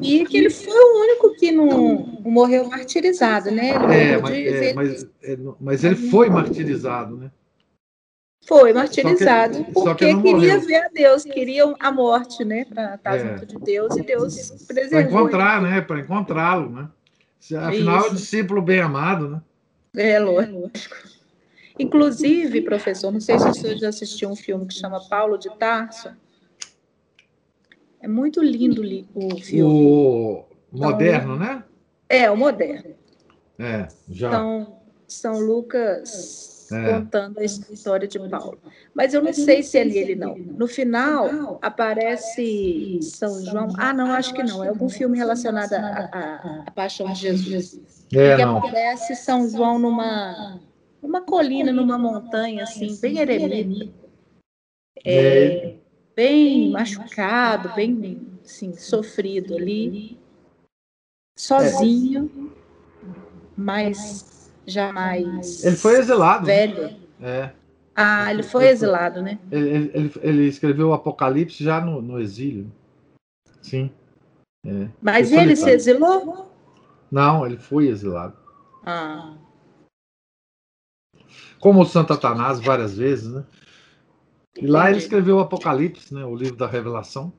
E 0.00 0.24
que 0.24 0.36
ele 0.36 0.50
foi 0.50 0.72
o 0.72 1.00
único 1.02 1.34
que 1.34 1.50
não 1.50 2.20
morreu 2.22 2.68
martirizado, 2.68 3.50
né? 3.50 3.70
é, 3.70 4.16
mas, 4.18 4.32
é, 4.32 4.72
mas, 4.72 5.06
é, 5.22 5.38
mas, 5.60 5.84
ele 5.84 5.96
foi 5.96 6.30
martirizado, 6.30 7.16
né? 7.16 7.30
Foi 8.46 8.72
martirizado, 8.72 9.64
que, 9.64 9.72
porque 9.72 10.06
que 10.06 10.22
queria 10.22 10.32
morreu. 10.32 10.60
ver 10.60 10.76
a 10.76 10.88
Deus, 10.88 11.24
queria 11.24 11.64
a 11.80 11.92
morte, 11.92 12.44
né? 12.44 12.64
Para 12.64 12.94
estar 12.94 13.16
é. 13.16 13.18
junto 13.18 13.46
de 13.46 13.58
Deus 13.58 13.96
e 13.96 14.02
Deus 14.02 14.64
preservou. 14.66 14.88
Para 14.88 15.02
encontrar, 15.02 15.62
ele. 15.62 15.70
né? 15.70 15.80
Para 15.80 16.00
encontrá-lo, 16.00 16.70
né? 16.70 16.88
Afinal, 17.60 18.06
é 18.06 18.08
o 18.08 18.14
discípulo 18.14 18.62
bem 18.62 18.80
amado, 18.80 19.28
né? 19.28 19.42
É, 19.96 20.18
lógico. 20.18 20.96
Inclusive, 21.78 22.62
professor, 22.62 23.12
não 23.12 23.20
sei 23.20 23.38
se 23.38 23.48
o 23.48 23.54
senhor 23.54 23.76
já 23.76 23.88
assistiu 23.88 24.28
um 24.28 24.36
filme 24.36 24.66
que 24.66 24.74
chama 24.74 25.00
Paulo 25.08 25.38
de 25.38 25.48
Tarso. 25.56 26.10
É 28.00 28.08
muito 28.08 28.42
lindo 28.42 28.82
o 29.14 29.38
filme. 29.38 29.62
O 29.62 30.44
moderno, 30.72 31.34
então, 31.34 31.38
né? 31.38 31.64
É, 32.08 32.30
o 32.30 32.36
moderno. 32.36 32.94
É, 33.58 33.88
já. 34.08 34.28
Então, 34.28 34.80
São 35.06 35.38
Lucas 35.40 36.68
é. 36.72 36.92
contando 36.92 37.38
a 37.38 37.44
história 37.44 38.06
de 38.06 38.18
Paulo. 38.28 38.58
Mas 38.94 39.14
eu 39.14 39.22
não 39.22 39.32
sei 39.32 39.62
se 39.62 39.78
é 39.78 39.84
nele, 39.84 40.14
não. 40.14 40.36
No 40.36 40.68
final, 40.68 41.58
aparece 41.60 43.00
São 43.02 43.42
João. 43.44 43.68
Ah, 43.78 43.92
não, 43.92 44.12
acho 44.12 44.32
que 44.34 44.42
não. 44.42 44.62
É 44.62 44.68
algum 44.68 44.88
filme 44.88 45.16
relacionado 45.16 45.72
à, 45.72 46.64
à 46.66 46.70
Paixão 46.72 47.12
de 47.12 47.20
Jesus. 47.20 47.80
É, 48.12 48.36
que 48.36 48.44
não. 48.44 48.58
aparece 48.58 49.16
São 49.16 49.48
João 49.48 49.78
numa 49.78 50.60
uma 51.02 51.20
colina 51.20 51.72
numa 51.72 51.98
montanha, 51.98 52.64
assim, 52.64 52.96
bem 53.00 53.18
eremita. 53.18 54.08
É, 55.04 55.76
bem 56.14 56.70
machucado, 56.70 57.72
bem 57.74 58.20
assim, 58.44 58.74
sofrido 58.74 59.56
ali, 59.56 60.18
sozinho, 61.38 62.52
mas 63.56 64.50
jamais. 64.66 65.64
Ele 65.64 65.76
foi 65.76 65.98
exilado. 65.98 66.46
Velho. 66.46 66.96
É. 67.20 67.52
Ah, 67.94 68.30
ele 68.30 68.42
foi 68.42 68.68
exilado, 68.68 69.22
né? 69.22 69.38
Ele, 69.50 69.90
ele, 69.92 70.12
ele 70.20 70.46
escreveu 70.46 70.88
o 70.88 70.92
Apocalipse 70.92 71.62
já 71.62 71.80
no, 71.80 72.00
no 72.00 72.20
exílio. 72.20 72.70
Sim. 73.60 73.90
É. 74.64 74.88
Mas 75.00 75.32
ele 75.32 75.56
se 75.56 75.70
exilou? 75.70 76.50
Não, 77.10 77.46
ele 77.46 77.56
foi 77.56 77.88
exilado. 77.88 78.36
Ah 78.84 79.36
como 81.60 81.82
o 81.82 81.86
Santo 81.86 82.12
Atanás 82.12 82.60
várias 82.60 82.96
vezes, 82.96 83.28
né? 83.32 83.44
E 84.56 84.66
lá 84.66 84.90
ele 84.90 84.98
escreveu 84.98 85.36
o 85.36 85.40
Apocalipse, 85.40 86.12
né? 86.12 86.24
O 86.24 86.34
livro 86.34 86.56
da 86.56 86.66
Revelação. 86.66 87.32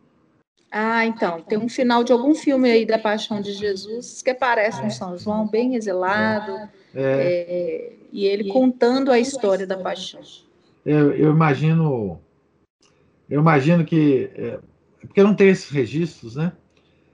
Ah, 0.71 1.05
então, 1.05 1.41
tem 1.41 1.57
um 1.57 1.67
final 1.67 2.03
de 2.03 2.11
algum 2.11 2.35
filme 2.35 2.69
aí 2.69 2.85
da 2.85 2.99
Paixão 2.99 3.41
de 3.41 3.53
Jesus 3.53 4.21
que 4.21 4.29
aparece 4.29 4.81
um 4.81 4.89
São 4.89 5.17
João 5.17 5.47
bem 5.47 5.75
exilado, 5.75 6.69
é. 6.93 7.01
É, 7.01 7.93
e 8.11 8.25
ele 8.25 8.51
contando 8.51 9.11
a 9.11 9.19
história 9.19 9.65
da 9.65 9.77
paixão. 9.77 10.21
Eu, 10.85 11.13
eu 11.13 11.31
imagino, 11.31 12.19
eu 13.29 13.41
imagino 13.41 13.83
que, 13.83 14.29
é, 14.35 14.59
porque 15.01 15.21
não 15.23 15.35
tem 15.35 15.49
esses 15.49 15.69
registros, 15.69 16.35
né? 16.35 16.53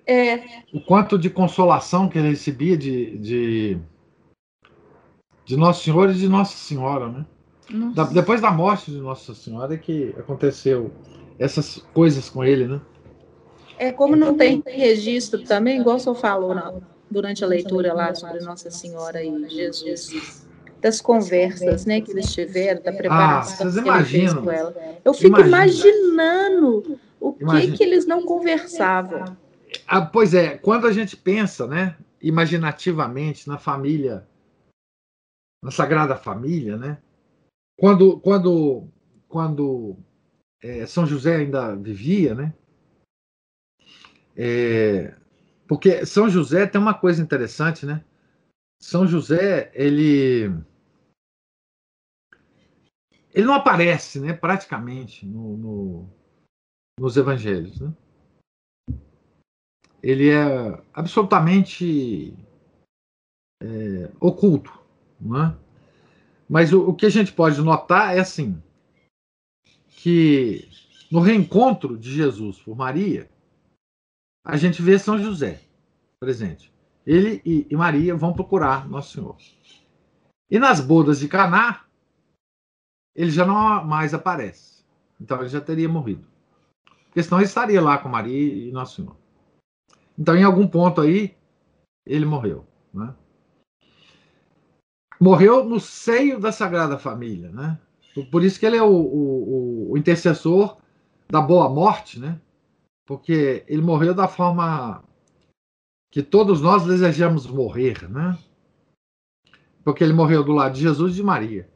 É. 0.07 0.37
O 0.73 0.79
quanto 0.81 1.17
de 1.17 1.29
consolação 1.29 2.07
que 2.07 2.17
ele 2.17 2.29
recebia 2.29 2.77
de, 2.77 3.17
de 3.17 3.77
de 5.45 5.55
Nosso 5.55 5.83
Senhor 5.83 6.09
e 6.09 6.13
de 6.13 6.27
Nossa 6.27 6.57
Senhora, 6.57 7.07
né? 7.07 7.25
Da, 7.93 8.03
depois 8.03 8.41
da 8.41 8.51
morte 8.51 8.91
de 8.91 8.97
Nossa 8.97 9.33
Senhora 9.33 9.73
é 9.73 9.77
que 9.77 10.13
aconteceu 10.17 10.91
essas 11.39 11.77
coisas 11.93 12.29
com 12.29 12.43
ele, 12.43 12.67
né? 12.67 12.81
É 13.77 13.91
como 13.91 14.15
não 14.15 14.35
tem 14.35 14.63
registro 14.65 15.43
também, 15.43 15.79
igual 15.79 15.97
o 15.97 15.99
senhor 15.99 16.15
falou 16.15 16.55
na, 16.55 16.73
durante 17.09 17.43
a 17.43 17.47
leitura 17.47 17.93
lá 17.93 18.13
sobre 18.15 18.39
Nossa 18.41 18.71
Senhora 18.71 19.23
e 19.23 19.49
Jesus, 19.49 20.47
das 20.81 21.01
conversas, 21.01 21.85
né, 21.85 21.99
que 21.99 22.11
eles 22.11 22.31
tiveram, 22.33 22.81
da 22.81 22.93
preparação 22.93 23.67
ah, 23.67 23.71
que 23.83 23.89
ele 23.89 24.03
fez 24.05 24.33
com 24.33 24.51
ela. 24.51 24.73
Eu 25.03 25.13
fico 25.13 25.41
Imagina. 25.41 25.47
imaginando 25.47 26.99
o 27.19 27.35
Imagina. 27.39 27.71
que 27.71 27.77
que 27.77 27.83
eles 27.83 28.05
não 28.05 28.21
conversavam. 28.23 29.25
Ah, 29.87 30.01
pois 30.01 30.33
é, 30.33 30.57
quando 30.57 30.87
a 30.87 30.93
gente 30.93 31.17
pensa, 31.17 31.67
né, 31.67 31.95
imaginativamente 32.21 33.47
na 33.47 33.57
família, 33.57 34.25
na 35.65 35.71
Sagrada 35.71 36.15
Família, 36.15 36.77
né, 36.77 37.01
quando 37.75 38.19
quando 38.19 38.87
quando 39.27 39.97
é, 40.61 40.85
São 40.85 41.07
José 41.07 41.37
ainda 41.37 41.75
vivia, 41.75 42.35
né, 42.35 42.53
é, 44.37 45.15
porque 45.67 46.05
São 46.05 46.29
José 46.29 46.67
tem 46.67 46.79
uma 46.79 46.93
coisa 46.93 47.19
interessante, 47.19 47.83
né? 47.83 48.05
São 48.79 49.07
José, 49.07 49.71
ele 49.73 50.51
ele 53.33 53.45
não 53.45 53.55
aparece, 53.55 54.19
né, 54.19 54.33
praticamente 54.33 55.25
no, 55.25 55.57
no, 55.57 56.09
nos 56.99 57.17
evangelhos, 57.17 57.81
né? 57.81 57.91
Ele 60.03 60.29
é 60.29 60.83
absolutamente 60.93 62.37
é, 63.63 64.11
oculto, 64.19 64.84
né? 65.25 65.55
Mas 66.47 66.71
o, 66.71 66.89
o 66.89 66.95
que 66.95 67.05
a 67.05 67.09
gente 67.09 67.33
pode 67.33 67.59
notar 67.61 68.15
é 68.15 68.19
assim 68.19 68.61
que 69.89 70.69
no 71.11 71.19
reencontro 71.19 71.97
de 71.97 72.13
Jesus 72.13 72.59
por 72.59 72.75
Maria, 72.75 73.29
a 74.45 74.55
gente 74.55 74.81
vê 74.81 74.99
São 74.99 75.17
José 75.17 75.61
presente. 76.19 76.71
Ele 77.05 77.41
e, 77.45 77.67
e 77.69 77.75
Maria 77.75 78.15
vão 78.15 78.33
procurar 78.33 78.87
Nosso 78.87 79.13
Senhor. 79.13 79.37
E 80.49 80.59
nas 80.59 80.79
bodas 80.79 81.19
de 81.19 81.27
Caná, 81.27 81.85
ele 83.15 83.31
já 83.31 83.45
não 83.45 83.83
mais 83.83 84.13
aparece. 84.13 84.85
Então 85.19 85.39
ele 85.39 85.49
já 85.49 85.61
teria 85.61 85.89
morrido. 85.89 86.27
Porque 87.05 87.23
senão 87.23 87.39
ele 87.39 87.47
estaria 87.47 87.81
lá 87.81 87.97
com 87.97 88.09
Maria 88.09 88.67
e 88.67 88.71
Nosso 88.71 88.97
Senhor. 88.97 89.15
Então, 90.17 90.35
em 90.35 90.43
algum 90.43 90.67
ponto 90.67 91.01
aí, 91.01 91.35
ele 92.05 92.25
morreu. 92.25 92.65
Né? 92.93 93.13
Morreu 95.19 95.63
no 95.63 95.79
seio 95.79 96.39
da 96.39 96.51
Sagrada 96.51 96.97
Família. 96.97 97.49
Né? 97.49 97.79
Por 98.31 98.43
isso 98.43 98.59
que 98.59 98.65
ele 98.65 98.77
é 98.77 98.83
o, 98.83 98.91
o, 98.91 99.91
o 99.91 99.97
intercessor 99.97 100.77
da 101.29 101.41
boa 101.41 101.69
morte, 101.69 102.19
né? 102.19 102.39
porque 103.05 103.63
ele 103.67 103.81
morreu 103.81 104.13
da 104.13 104.27
forma 104.27 105.03
que 106.11 106.23
todos 106.23 106.61
nós 106.61 106.85
desejamos 106.85 107.45
morrer, 107.45 108.09
né? 108.09 108.37
Porque 109.83 110.03
ele 110.03 110.13
morreu 110.13 110.43
do 110.43 110.53
lado 110.53 110.73
de 110.73 110.81
Jesus 110.81 111.13
e 111.13 111.17
de 111.17 111.23
Maria. 111.23 111.69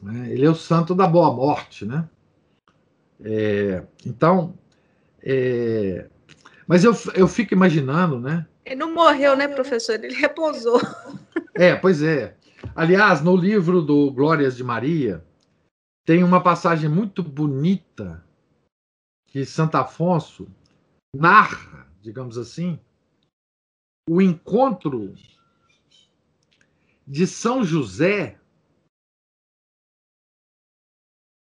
Né? 0.00 0.30
Ele 0.32 0.46
é 0.46 0.50
o 0.50 0.54
santo 0.54 0.94
da 0.94 1.06
boa 1.06 1.32
morte, 1.32 1.84
né? 1.84 2.08
É, 3.20 3.84
então, 4.04 4.56
é, 5.22 6.08
mas 6.66 6.84
eu, 6.84 6.94
eu 7.14 7.28
fico 7.28 7.52
imaginando, 7.52 8.18
né? 8.18 8.46
Ele 8.66 8.74
não 8.74 8.92
morreu, 8.92 9.36
né, 9.36 9.46
professor? 9.46 9.94
Ele 9.94 10.14
repousou. 10.14 10.80
É, 11.58 11.74
pois 11.74 12.02
é. 12.02 12.36
Aliás, 12.74 13.22
no 13.22 13.34
livro 13.34 13.80
do 13.80 14.10
Glórias 14.10 14.58
de 14.58 14.62
Maria, 14.62 15.24
tem 16.04 16.22
uma 16.22 16.42
passagem 16.42 16.86
muito 16.86 17.22
bonita 17.22 18.22
que 19.26 19.42
Santo 19.46 19.76
Afonso 19.76 20.46
narra, 21.14 21.90
digamos 22.02 22.36
assim, 22.36 22.78
o 24.06 24.20
encontro 24.20 25.14
de 27.06 27.26
São 27.26 27.64
José 27.64 28.38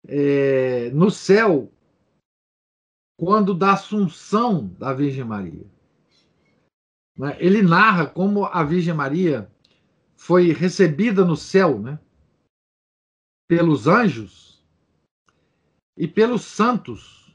é, 0.06 0.90
no 0.90 1.10
céu 1.10 1.68
quando 3.18 3.52
da 3.52 3.72
Assunção 3.72 4.68
da 4.78 4.92
Virgem 4.92 5.24
Maria. 5.24 5.75
Né? 7.16 7.36
Ele 7.38 7.62
narra 7.62 8.06
como 8.06 8.44
a 8.44 8.62
Virgem 8.62 8.94
Maria 8.94 9.50
foi 10.16 10.52
recebida 10.52 11.24
no 11.24 11.36
céu 11.36 11.78
né, 11.78 11.98
pelos 13.48 13.86
anjos 13.86 14.64
e 15.96 16.06
pelos 16.06 16.42
santos 16.42 17.34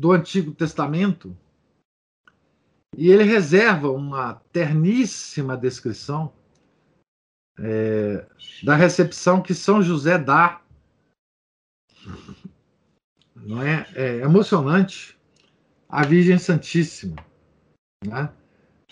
do 0.00 0.12
Antigo 0.12 0.52
Testamento, 0.52 1.36
e 2.96 3.10
ele 3.10 3.22
reserva 3.22 3.90
uma 3.90 4.34
terníssima 4.52 5.56
descrição 5.56 6.32
é, 7.58 8.26
da 8.62 8.74
recepção 8.74 9.40
que 9.40 9.54
São 9.54 9.82
José 9.82 10.18
dá. 10.18 10.60
Não 13.34 13.62
é? 13.62 13.86
é 13.94 14.16
emocionante 14.18 15.18
a 15.88 16.04
Virgem 16.04 16.38
Santíssima. 16.38 17.16
Né? 18.04 18.32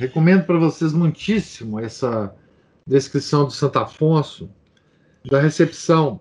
Recomendo 0.00 0.46
para 0.46 0.58
vocês 0.58 0.94
muitíssimo 0.94 1.78
essa 1.78 2.34
descrição 2.86 3.46
de 3.46 3.52
Santo 3.52 3.78
Afonso, 3.80 4.50
da 5.30 5.38
recepção 5.38 6.18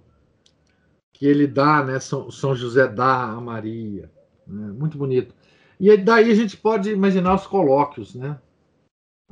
que 1.13 1.25
ele 1.25 1.47
dá, 1.47 1.82
né? 1.82 1.97
São, 1.97 2.30
São 2.30 2.53
José 2.53 2.89
dá 2.89 3.23
a 3.23 3.39
Maria. 3.39 4.11
Né? 4.45 4.73
Muito 4.77 4.97
bonito. 4.97 5.34
E 5.80 5.95
daí 5.95 6.30
a 6.30 6.36
gente 6.36 6.57
pode 6.57 6.91
imaginar 6.91 7.36
os 7.36 7.47
colóquios, 7.47 8.15
né? 8.15 8.38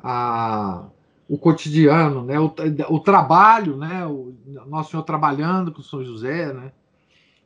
A, 0.01 0.87
o 1.27 1.37
cotidiano, 1.37 2.23
né? 2.23 2.39
O, 2.39 2.45
o 2.87 3.01
trabalho, 3.01 3.75
né? 3.75 4.05
O 4.05 4.33
Nosso 4.65 4.91
Senhor 4.91 5.03
trabalhando 5.03 5.73
com 5.73 5.81
São 5.81 6.05
José, 6.05 6.53
né? 6.53 6.71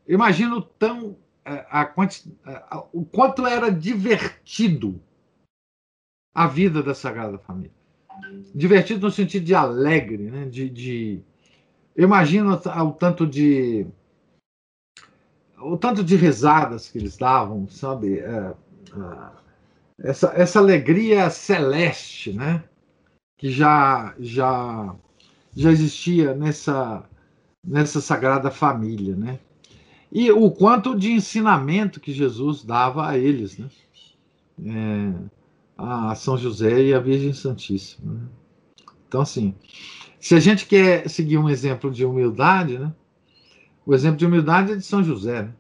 Imagino 0.07 0.61
tão 0.61 1.17
é, 1.43 1.65
a, 1.67 1.81
a, 1.81 2.77
a, 2.77 2.83
o 2.93 3.03
quanto 3.03 3.47
era 3.47 3.71
divertido 3.71 5.01
a 6.33 6.47
vida 6.47 6.81
da 6.81 6.93
Sagrada 6.93 7.37
Família. 7.37 7.71
Divertido 8.53 9.07
no 9.07 9.11
sentido 9.11 9.45
de 9.45 9.55
alegre, 9.55 10.29
né? 10.29 10.45
De, 10.45 10.69
de 10.69 11.21
eu 11.95 12.05
imagino 12.05 12.53
o 12.53 12.91
tanto 12.91 13.27
de 13.27 13.85
o 15.57 15.77
tanto 15.77 16.03
de 16.03 16.15
risadas 16.15 16.89
que 16.89 16.97
eles 16.97 17.17
davam, 17.17 17.67
sabe? 17.67 18.19
É, 18.19 18.29
é, 18.29 20.09
essa, 20.09 20.33
essa 20.35 20.59
alegria 20.59 21.29
celeste, 21.29 22.33
né? 22.33 22.63
Que 23.37 23.51
já, 23.51 24.15
já, 24.19 24.95
já 25.55 25.71
existia 25.71 26.33
nessa, 26.33 27.03
nessa 27.65 28.01
sagrada 28.01 28.49
família, 28.49 29.15
né? 29.15 29.39
E 30.11 30.31
o 30.31 30.51
quanto 30.51 30.97
de 30.97 31.11
ensinamento 31.11 31.99
que 31.99 32.11
Jesus 32.11 32.63
dava 32.63 33.07
a 33.07 33.17
eles, 33.17 33.57
né? 33.57 33.69
É, 34.63 35.40
a 35.77 36.13
São 36.15 36.37
José 36.37 36.81
e 36.83 36.93
a 36.93 36.99
Virgem 36.99 37.33
Santíssima. 37.33 38.13
Né? 38.13 38.27
Então, 39.07 39.21
assim, 39.21 39.55
se 40.19 40.35
a 40.35 40.39
gente 40.39 40.65
quer 40.65 41.09
seguir 41.09 41.37
um 41.37 41.49
exemplo 41.49 41.91
de 41.91 42.05
humildade, 42.05 42.77
né? 42.77 42.93
O 43.85 43.93
exemplo 43.95 44.17
de 44.17 44.25
humildade 44.25 44.71
é 44.71 44.75
de 44.75 44.85
São 44.85 45.03
José. 45.03 45.43
Né? 45.43 45.55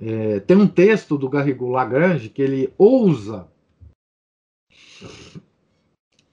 É, 0.00 0.40
tem 0.40 0.56
um 0.56 0.66
texto 0.66 1.18
do 1.18 1.28
Garrigou 1.28 1.70
Lagrange 1.70 2.28
que 2.28 2.40
ele 2.40 2.72
ousa 2.78 3.48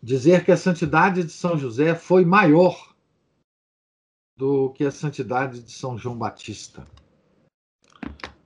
dizer 0.02 0.46
que 0.46 0.52
a 0.52 0.58
santidade 0.58 1.24
de 1.24 1.32
São 1.32 1.58
José 1.58 1.96
foi 1.96 2.24
maior 2.24 2.96
do 4.38 4.70
que 4.72 4.84
a 4.86 4.91
santidade 4.91 5.62
de 5.62 5.72
São 5.72 5.98
João 5.98 6.18
Batista. 6.18 6.86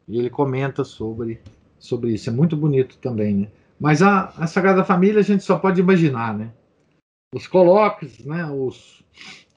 E 0.07 0.17
ele 0.17 0.29
comenta 0.29 0.83
sobre, 0.83 1.41
sobre 1.77 2.13
isso. 2.13 2.29
É 2.29 2.33
muito 2.33 2.55
bonito 2.55 2.97
também, 2.97 3.35
né? 3.35 3.51
Mas 3.79 4.01
a, 4.01 4.25
a 4.37 4.47
Sagrada 4.47 4.83
Família 4.83 5.19
a 5.19 5.23
gente 5.23 5.43
só 5.43 5.57
pode 5.57 5.79
imaginar, 5.79 6.37
né? 6.37 6.51
Os 7.33 7.47
colóquios, 7.47 8.19
né? 8.25 8.45
Os, 8.45 9.03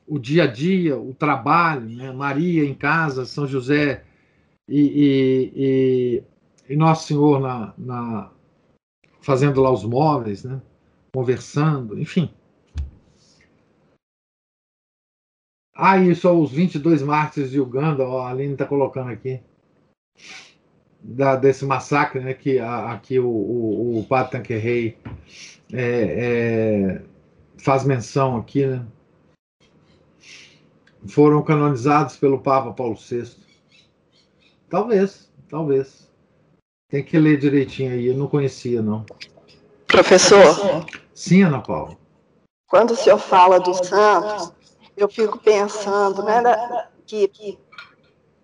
o 0.07 0.19
dia 0.19 0.45
a 0.45 0.47
dia, 0.47 0.97
o 0.97 1.13
trabalho, 1.13 1.89
né? 1.89 2.13
Maria 2.13 2.65
em 2.65 2.75
casa, 2.75 3.25
São 3.25 3.47
José 3.47 4.05
e, 4.69 4.81
e, 4.81 5.53
e, 5.57 6.73
e 6.73 6.77
Nosso 6.77 7.09
Senhor 7.09 7.41
na, 7.41 7.75
na, 7.77 8.31
fazendo 9.21 9.61
lá 9.61 9.71
os 9.71 9.85
móveis, 9.85 10.45
né? 10.45 10.61
conversando, 11.15 11.99
enfim. 11.99 12.33
Ah, 15.75 15.99
isso, 15.99 16.31
os 16.31 16.53
22 16.53 17.03
mártires 17.03 17.51
de 17.51 17.61
Uganda, 17.61 18.07
ó, 18.07 18.23
a 18.23 18.31
Aline 18.31 18.53
está 18.53 18.67
colocando 18.67 19.11
aqui, 19.11 19.41
da, 21.03 21.37
desse 21.37 21.65
massacre, 21.65 22.21
né, 22.21 22.33
que 22.33 22.59
a, 22.59 22.93
aqui 22.93 23.19
o, 23.19 23.27
o, 23.27 23.99
o 23.99 24.05
Padre 24.05 24.33
Tanquerrey 24.33 24.97
é, 25.73 26.99
é, 26.99 27.03
faz 27.59 27.85
menção 27.85 28.37
aqui, 28.37 28.67
né? 28.67 28.85
Foram 31.09 31.43
canonizados 31.43 32.17
pelo 32.17 32.41
Papa 32.41 32.73
Paulo 32.73 32.95
VI. 32.95 33.37
Talvez, 34.69 35.29
talvez. 35.49 36.09
Tem 36.89 37.03
que 37.03 37.19
ler 37.19 37.39
direitinho 37.39 37.93
aí, 37.93 38.07
eu 38.07 38.15
não 38.15 38.29
conhecia, 38.29 38.81
não. 38.81 39.05
Professor? 39.89 40.87
Sim, 41.13 41.43
Ana 41.43 41.61
Paula. 41.61 41.97
Quando 42.69 42.93
o 42.93 42.97
senhor 42.97 43.19
fala 43.19 43.59
dos 43.59 43.79
santos, 43.79 44.53
eu 44.97 45.09
fico 45.09 45.39
pensando 45.39 46.23
né, 46.23 46.43
que 47.05 47.59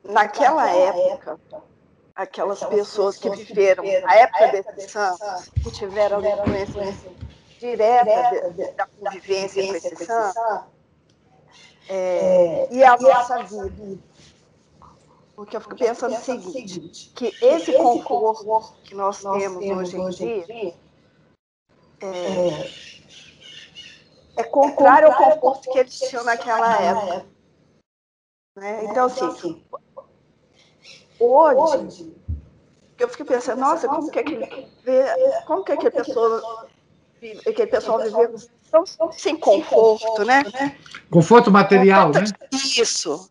naquela 0.03 0.69
época, 0.71 1.39
aquelas 2.19 2.64
pessoas 2.64 3.16
que 3.16 3.31
viveram 3.31 3.85
a 3.85 4.16
época 4.16 4.49
desses 4.49 4.91
santos, 4.91 5.49
que 5.62 5.71
tiveram 5.71 6.21
influência 6.21 7.12
direta 7.61 8.51
da 8.77 8.87
convivência 8.87 9.64
com 9.69 10.05
santos, 10.05 10.64
é, 11.89 12.69
e 12.73 12.83
a 12.83 12.97
nossa 12.99 13.45
vida. 13.45 14.03
Porque 15.37 15.57
eu 15.57 15.61
fico 15.61 15.77
pensando 15.77 16.16
o 16.16 16.21
seguinte, 16.21 17.12
que 17.14 17.33
esse 17.41 17.73
conforto 17.75 18.75
que 18.83 18.97
nós 18.97 19.21
temos 19.21 19.95
hoje 19.95 19.97
em 19.97 20.11
dia 20.11 20.75
é, 22.01 22.71
é 24.39 24.43
contrário 24.43 25.07
ao 25.07 25.16
conforto 25.16 25.71
que 25.71 25.79
eles 25.79 25.97
tinham 26.01 26.25
naquela 26.25 26.83
época. 26.83 27.27
Né? 28.57 28.87
Então, 28.87 29.07
assim, 29.07 29.64
hoje, 31.21 32.12
eu 32.99 33.09
fico 33.09 33.25
pensando, 33.25 33.61
nossa, 33.61 33.87
como 33.89 34.11
que 34.11 34.19
aquele, 34.19 34.69
como 35.47 35.64
que 35.64 35.73
aquele 35.73 35.91
pessoa, 35.91 36.66
aquele 37.47 37.66
pessoal 37.66 38.03
viveu 38.03 38.35
sem 39.12 39.37
conforto, 39.37 40.25
né? 40.25 40.45
Conforto 41.11 41.51
material, 41.51 42.11
né? 42.11 42.25
Isso. 42.53 43.31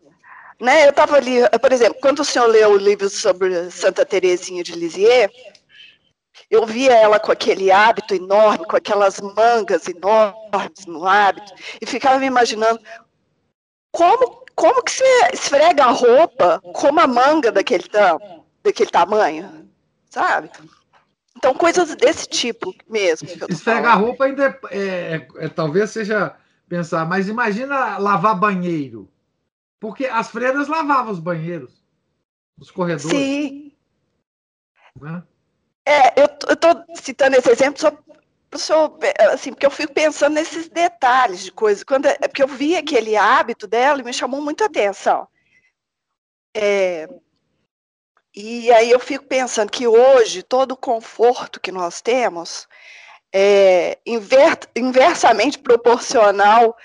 Né? 0.60 0.86
Eu 0.86 0.90
estava 0.90 1.16
ali, 1.16 1.40
por 1.60 1.72
exemplo, 1.72 1.98
quando 2.00 2.20
o 2.20 2.24
senhor 2.24 2.46
leu 2.46 2.72
o 2.72 2.76
livro 2.76 3.08
sobre 3.08 3.70
Santa 3.70 4.04
Teresinha 4.04 4.64
de 4.64 4.72
Lisieux, 4.72 5.30
eu 6.50 6.64
via 6.66 6.94
ela 6.94 7.20
com 7.20 7.30
aquele 7.30 7.70
hábito 7.70 8.14
enorme, 8.14 8.66
com 8.66 8.76
aquelas 8.76 9.20
mangas 9.20 9.86
enormes 9.86 10.86
no 10.86 11.06
hábito, 11.06 11.52
e 11.80 11.86
ficava 11.86 12.18
me 12.18 12.26
imaginando 12.26 12.80
como, 13.92 14.44
como 14.58 14.82
que 14.82 14.90
você 14.90 15.30
esfrega 15.32 15.84
a 15.84 15.92
roupa 15.92 16.60
com 16.60 16.88
uma 16.88 17.06
manga 17.06 17.52
daquele, 17.52 17.84
daquele 18.62 18.90
tamanho, 18.90 19.70
sabe? 20.10 20.50
Então, 21.36 21.54
coisas 21.54 21.94
desse 21.94 22.28
tipo 22.28 22.74
mesmo. 22.90 23.28
Esfregar 23.48 23.92
a 23.92 23.94
roupa 23.94 24.24
ainda 24.24 24.58
é, 24.70 24.78
é, 24.78 25.28
é, 25.36 25.48
talvez 25.48 25.90
seja 25.90 26.34
pensar, 26.68 27.06
mas 27.06 27.28
imagina 27.28 27.98
lavar 27.98 28.38
banheiro. 28.38 29.08
Porque 29.78 30.06
as 30.06 30.28
freiras 30.28 30.66
lavavam 30.66 31.12
os 31.12 31.20
banheiros, 31.20 31.80
os 32.58 32.68
corredores. 32.68 33.16
Sim. 33.16 33.72
Né? 35.00 35.22
É, 35.86 36.20
eu 36.20 36.26
estou 36.52 36.84
citando 36.96 37.36
esse 37.36 37.48
exemplo 37.48 37.80
só 37.80 37.92
senhor, 38.56 38.96
assim, 39.32 39.50
porque 39.50 39.66
eu 39.66 39.70
fico 39.70 39.92
pensando 39.92 40.34
nesses 40.34 40.68
detalhes 40.68 41.40
de 41.40 41.52
coisas. 41.52 41.84
Quando, 41.84 42.06
é 42.06 42.28
porque 42.28 42.42
eu 42.42 42.48
vi 42.48 42.76
aquele 42.76 43.16
hábito 43.16 43.66
dela 43.66 44.00
e 44.00 44.04
me 44.04 44.12
chamou 44.12 44.40
muito 44.40 44.62
a 44.62 44.66
atenção. 44.66 45.28
É, 46.56 47.08
e 48.34 48.70
aí 48.72 48.90
eu 48.90 49.00
fico 49.00 49.24
pensando 49.24 49.70
que 49.70 49.86
hoje 49.86 50.42
todo 50.42 50.72
o 50.72 50.76
conforto 50.76 51.60
que 51.60 51.72
nós 51.72 52.00
temos 52.00 52.68
é 53.32 53.98
inver, 54.06 54.58
inversamente 54.76 55.58
proporcional 55.58 56.76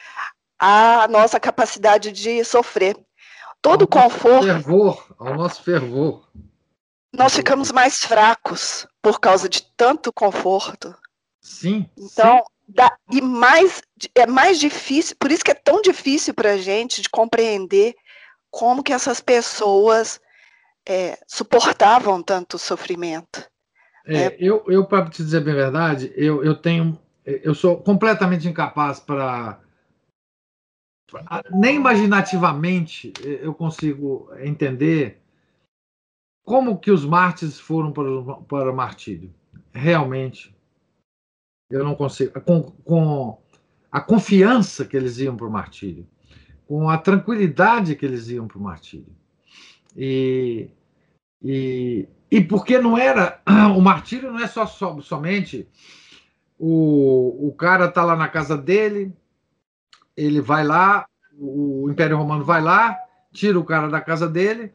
à 0.58 1.08
nossa 1.08 1.40
capacidade 1.40 2.12
de 2.12 2.44
sofrer. 2.44 2.98
Todo 3.62 3.84
ao 3.84 3.88
conforto. 3.88 4.46
Fervor, 4.46 5.16
ao 5.20 5.36
nosso 5.36 5.64
fervor. 5.64 6.28
Nós 7.14 7.36
ficamos 7.36 7.72
mais 7.72 8.04
fracos 8.04 8.88
por 9.02 9.20
causa 9.20 9.48
de 9.48 9.62
tanto 9.78 10.12
conforto. 10.12 10.96
Sim. 11.44 11.88
Então, 11.98 12.38
sim. 12.38 12.44
Dá, 12.66 12.98
e 13.12 13.22
mais 13.22 13.82
é 14.16 14.26
mais 14.26 14.58
difícil, 14.58 15.16
por 15.20 15.30
isso 15.32 15.44
que 15.44 15.52
é 15.52 15.54
tão 15.54 15.82
difícil 15.82 16.34
para 16.34 16.54
a 16.54 16.58
gente 16.58 17.02
de 17.02 17.10
compreender 17.10 17.94
como 18.50 18.82
que 18.82 18.94
essas 18.94 19.20
pessoas 19.20 20.20
é, 20.88 21.20
suportavam 21.28 22.24
tanto 22.24 22.58
sofrimento. 22.58 23.46
É, 24.06 24.24
é. 24.24 24.38
Eu, 24.40 24.64
eu 24.68 24.86
para 24.86 25.10
te 25.10 25.24
dizer 25.24 25.44
bem 25.44 25.54
a 25.54 25.58
verdade, 25.58 26.14
eu, 26.16 26.44
eu 26.44 26.56
tenho, 26.56 26.98
eu 27.26 27.54
sou 27.54 27.82
completamente 27.82 28.48
incapaz 28.48 29.00
para 29.00 29.60
nem 31.52 31.76
imaginativamente 31.76 33.14
eu 33.22 33.54
consigo 33.54 34.32
entender 34.40 35.22
como 36.44 36.80
que 36.80 36.90
os 36.90 37.06
mártires 37.06 37.60
foram 37.60 37.92
para 37.92 38.36
para 38.48 38.72
o 38.72 38.76
martírio. 38.76 39.34
Realmente, 39.72 40.56
eu 41.76 41.84
não 41.84 41.96
consigo. 41.96 42.40
Com, 42.42 42.62
com 42.62 43.38
a 43.92 44.02
confiança 44.02 44.86
que 44.86 44.96
eles 44.96 45.18
iam 45.20 45.36
para 45.36 45.48
o 45.48 45.52
martírio, 45.52 46.08
com 46.68 46.90
a 46.90 46.98
tranquilidade 46.98 47.96
que 47.96 48.06
eles 48.06 48.30
iam 48.30 48.48
para 48.48 48.58
o 48.58 48.62
martírio. 48.62 49.16
E, 49.96 50.70
e, 51.42 52.08
e 52.32 52.42
porque 52.42 52.80
não 52.80 52.98
era. 52.98 53.42
O 53.76 53.82
martírio 53.82 54.32
não 54.32 54.40
é 54.40 54.48
só, 54.48 54.66
só 54.66 55.00
somente 55.02 55.68
o, 56.60 57.48
o 57.48 57.54
cara 57.54 57.86
está 57.86 58.04
lá 58.04 58.16
na 58.16 58.28
casa 58.28 58.58
dele, 58.58 59.12
ele 60.16 60.42
vai 60.42 60.64
lá, 60.64 61.06
o 61.38 61.90
Império 61.90 62.18
Romano 62.18 62.46
vai 62.46 62.62
lá, 62.62 62.98
tira 63.32 63.60
o 63.60 63.66
cara 63.66 63.90
da 63.90 64.00
casa 64.00 64.30
dele 64.30 64.72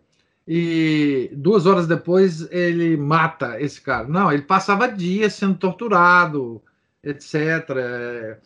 e 0.46 1.30
duas 1.34 1.66
horas 1.66 1.86
depois 1.86 2.51
ele 2.51 2.96
mata 2.96 3.61
esse 3.61 3.80
cara. 3.80 4.09
Não, 4.09 4.32
ele 4.32 4.42
passava 4.42 4.88
dias 4.88 5.34
sendo 5.34 5.55
torturado, 5.57 6.62
etc. 7.11 8.41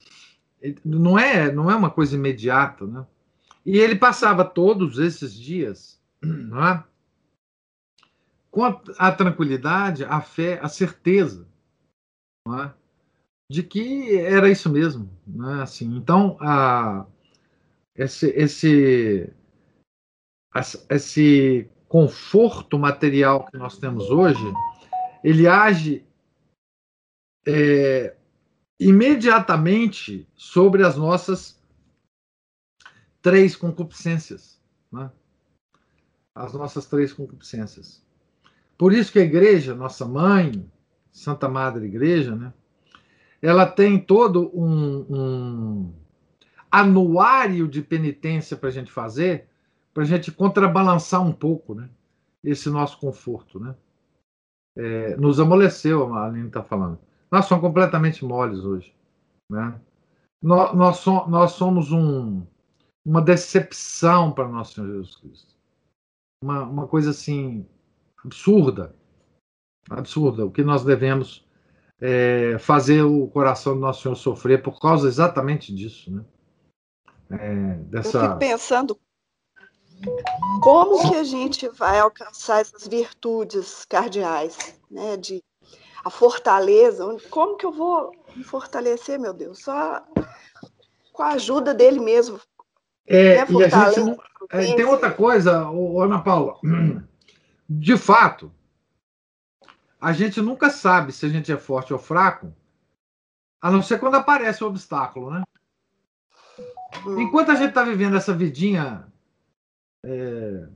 Não 0.85 1.19
é, 1.19 1.53
não 1.53 1.71
é 1.71 1.75
uma 1.75 1.91
coisa 1.91 2.15
imediata, 2.15 2.87
né? 2.87 3.07
E 3.65 3.79
ele 3.79 3.95
passava 3.95 4.45
todos 4.45 4.99
esses 4.99 5.35
dias, 5.35 6.01
não 6.23 6.67
é? 6.67 6.85
com 8.53 8.65
a, 8.65 8.83
a 8.99 9.11
tranquilidade, 9.11 10.05
a 10.05 10.21
fé, 10.21 10.61
a 10.63 10.69
certeza, 10.69 11.49
é? 12.47 12.71
de 13.51 13.63
que 13.63 14.15
era 14.17 14.51
isso 14.51 14.71
mesmo, 14.71 15.11
né? 15.27 15.63
Assim, 15.63 15.97
então 15.97 16.37
a, 16.39 17.07
esse, 17.97 18.29
esse, 18.31 19.33
esse 20.89 21.69
conforto 21.89 22.79
material 22.79 23.47
que 23.47 23.57
nós 23.57 23.79
temos 23.79 24.11
hoje, 24.11 24.45
ele 25.25 25.49
age 25.49 26.05
é, 27.47 28.15
imediatamente 28.89 30.27
sobre 30.35 30.85
as 30.85 30.97
nossas 30.97 31.61
três 33.21 33.55
concupiscências. 33.55 34.61
Né? 34.91 35.11
As 36.35 36.53
nossas 36.53 36.87
três 36.87 37.13
concupiscências. 37.13 38.03
Por 38.77 38.93
isso 38.93 39.13
que 39.13 39.19
a 39.19 39.25
igreja, 39.25 39.75
nossa 39.75 40.07
mãe, 40.07 40.69
Santa 41.13 41.49
Madre 41.49 41.87
Igreja, 41.87 42.35
né, 42.35 42.53
ela 43.41 43.67
tem 43.67 43.99
todo 44.01 44.51
um, 44.55 45.07
um 45.11 45.95
anuário 46.71 47.69
de 47.69 47.83
penitência 47.83 48.57
para 48.57 48.69
a 48.69 48.73
gente 48.73 48.91
fazer 48.91 49.49
para 49.93 50.03
a 50.03 50.07
gente 50.07 50.33
contrabalançar 50.33 51.23
um 51.23 51.33
pouco 51.33 51.75
né, 51.75 51.89
esse 52.43 52.71
nosso 52.71 52.99
conforto. 52.99 53.61
Né? 53.61 53.75
É, 54.77 55.17
nos 55.17 55.39
amoleceu, 55.39 56.15
a 56.15 56.27
Aline 56.27 56.47
está 56.47 56.63
falando. 56.63 56.99
Nós 57.33 57.47
somos 57.47 57.63
completamente 57.63 58.25
moles 58.25 58.63
hoje. 58.63 58.95
Né? 59.51 59.81
Nós, 60.43 60.77
nós, 60.77 60.97
so, 60.99 61.27
nós 61.29 61.53
somos 61.53 61.91
um, 61.91 62.47
uma 63.07 63.23
decepção 63.23 64.31
para 64.33 64.47
nosso 64.47 64.75
Senhor 64.75 64.89
Jesus 64.89 65.17
Cristo. 65.17 65.55
Uma, 66.45 66.63
uma 66.65 66.87
coisa 66.87 67.11
assim 67.11 67.67
absurda. 68.23 68.95
Absurda. 69.89 70.45
O 70.45 70.51
que 70.51 70.63
nós 70.63 70.85
devemos 70.85 71.49
é, 71.99 72.59
fazer 72.59 73.03
o 73.03 73.27
coração 73.29 73.75
do 73.75 73.81
nosso 73.81 74.03
Senhor 74.03 74.15
sofrer 74.15 74.63
por 74.63 74.79
causa 74.79 75.09
exatamente 75.09 75.75
disso. 75.75 76.11
Né? 76.11 76.25
É, 77.31 77.75
dessa... 77.85 78.19
Eu 78.19 78.23
fico 78.25 78.39
pensando 78.39 79.01
como 80.61 81.09
que 81.09 81.15
a 81.15 81.25
gente 81.25 81.67
vai 81.69 81.99
alcançar 81.99 82.61
essas 82.61 82.87
virtudes 82.87 83.87
cardeais, 83.87 84.79
né? 84.91 85.17
De 85.17 85.41
a 86.05 86.11
fortaleza, 86.11 87.05
como 87.31 87.57
que 87.57 87.67
eu 87.67 87.73
vou 87.73 88.13
me 88.35 88.45
fortalecer, 88.45 89.19
meu 89.19 89.33
Deus? 89.33 89.61
Só 89.61 90.05
com 91.13 91.23
a 91.23 91.31
ajuda 91.31 91.75
dele 91.75 92.01
mesmo. 92.01 92.41
É, 93.07 93.45
né? 93.45 93.47
e 93.51 93.65
a 93.65 93.91
gente 94.61 94.73
é, 94.73 94.77
tem 94.77 94.85
outra 94.85 95.13
coisa, 95.13 95.69
Ana 95.69 96.21
Paula. 96.23 96.59
De 97.69 97.97
fato, 97.97 98.53
a 100.01 100.13
gente 100.13 100.41
nunca 100.41 100.69
sabe 100.69 101.13
se 101.13 101.25
a 101.25 101.29
gente 101.29 101.51
é 101.51 101.57
forte 101.57 101.93
ou 101.93 101.99
fraco, 101.99 102.53
a 103.61 103.71
não 103.71 103.83
ser 103.83 103.99
quando 103.99 104.17
aparece 104.17 104.65
o 104.65 104.67
obstáculo, 104.67 105.31
né? 105.31 105.43
Hum. 107.07 107.21
Enquanto 107.21 107.51
a 107.51 107.55
gente 107.55 107.71
está 107.71 107.83
vivendo 107.85 108.17
essa 108.17 108.35
vidinha 108.35 109.07
é, 110.05 110.67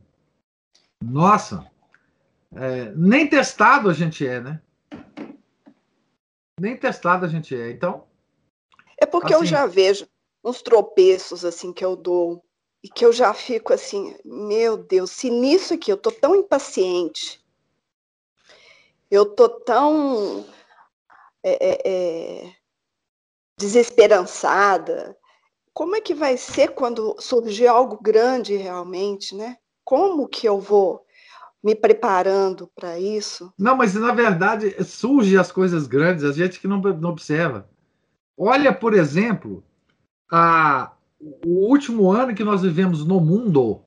nossa, 1.03 1.67
é, 2.55 2.93
nem 2.95 3.29
testado 3.29 3.91
a 3.91 3.93
gente 3.93 4.27
é, 4.27 4.41
né? 4.41 4.61
Nem 6.59 6.77
testado 6.77 7.25
a 7.27 7.29
gente 7.29 7.55
é. 7.55 7.71
Então. 7.71 8.05
É 8.99 9.07
porque 9.07 9.35
assim, 9.35 9.43
eu 9.43 9.47
já 9.47 9.67
vejo 9.67 10.09
uns 10.43 10.63
tropeços 10.63 11.45
assim 11.45 11.73
que 11.73 11.85
eu 11.85 11.95
dou 11.97 12.43
e 12.83 12.89
que 12.89 13.05
eu 13.05 13.13
já 13.13 13.35
fico 13.35 13.73
assim, 13.73 14.17
meu 14.25 14.77
Deus, 14.77 15.11
se 15.11 15.29
nisso 15.29 15.75
aqui 15.75 15.91
eu 15.91 15.97
tô 15.97 16.11
tão 16.11 16.37
impaciente, 16.37 17.45
eu 19.11 19.27
tô 19.27 19.49
tão 19.49 20.47
é, 21.43 21.69
é, 21.69 21.83
é, 21.85 22.53
desesperançada, 23.59 25.17
como 25.73 25.95
é 25.95 26.01
que 26.01 26.15
vai 26.15 26.37
ser 26.37 26.75
quando 26.75 27.17
surgir 27.21 27.67
algo 27.67 28.01
grande 28.01 28.57
realmente, 28.57 29.35
né? 29.35 29.59
Como 29.85 30.27
que 30.27 30.49
eu 30.49 30.59
vou 30.59 31.06
me 31.67 31.75
preparando 31.75 32.71
para 32.77 32.97
isso? 32.97 33.53
Não, 33.59 33.77
mas 33.77 33.93
na 33.95 34.13
verdade 34.13 34.85
surgem 34.85 35.37
as 35.37 35.51
coisas 35.51 35.89
grandes, 35.89 36.23
a 36.23 36.31
gente 36.31 36.61
que 36.61 36.69
não, 36.69 36.81
não 36.81 37.11
observa. 37.11 37.69
Olha, 38.39 38.73
por 38.73 38.95
exemplo, 38.95 39.65
a, 40.31 40.93
o 41.45 41.69
último 41.69 42.13
ano 42.13 42.37
que 42.37 42.45
nós 42.45 42.63
vivemos 42.63 43.05
no 43.05 43.21
mundo 43.21 43.83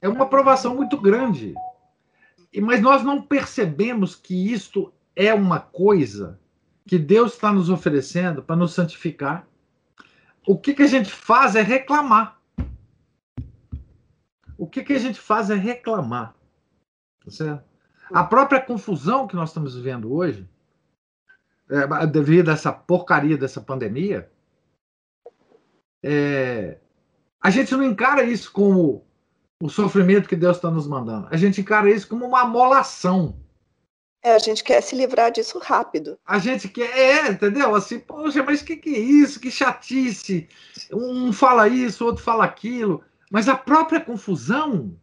é 0.00 0.08
uma 0.08 0.22
aprovação 0.22 0.76
muito 0.76 0.96
grande. 0.96 1.54
Mas 2.62 2.80
nós 2.80 3.02
não 3.02 3.20
percebemos 3.20 4.14
que 4.14 4.52
isto 4.52 4.92
é 5.16 5.34
uma 5.34 5.58
coisa 5.58 6.38
que 6.86 7.00
Deus 7.00 7.32
está 7.32 7.52
nos 7.52 7.68
oferecendo 7.68 8.44
para 8.44 8.54
nos 8.54 8.72
santificar. 8.74 9.44
O 10.46 10.56
que, 10.56 10.72
que 10.72 10.84
a 10.84 10.86
gente 10.86 11.10
faz 11.10 11.56
é 11.56 11.62
reclamar. 11.62 12.35
O 14.58 14.66
que, 14.66 14.82
que 14.82 14.92
a 14.92 14.98
gente 14.98 15.20
faz 15.20 15.50
é 15.50 15.54
reclamar. 15.54 16.34
Tá 17.24 17.30
certo? 17.30 17.64
A 18.10 18.22
própria 18.22 18.60
confusão 18.60 19.26
que 19.26 19.34
nós 19.34 19.50
estamos 19.50 19.74
vivendo 19.74 20.12
hoje, 20.12 20.48
é, 21.68 22.06
devido 22.06 22.50
a 22.50 22.52
essa 22.52 22.72
porcaria 22.72 23.36
dessa 23.36 23.60
pandemia, 23.60 24.30
é, 26.02 26.78
a 27.40 27.50
gente 27.50 27.74
não 27.74 27.82
encara 27.82 28.22
isso 28.22 28.52
como 28.52 29.04
o 29.60 29.68
sofrimento 29.68 30.28
que 30.28 30.36
Deus 30.36 30.56
está 30.56 30.70
nos 30.70 30.86
mandando. 30.86 31.26
A 31.30 31.36
gente 31.36 31.60
encara 31.60 31.90
isso 31.90 32.08
como 32.08 32.24
uma 32.24 32.42
amolação. 32.42 33.36
É, 34.22 34.34
a 34.34 34.38
gente 34.38 34.62
quer 34.62 34.80
se 34.80 34.96
livrar 34.96 35.30
disso 35.30 35.58
rápido. 35.58 36.18
A 36.24 36.38
gente 36.38 36.68
quer, 36.68 36.96
é, 36.96 37.28
entendeu? 37.28 37.74
Assim, 37.74 37.98
poxa, 37.98 38.42
mas 38.42 38.60
o 38.60 38.64
que, 38.64 38.76
que 38.76 38.94
é 38.94 38.98
isso? 38.98 39.40
Que 39.40 39.50
chatice. 39.50 40.48
Um 40.92 41.32
fala 41.32 41.68
isso, 41.68 42.04
outro 42.04 42.22
fala 42.22 42.44
aquilo. 42.44 43.04
Mas 43.30 43.48
a 43.48 43.56
própria 43.56 44.00
confusão 44.00 44.98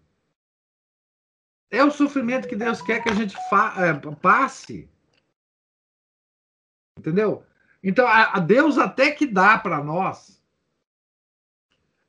é 1.69 1.83
o 1.83 1.91
sofrimento 1.91 2.47
que 2.47 2.55
Deus 2.55 2.81
quer 2.81 3.01
que 3.01 3.09
a 3.09 3.13
gente 3.15 3.35
é, 3.35 4.15
passe. 4.15 4.89
Entendeu? 6.97 7.43
Então, 7.83 8.07
a, 8.07 8.37
a 8.37 8.39
Deus 8.39 8.77
até 8.77 9.11
que 9.11 9.25
dá 9.25 9.57
para 9.57 9.83
nós 9.83 10.41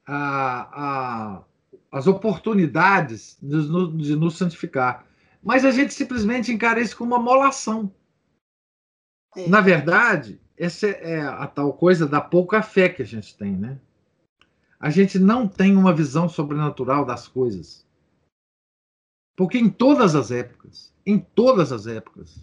a, 0.06 1.38
a, 1.38 1.44
as 1.90 2.06
oportunidades 2.06 3.38
de, 3.42 3.96
de 3.96 4.16
nos 4.16 4.36
santificar. 4.36 5.06
Mas 5.42 5.64
a 5.64 5.70
gente 5.70 5.92
simplesmente 5.92 6.52
encara 6.52 6.80
isso 6.80 6.96
como 6.96 7.14
uma 7.14 7.22
molação. 7.22 7.92
É. 9.36 9.48
Na 9.48 9.60
verdade, 9.60 10.40
essa 10.56 10.86
é 10.86 11.20
a 11.20 11.46
tal 11.46 11.72
coisa 11.72 12.06
da 12.06 12.20
pouca 12.20 12.62
fé 12.62 12.88
que 12.88 13.02
a 13.02 13.06
gente 13.06 13.36
tem, 13.36 13.56
né? 13.56 13.78
A 14.78 14.90
gente 14.90 15.18
não 15.18 15.48
tem 15.48 15.76
uma 15.76 15.94
visão 15.94 16.28
sobrenatural 16.28 17.04
das 17.04 17.26
coisas. 17.26 17.86
Porque 19.36 19.58
em 19.58 19.68
todas 19.68 20.14
as 20.14 20.30
épocas, 20.30 20.94
em 21.04 21.18
todas 21.18 21.72
as 21.72 21.86
épocas, 21.86 22.38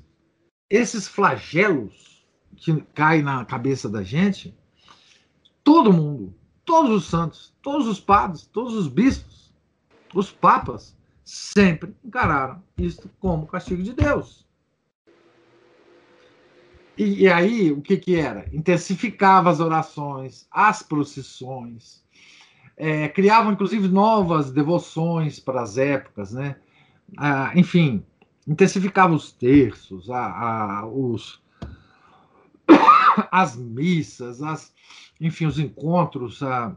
esses 0.69 1.07
flagelos 1.07 2.25
que 2.55 2.81
caem 2.93 3.23
na 3.23 3.45
cabeça 3.45 3.89
da 3.89 4.03
gente, 4.03 4.55
todo 5.63 5.93
mundo, 5.93 6.33
todos 6.65 6.91
os 6.91 7.09
santos, 7.09 7.53
todos 7.61 7.87
os 7.87 7.99
padres, 7.99 8.45
todos 8.47 8.73
os 8.73 8.87
bispos, 8.87 9.53
os 10.13 10.31
papas, 10.31 10.95
sempre 11.23 11.95
encararam 12.03 12.61
isto 12.77 13.09
como 13.19 13.47
castigo 13.47 13.81
de 13.83 13.93
Deus. 13.93 14.45
E, 16.97 17.23
e, 17.23 17.27
aí, 17.29 17.71
o 17.71 17.81
que, 17.81 17.97
que 17.97 18.15
era? 18.15 18.49
Intensificava 18.53 19.49
as 19.49 19.59
orações, 19.59 20.45
as 20.51 20.83
procissões, 20.83 22.00
é, 22.81 23.07
criavam 23.07 23.51
inclusive 23.51 23.87
novas 23.87 24.49
devoções 24.51 25.39
para 25.39 25.61
as 25.61 25.77
épocas, 25.77 26.31
né? 26.31 26.55
Ah, 27.15 27.51
enfim, 27.55 28.03
intensificava 28.47 29.13
os 29.13 29.31
terços, 29.31 30.09
a, 30.09 30.79
a, 30.79 30.87
os, 30.87 31.39
as 33.31 33.55
missas, 33.55 34.41
as, 34.41 34.73
enfim, 35.19 35.45
os 35.45 35.59
encontros. 35.59 36.41
A... 36.41 36.75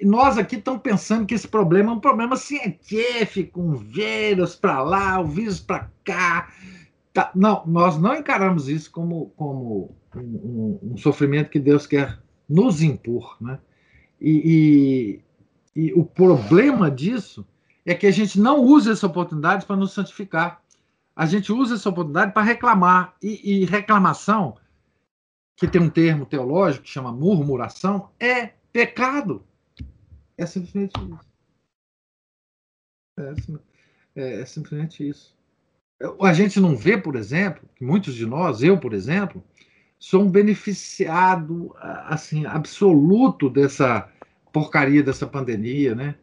E 0.00 0.04
nós 0.04 0.36
aqui 0.36 0.56
estamos 0.56 0.82
pensando 0.82 1.24
que 1.24 1.34
esse 1.34 1.46
problema 1.46 1.92
é 1.92 1.94
um 1.94 2.00
problema 2.00 2.34
científico, 2.34 3.62
um 3.62 3.76
vírus 3.76 4.56
para 4.56 4.82
lá, 4.82 5.20
um 5.20 5.28
vírus 5.28 5.60
para 5.60 5.88
cá. 6.02 6.52
Tá. 7.12 7.30
Não, 7.32 7.62
nós 7.64 7.96
não 7.96 8.16
encaramos 8.16 8.68
isso 8.68 8.90
como, 8.90 9.30
como 9.36 9.94
um, 10.16 10.20
um, 10.20 10.78
um, 10.82 10.96
sofrimento 10.96 11.48
que 11.48 11.60
Deus 11.60 11.86
quer 11.86 12.18
nos 12.48 12.82
impor. 12.82 13.36
Né? 13.40 13.56
E, 14.20 15.22
e, 15.74 15.80
e 15.88 15.92
o 15.94 16.04
problema 16.04 16.90
disso 16.90 17.46
é 17.86 17.94
que 17.94 18.06
a 18.06 18.10
gente 18.10 18.38
não 18.38 18.60
usa 18.60 18.92
essa 18.92 19.06
oportunidade 19.06 19.64
para 19.64 19.76
nos 19.76 19.92
santificar. 19.92 20.62
A 21.16 21.26
gente 21.26 21.52
usa 21.52 21.74
essa 21.74 21.88
oportunidade 21.88 22.32
para 22.32 22.42
reclamar. 22.42 23.16
E, 23.22 23.62
e 23.62 23.64
reclamação 23.64 24.56
que 25.56 25.68
tem 25.68 25.80
um 25.80 25.90
termo 25.90 26.24
teológico 26.24 26.84
que 26.84 26.90
chama 26.90 27.12
murmuração, 27.12 28.10
é 28.18 28.46
pecado. 28.72 29.44
É 30.36 30.46
simplesmente 30.46 30.94
isso. 30.98 31.20
É, 33.18 33.34
é, 34.16 34.40
é 34.40 34.46
simplesmente 34.46 35.06
isso. 35.06 35.38
A 36.22 36.32
gente 36.32 36.58
não 36.58 36.74
vê, 36.74 36.96
por 36.96 37.14
exemplo, 37.14 37.68
que 37.76 37.84
muitos 37.84 38.14
de 38.14 38.24
nós, 38.24 38.62
eu, 38.62 38.80
por 38.80 38.94
exemplo, 38.94 39.44
sou 40.00 40.22
um 40.22 40.30
beneficiado 40.30 41.76
assim 41.78 42.46
absoluto 42.46 43.50
dessa 43.50 44.10
porcaria 44.50 45.02
dessa 45.02 45.26
pandemia, 45.26 45.94
né? 45.94 46.14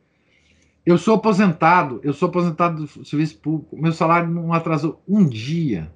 Eu 0.84 0.98
sou 0.98 1.16
aposentado, 1.16 2.00
eu 2.04 2.14
sou 2.14 2.30
aposentado 2.30 2.86
do 2.86 3.06
serviço 3.06 3.38
público. 3.40 3.78
Meu 3.78 3.94
salário 3.94 4.30
não 4.30 4.52
atrasou 4.52 5.02
um 5.08 5.28
dia. 5.28 5.94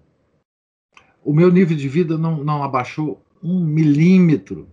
O 1.24 1.34
meu 1.34 1.52
nível 1.52 1.76
de 1.76 1.88
vida 1.88 2.18
não, 2.18 2.44
não 2.44 2.62
abaixou 2.62 3.26
um 3.41 3.66
milímetro. 3.66 4.70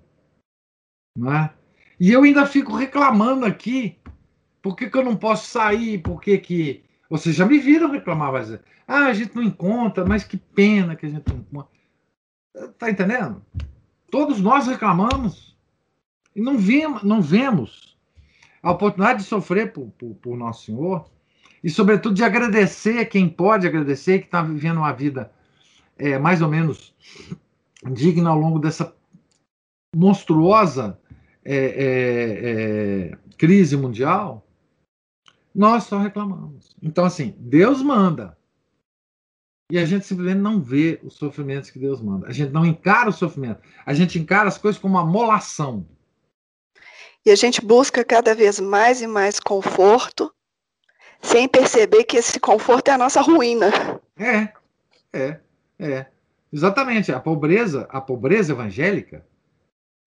Não 1.16 1.32
é? 1.32 1.52
E 2.00 2.12
eu 2.12 2.22
ainda 2.22 2.46
fico 2.46 2.74
reclamando 2.74 3.46
aqui. 3.46 3.96
Por 4.60 4.76
que, 4.76 4.90
que 4.90 4.98
eu 4.98 5.04
não 5.04 5.16
posso 5.16 5.48
sair? 5.48 5.98
Por 5.98 6.20
que, 6.20 6.36
que. 6.38 6.84
Vocês 7.08 7.34
já 7.34 7.46
me 7.46 7.58
viram 7.58 7.90
reclamar, 7.90 8.32
mas. 8.32 8.52
Ah, 8.86 9.06
a 9.06 9.12
gente 9.12 9.34
não 9.34 9.42
encontra, 9.42 10.04
mas 10.04 10.24
que 10.24 10.36
pena 10.36 10.96
que 10.96 11.06
a 11.06 11.08
gente 11.08 11.28
não 11.28 11.38
encontra. 11.38 11.77
Tá 12.78 12.90
entendendo? 12.90 13.42
Todos 14.10 14.40
nós 14.40 14.66
reclamamos. 14.66 15.56
E 16.34 16.40
não 16.40 16.56
vemos, 16.56 17.02
não 17.02 17.20
vemos 17.20 17.96
a 18.62 18.70
oportunidade 18.70 19.20
de 19.20 19.28
sofrer 19.28 19.72
por, 19.72 19.90
por, 19.98 20.14
por 20.16 20.36
Nosso 20.36 20.66
Senhor. 20.66 21.08
E, 21.62 21.68
sobretudo, 21.68 22.14
de 22.14 22.22
agradecer 22.22 23.06
quem 23.06 23.28
pode 23.28 23.66
agradecer, 23.66 24.20
que 24.20 24.26
está 24.26 24.42
vivendo 24.42 24.78
uma 24.78 24.92
vida 24.92 25.32
é, 25.98 26.18
mais 26.18 26.40
ou 26.40 26.48
menos 26.48 26.94
digna 27.92 28.30
ao 28.30 28.38
longo 28.38 28.58
dessa 28.58 28.94
monstruosa 29.94 30.98
é, 31.44 31.56
é, 31.56 33.10
é, 33.10 33.18
crise 33.36 33.76
mundial, 33.76 34.46
nós 35.54 35.84
só 35.84 35.98
reclamamos. 35.98 36.76
Então, 36.80 37.04
assim, 37.04 37.34
Deus 37.38 37.82
manda. 37.82 38.37
E 39.70 39.78
a 39.78 39.84
gente 39.84 40.06
simplesmente 40.06 40.40
não 40.40 40.62
vê 40.62 40.98
os 41.02 41.14
sofrimentos 41.14 41.68
que 41.68 41.78
Deus 41.78 42.00
manda. 42.00 42.26
A 42.26 42.32
gente 42.32 42.50
não 42.50 42.64
encara 42.64 43.10
o 43.10 43.12
sofrimento. 43.12 43.60
A 43.84 43.92
gente 43.92 44.18
encara 44.18 44.48
as 44.48 44.56
coisas 44.56 44.80
como 44.80 44.94
uma 44.94 45.04
molação. 45.04 45.86
E 47.24 47.30
a 47.30 47.34
gente 47.34 47.60
busca 47.60 48.02
cada 48.02 48.34
vez 48.34 48.58
mais 48.58 49.02
e 49.02 49.06
mais 49.06 49.38
conforto, 49.38 50.32
sem 51.20 51.46
perceber 51.46 52.04
que 52.04 52.16
esse 52.16 52.40
conforto 52.40 52.88
é 52.88 52.92
a 52.92 52.98
nossa 52.98 53.20
ruína. 53.20 53.70
É, 54.16 54.52
é, 55.12 55.40
é. 55.78 56.06
Exatamente, 56.50 57.12
a 57.12 57.20
pobreza, 57.20 57.86
a 57.90 58.00
pobreza 58.00 58.52
evangélica 58.52 59.26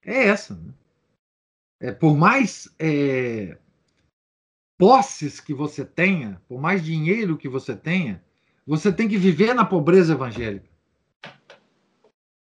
é 0.04 0.28
essa. 0.28 0.56
Né? 0.56 0.74
É, 1.80 1.92
por 1.92 2.18
mais 2.18 2.68
é, 2.80 3.56
posses 4.80 5.40
que 5.40 5.54
você 5.54 5.86
tenha, 5.86 6.42
por 6.48 6.60
mais 6.60 6.84
dinheiro 6.84 7.38
que 7.38 7.48
você 7.48 7.76
tenha, 7.76 8.24
você 8.66 8.92
tem 8.92 9.08
que 9.08 9.18
viver 9.18 9.54
na 9.54 9.66
pobreza 9.66 10.14
evangélica. 10.14 10.70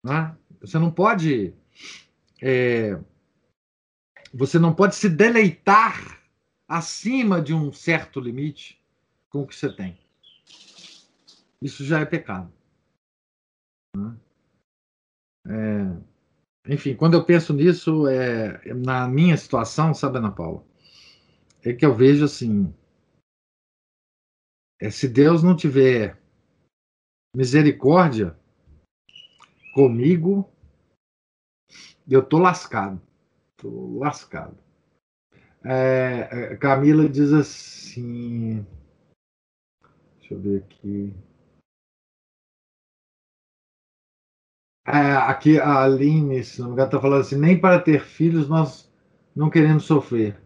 Né? 0.04 0.36
Você 0.60 0.78
não 0.78 0.90
pode. 0.90 1.54
É, 2.42 2.98
você 4.32 4.58
não 4.58 4.74
pode 4.74 4.94
se 4.94 5.08
deleitar 5.08 6.22
acima 6.66 7.40
de 7.40 7.54
um 7.54 7.72
certo 7.72 8.20
limite 8.20 8.80
com 9.30 9.42
o 9.42 9.46
que 9.46 9.54
você 9.54 9.72
tem. 9.72 9.98
Isso 11.60 11.84
já 11.84 12.00
é 12.00 12.04
pecado. 12.04 12.52
Né? 13.96 14.16
É, 15.46 16.72
enfim, 16.74 16.94
quando 16.94 17.14
eu 17.14 17.24
penso 17.24 17.52
nisso, 17.52 18.06
é, 18.06 18.74
na 18.74 19.08
minha 19.08 19.36
situação, 19.36 19.94
sabe, 19.94 20.18
Ana 20.18 20.30
Paula, 20.30 20.64
é 21.64 21.72
que 21.72 21.84
eu 21.84 21.94
vejo 21.94 22.24
assim: 22.24 22.72
é, 24.80 24.90
se 24.90 25.08
Deus 25.08 25.42
não 25.42 25.56
tiver 25.56 26.16
misericórdia 27.34 28.36
comigo, 29.74 30.48
eu 32.08 32.24
tô 32.24 32.38
lascado. 32.38 33.00
Tô 33.56 33.98
lascado. 33.98 34.56
É, 35.64 36.52
é 36.52 36.56
Camila 36.56 37.08
diz 37.08 37.32
assim. 37.32 38.64
Deixa 40.18 40.34
eu 40.34 40.40
ver 40.40 40.62
aqui. 40.62 41.14
É, 44.86 45.12
aqui 45.16 45.58
a 45.58 45.82
Aline, 45.82 46.42
se 46.42 46.60
não 46.60 46.68
me 46.68 46.72
engano, 46.74 46.88
está 46.88 47.00
falando 47.00 47.20
assim: 47.20 47.36
nem 47.36 47.60
para 47.60 47.80
ter 47.80 48.00
filhos 48.00 48.48
nós 48.48 48.90
não 49.34 49.50
queremos 49.50 49.84
sofrer. 49.84 50.40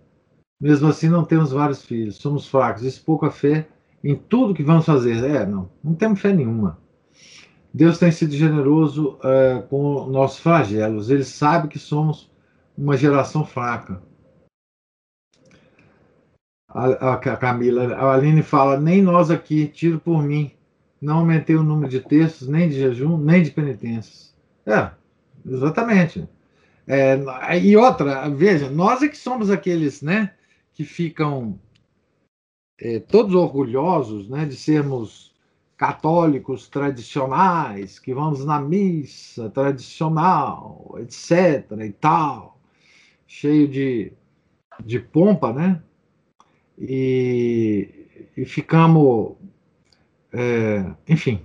Mesmo 0.60 0.88
assim, 0.88 1.08
não 1.08 1.24
temos 1.24 1.52
vários 1.52 1.84
filhos, 1.84 2.16
somos 2.16 2.48
fracos. 2.48 2.82
Isso 2.82 3.04
pouca 3.04 3.30
fé 3.30 3.68
em 4.02 4.14
tudo 4.14 4.54
que 4.54 4.62
vamos 4.62 4.84
fazer. 4.84 5.22
É, 5.24 5.46
não, 5.46 5.70
não 5.82 5.94
temos 5.94 6.20
fé 6.20 6.32
nenhuma. 6.32 6.78
Deus 7.72 7.98
tem 7.98 8.10
sido 8.10 8.34
generoso 8.34 9.18
uh, 9.18 9.62
com 9.68 10.06
nossos 10.06 10.40
flagelos. 10.40 11.10
Ele 11.10 11.24
sabe 11.24 11.68
que 11.68 11.78
somos 11.78 12.30
uma 12.76 12.96
geração 12.96 13.44
fraca. 13.44 14.02
A, 16.68 16.86
a, 16.86 17.14
a 17.14 17.36
Camila, 17.36 17.94
a 17.94 18.12
Aline 18.12 18.42
fala: 18.42 18.78
nem 18.78 19.00
nós 19.00 19.30
aqui, 19.30 19.66
tiro 19.68 19.98
por 19.98 20.22
mim. 20.22 20.50
Não 21.00 21.18
aumentei 21.18 21.56
o 21.56 21.62
número 21.62 21.88
de 21.88 22.00
textos, 22.00 22.46
nem 22.46 22.68
de 22.68 22.76
jejum, 22.76 23.16
nem 23.18 23.42
de 23.42 23.50
penitências. 23.50 24.32
É, 24.64 24.90
exatamente. 25.44 26.28
É, 26.86 27.18
e 27.58 27.76
outra, 27.76 28.28
veja, 28.28 28.68
nós 28.70 29.02
é 29.02 29.08
que 29.08 29.16
somos 29.16 29.50
aqueles 29.50 30.02
né, 30.02 30.32
que 30.72 30.84
ficam 30.84 31.58
é, 32.82 32.98
todos 32.98 33.32
orgulhosos 33.36 34.28
né, 34.28 34.44
de 34.44 34.56
sermos 34.56 35.32
católicos 35.76 36.68
tradicionais, 36.68 38.00
que 38.00 38.12
vamos 38.12 38.44
na 38.44 38.60
missa 38.60 39.48
tradicional, 39.50 40.96
etc. 40.98 41.64
e 41.80 41.92
tal, 41.92 42.58
cheio 43.24 43.68
de, 43.68 44.12
de 44.84 44.98
pompa, 44.98 45.52
né? 45.52 45.80
E, 46.76 48.28
e 48.36 48.44
ficamos, 48.44 49.36
é, 50.32 50.92
enfim, 51.08 51.40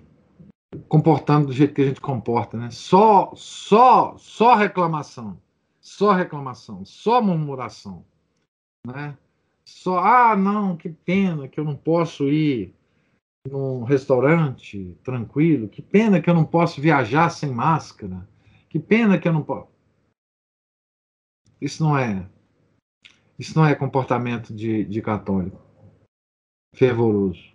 comportando 0.88 1.48
do 1.48 1.54
jeito 1.54 1.76
que 1.76 1.82
a 1.84 1.86
gente 1.86 2.02
comporta, 2.02 2.58
né? 2.58 2.72
Só, 2.72 3.32
só, 3.36 4.16
só 4.18 4.56
reclamação, 4.56 5.40
só 5.80 6.14
reclamação, 6.14 6.84
só 6.84 7.22
murmuração, 7.22 8.04
né? 8.86 9.16
Só, 9.68 9.99
ah, 9.99 10.34
não, 10.34 10.77
que 10.77 10.88
pena 10.88 11.45
que 11.45 11.60
eu 11.60 11.65
não 11.65 11.76
posso 11.76 12.30
ir 12.30 12.73
num 13.45 13.84
restaurante 13.84 14.98
tranquilo, 15.03 15.68
que 15.68 15.81
pena 15.81 16.22
que 16.22 16.30
eu 16.30 16.34
não 16.34 16.45
posso 16.45 16.80
viajar 16.80 17.30
sem 17.30 17.52
máscara, 17.52 18.26
que 18.69 18.80
pena 18.80 19.19
que 19.19 19.27
eu 19.27 19.34
não 19.34 19.44
posso. 19.44 19.69
Isso 21.60 21.84
não 21.84 21.98
é, 21.98 22.30
isso 23.38 23.57
não 23.57 23.65
é 23.65 23.76
comportamento 23.76 24.56
de, 24.56 24.85
de 24.85 25.02
católico 25.02 25.61
fervoroso. 26.73 27.53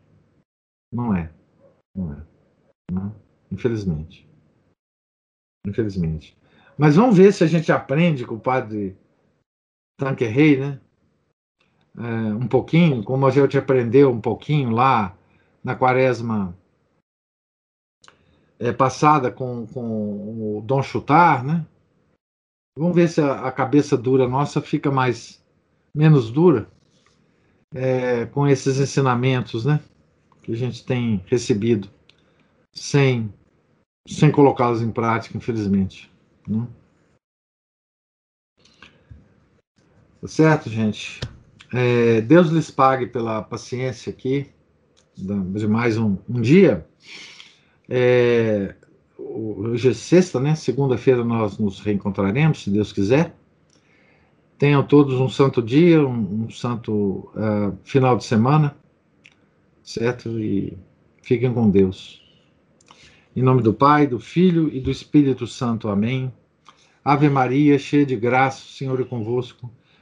Não 0.93 1.17
é, 1.17 1.33
não 1.97 2.13
é. 2.13 2.27
Né? 2.93 3.13
Infelizmente. 3.51 4.29
Infelizmente. 5.67 6.37
Mas 6.77 6.95
vamos 6.97 7.17
ver 7.17 7.33
se 7.33 7.43
a 7.43 7.47
gente 7.47 7.73
aprende 7.73 8.27
com 8.27 8.35
o 8.35 8.41
padre 8.41 8.99
Tanquerrey, 9.99 10.61
né? 10.61 10.81
É, 11.97 12.35
um 12.35 12.49
pouquinho, 12.49 13.03
como 13.05 13.27
a 13.27 13.31
gente 13.31 13.59
aprendeu 13.59 14.11
um 14.11 14.21
pouquinho 14.21 14.71
lá 14.71 15.17
na 15.63 15.77
quaresma 15.77 16.57
é, 18.59 18.73
passada 18.73 19.31
com, 19.31 19.67
com 19.67 20.59
o 20.59 20.63
Dom 20.63 20.83
Chutar, 20.83 21.45
né? 21.45 21.67
Vamos 22.79 22.95
ver 22.95 23.09
se 23.09 23.21
a, 23.21 23.47
a 23.47 23.53
cabeça 23.53 23.97
dura 23.97 24.27
nossa 24.27 24.63
fica 24.63 24.91
mais 24.91 25.45
menos 25.95 26.31
dura 26.31 26.71
é, 27.75 28.27
com 28.27 28.47
esses 28.47 28.79
ensinamentos, 28.79 29.65
né? 29.65 29.81
Que 30.43 30.53
a 30.53 30.57
gente 30.57 30.85
tem 30.85 31.23
recebido 31.27 31.91
sem, 32.73 33.33
sem 34.09 34.31
colocá-los 34.33 34.81
em 34.81 34.91
prática, 34.91 35.37
infelizmente. 35.37 36.11
Né? 36.49 36.67
Tá 40.21 40.29
certo, 40.29 40.71
gente? 40.71 41.21
É, 41.73 42.21
Deus 42.21 42.49
lhes 42.49 42.71
pague 42.71 43.07
pela 43.07 43.43
paciência 43.43 44.11
aqui 44.11 44.47
de 45.17 45.67
mais 45.67 45.97
um, 45.97 46.19
um 46.29 46.41
dia. 46.41 46.87
É, 47.89 48.75
hoje 49.19 49.91
é 49.91 49.95
sexta, 49.95 50.39
né? 50.39 50.55
Segunda-feira 50.55 51.25
nós 51.25 51.59
nos 51.59 51.81
reencontraremos, 51.81 52.63
se 52.63 52.71
Deus 52.71 52.93
quiser. 52.93 53.35
Tenham 54.59 54.83
todos 54.83 55.19
um 55.19 55.29
santo 55.29 55.63
dia, 55.63 56.07
um, 56.07 56.45
um 56.45 56.51
santo 56.51 57.31
uh, 57.35 57.77
final 57.85 58.17
de 58.17 58.25
semana, 58.25 58.77
certo? 59.83 60.39
E 60.39 60.77
fiquem 61.23 61.53
com 61.53 61.71
Deus. 61.71 62.23
Em 63.35 63.43
nome 63.43 63.63
do 63.63 63.73
Pai, 63.73 64.07
do 64.07 64.21
Filho 64.21 64.69
e 64.69 64.79
do 64.79 64.91
Espírito 64.91 65.47
Santo. 65.47 65.89
Amém. 65.89 66.33
Ave 67.05 67.29
Maria, 67.29 67.79
cheia 67.79 68.07
de 68.07 68.15
graça, 68.15 68.63
o 68.63 68.69
Senhor 68.69 69.01
é 69.01 69.05
convosco. 69.05 69.71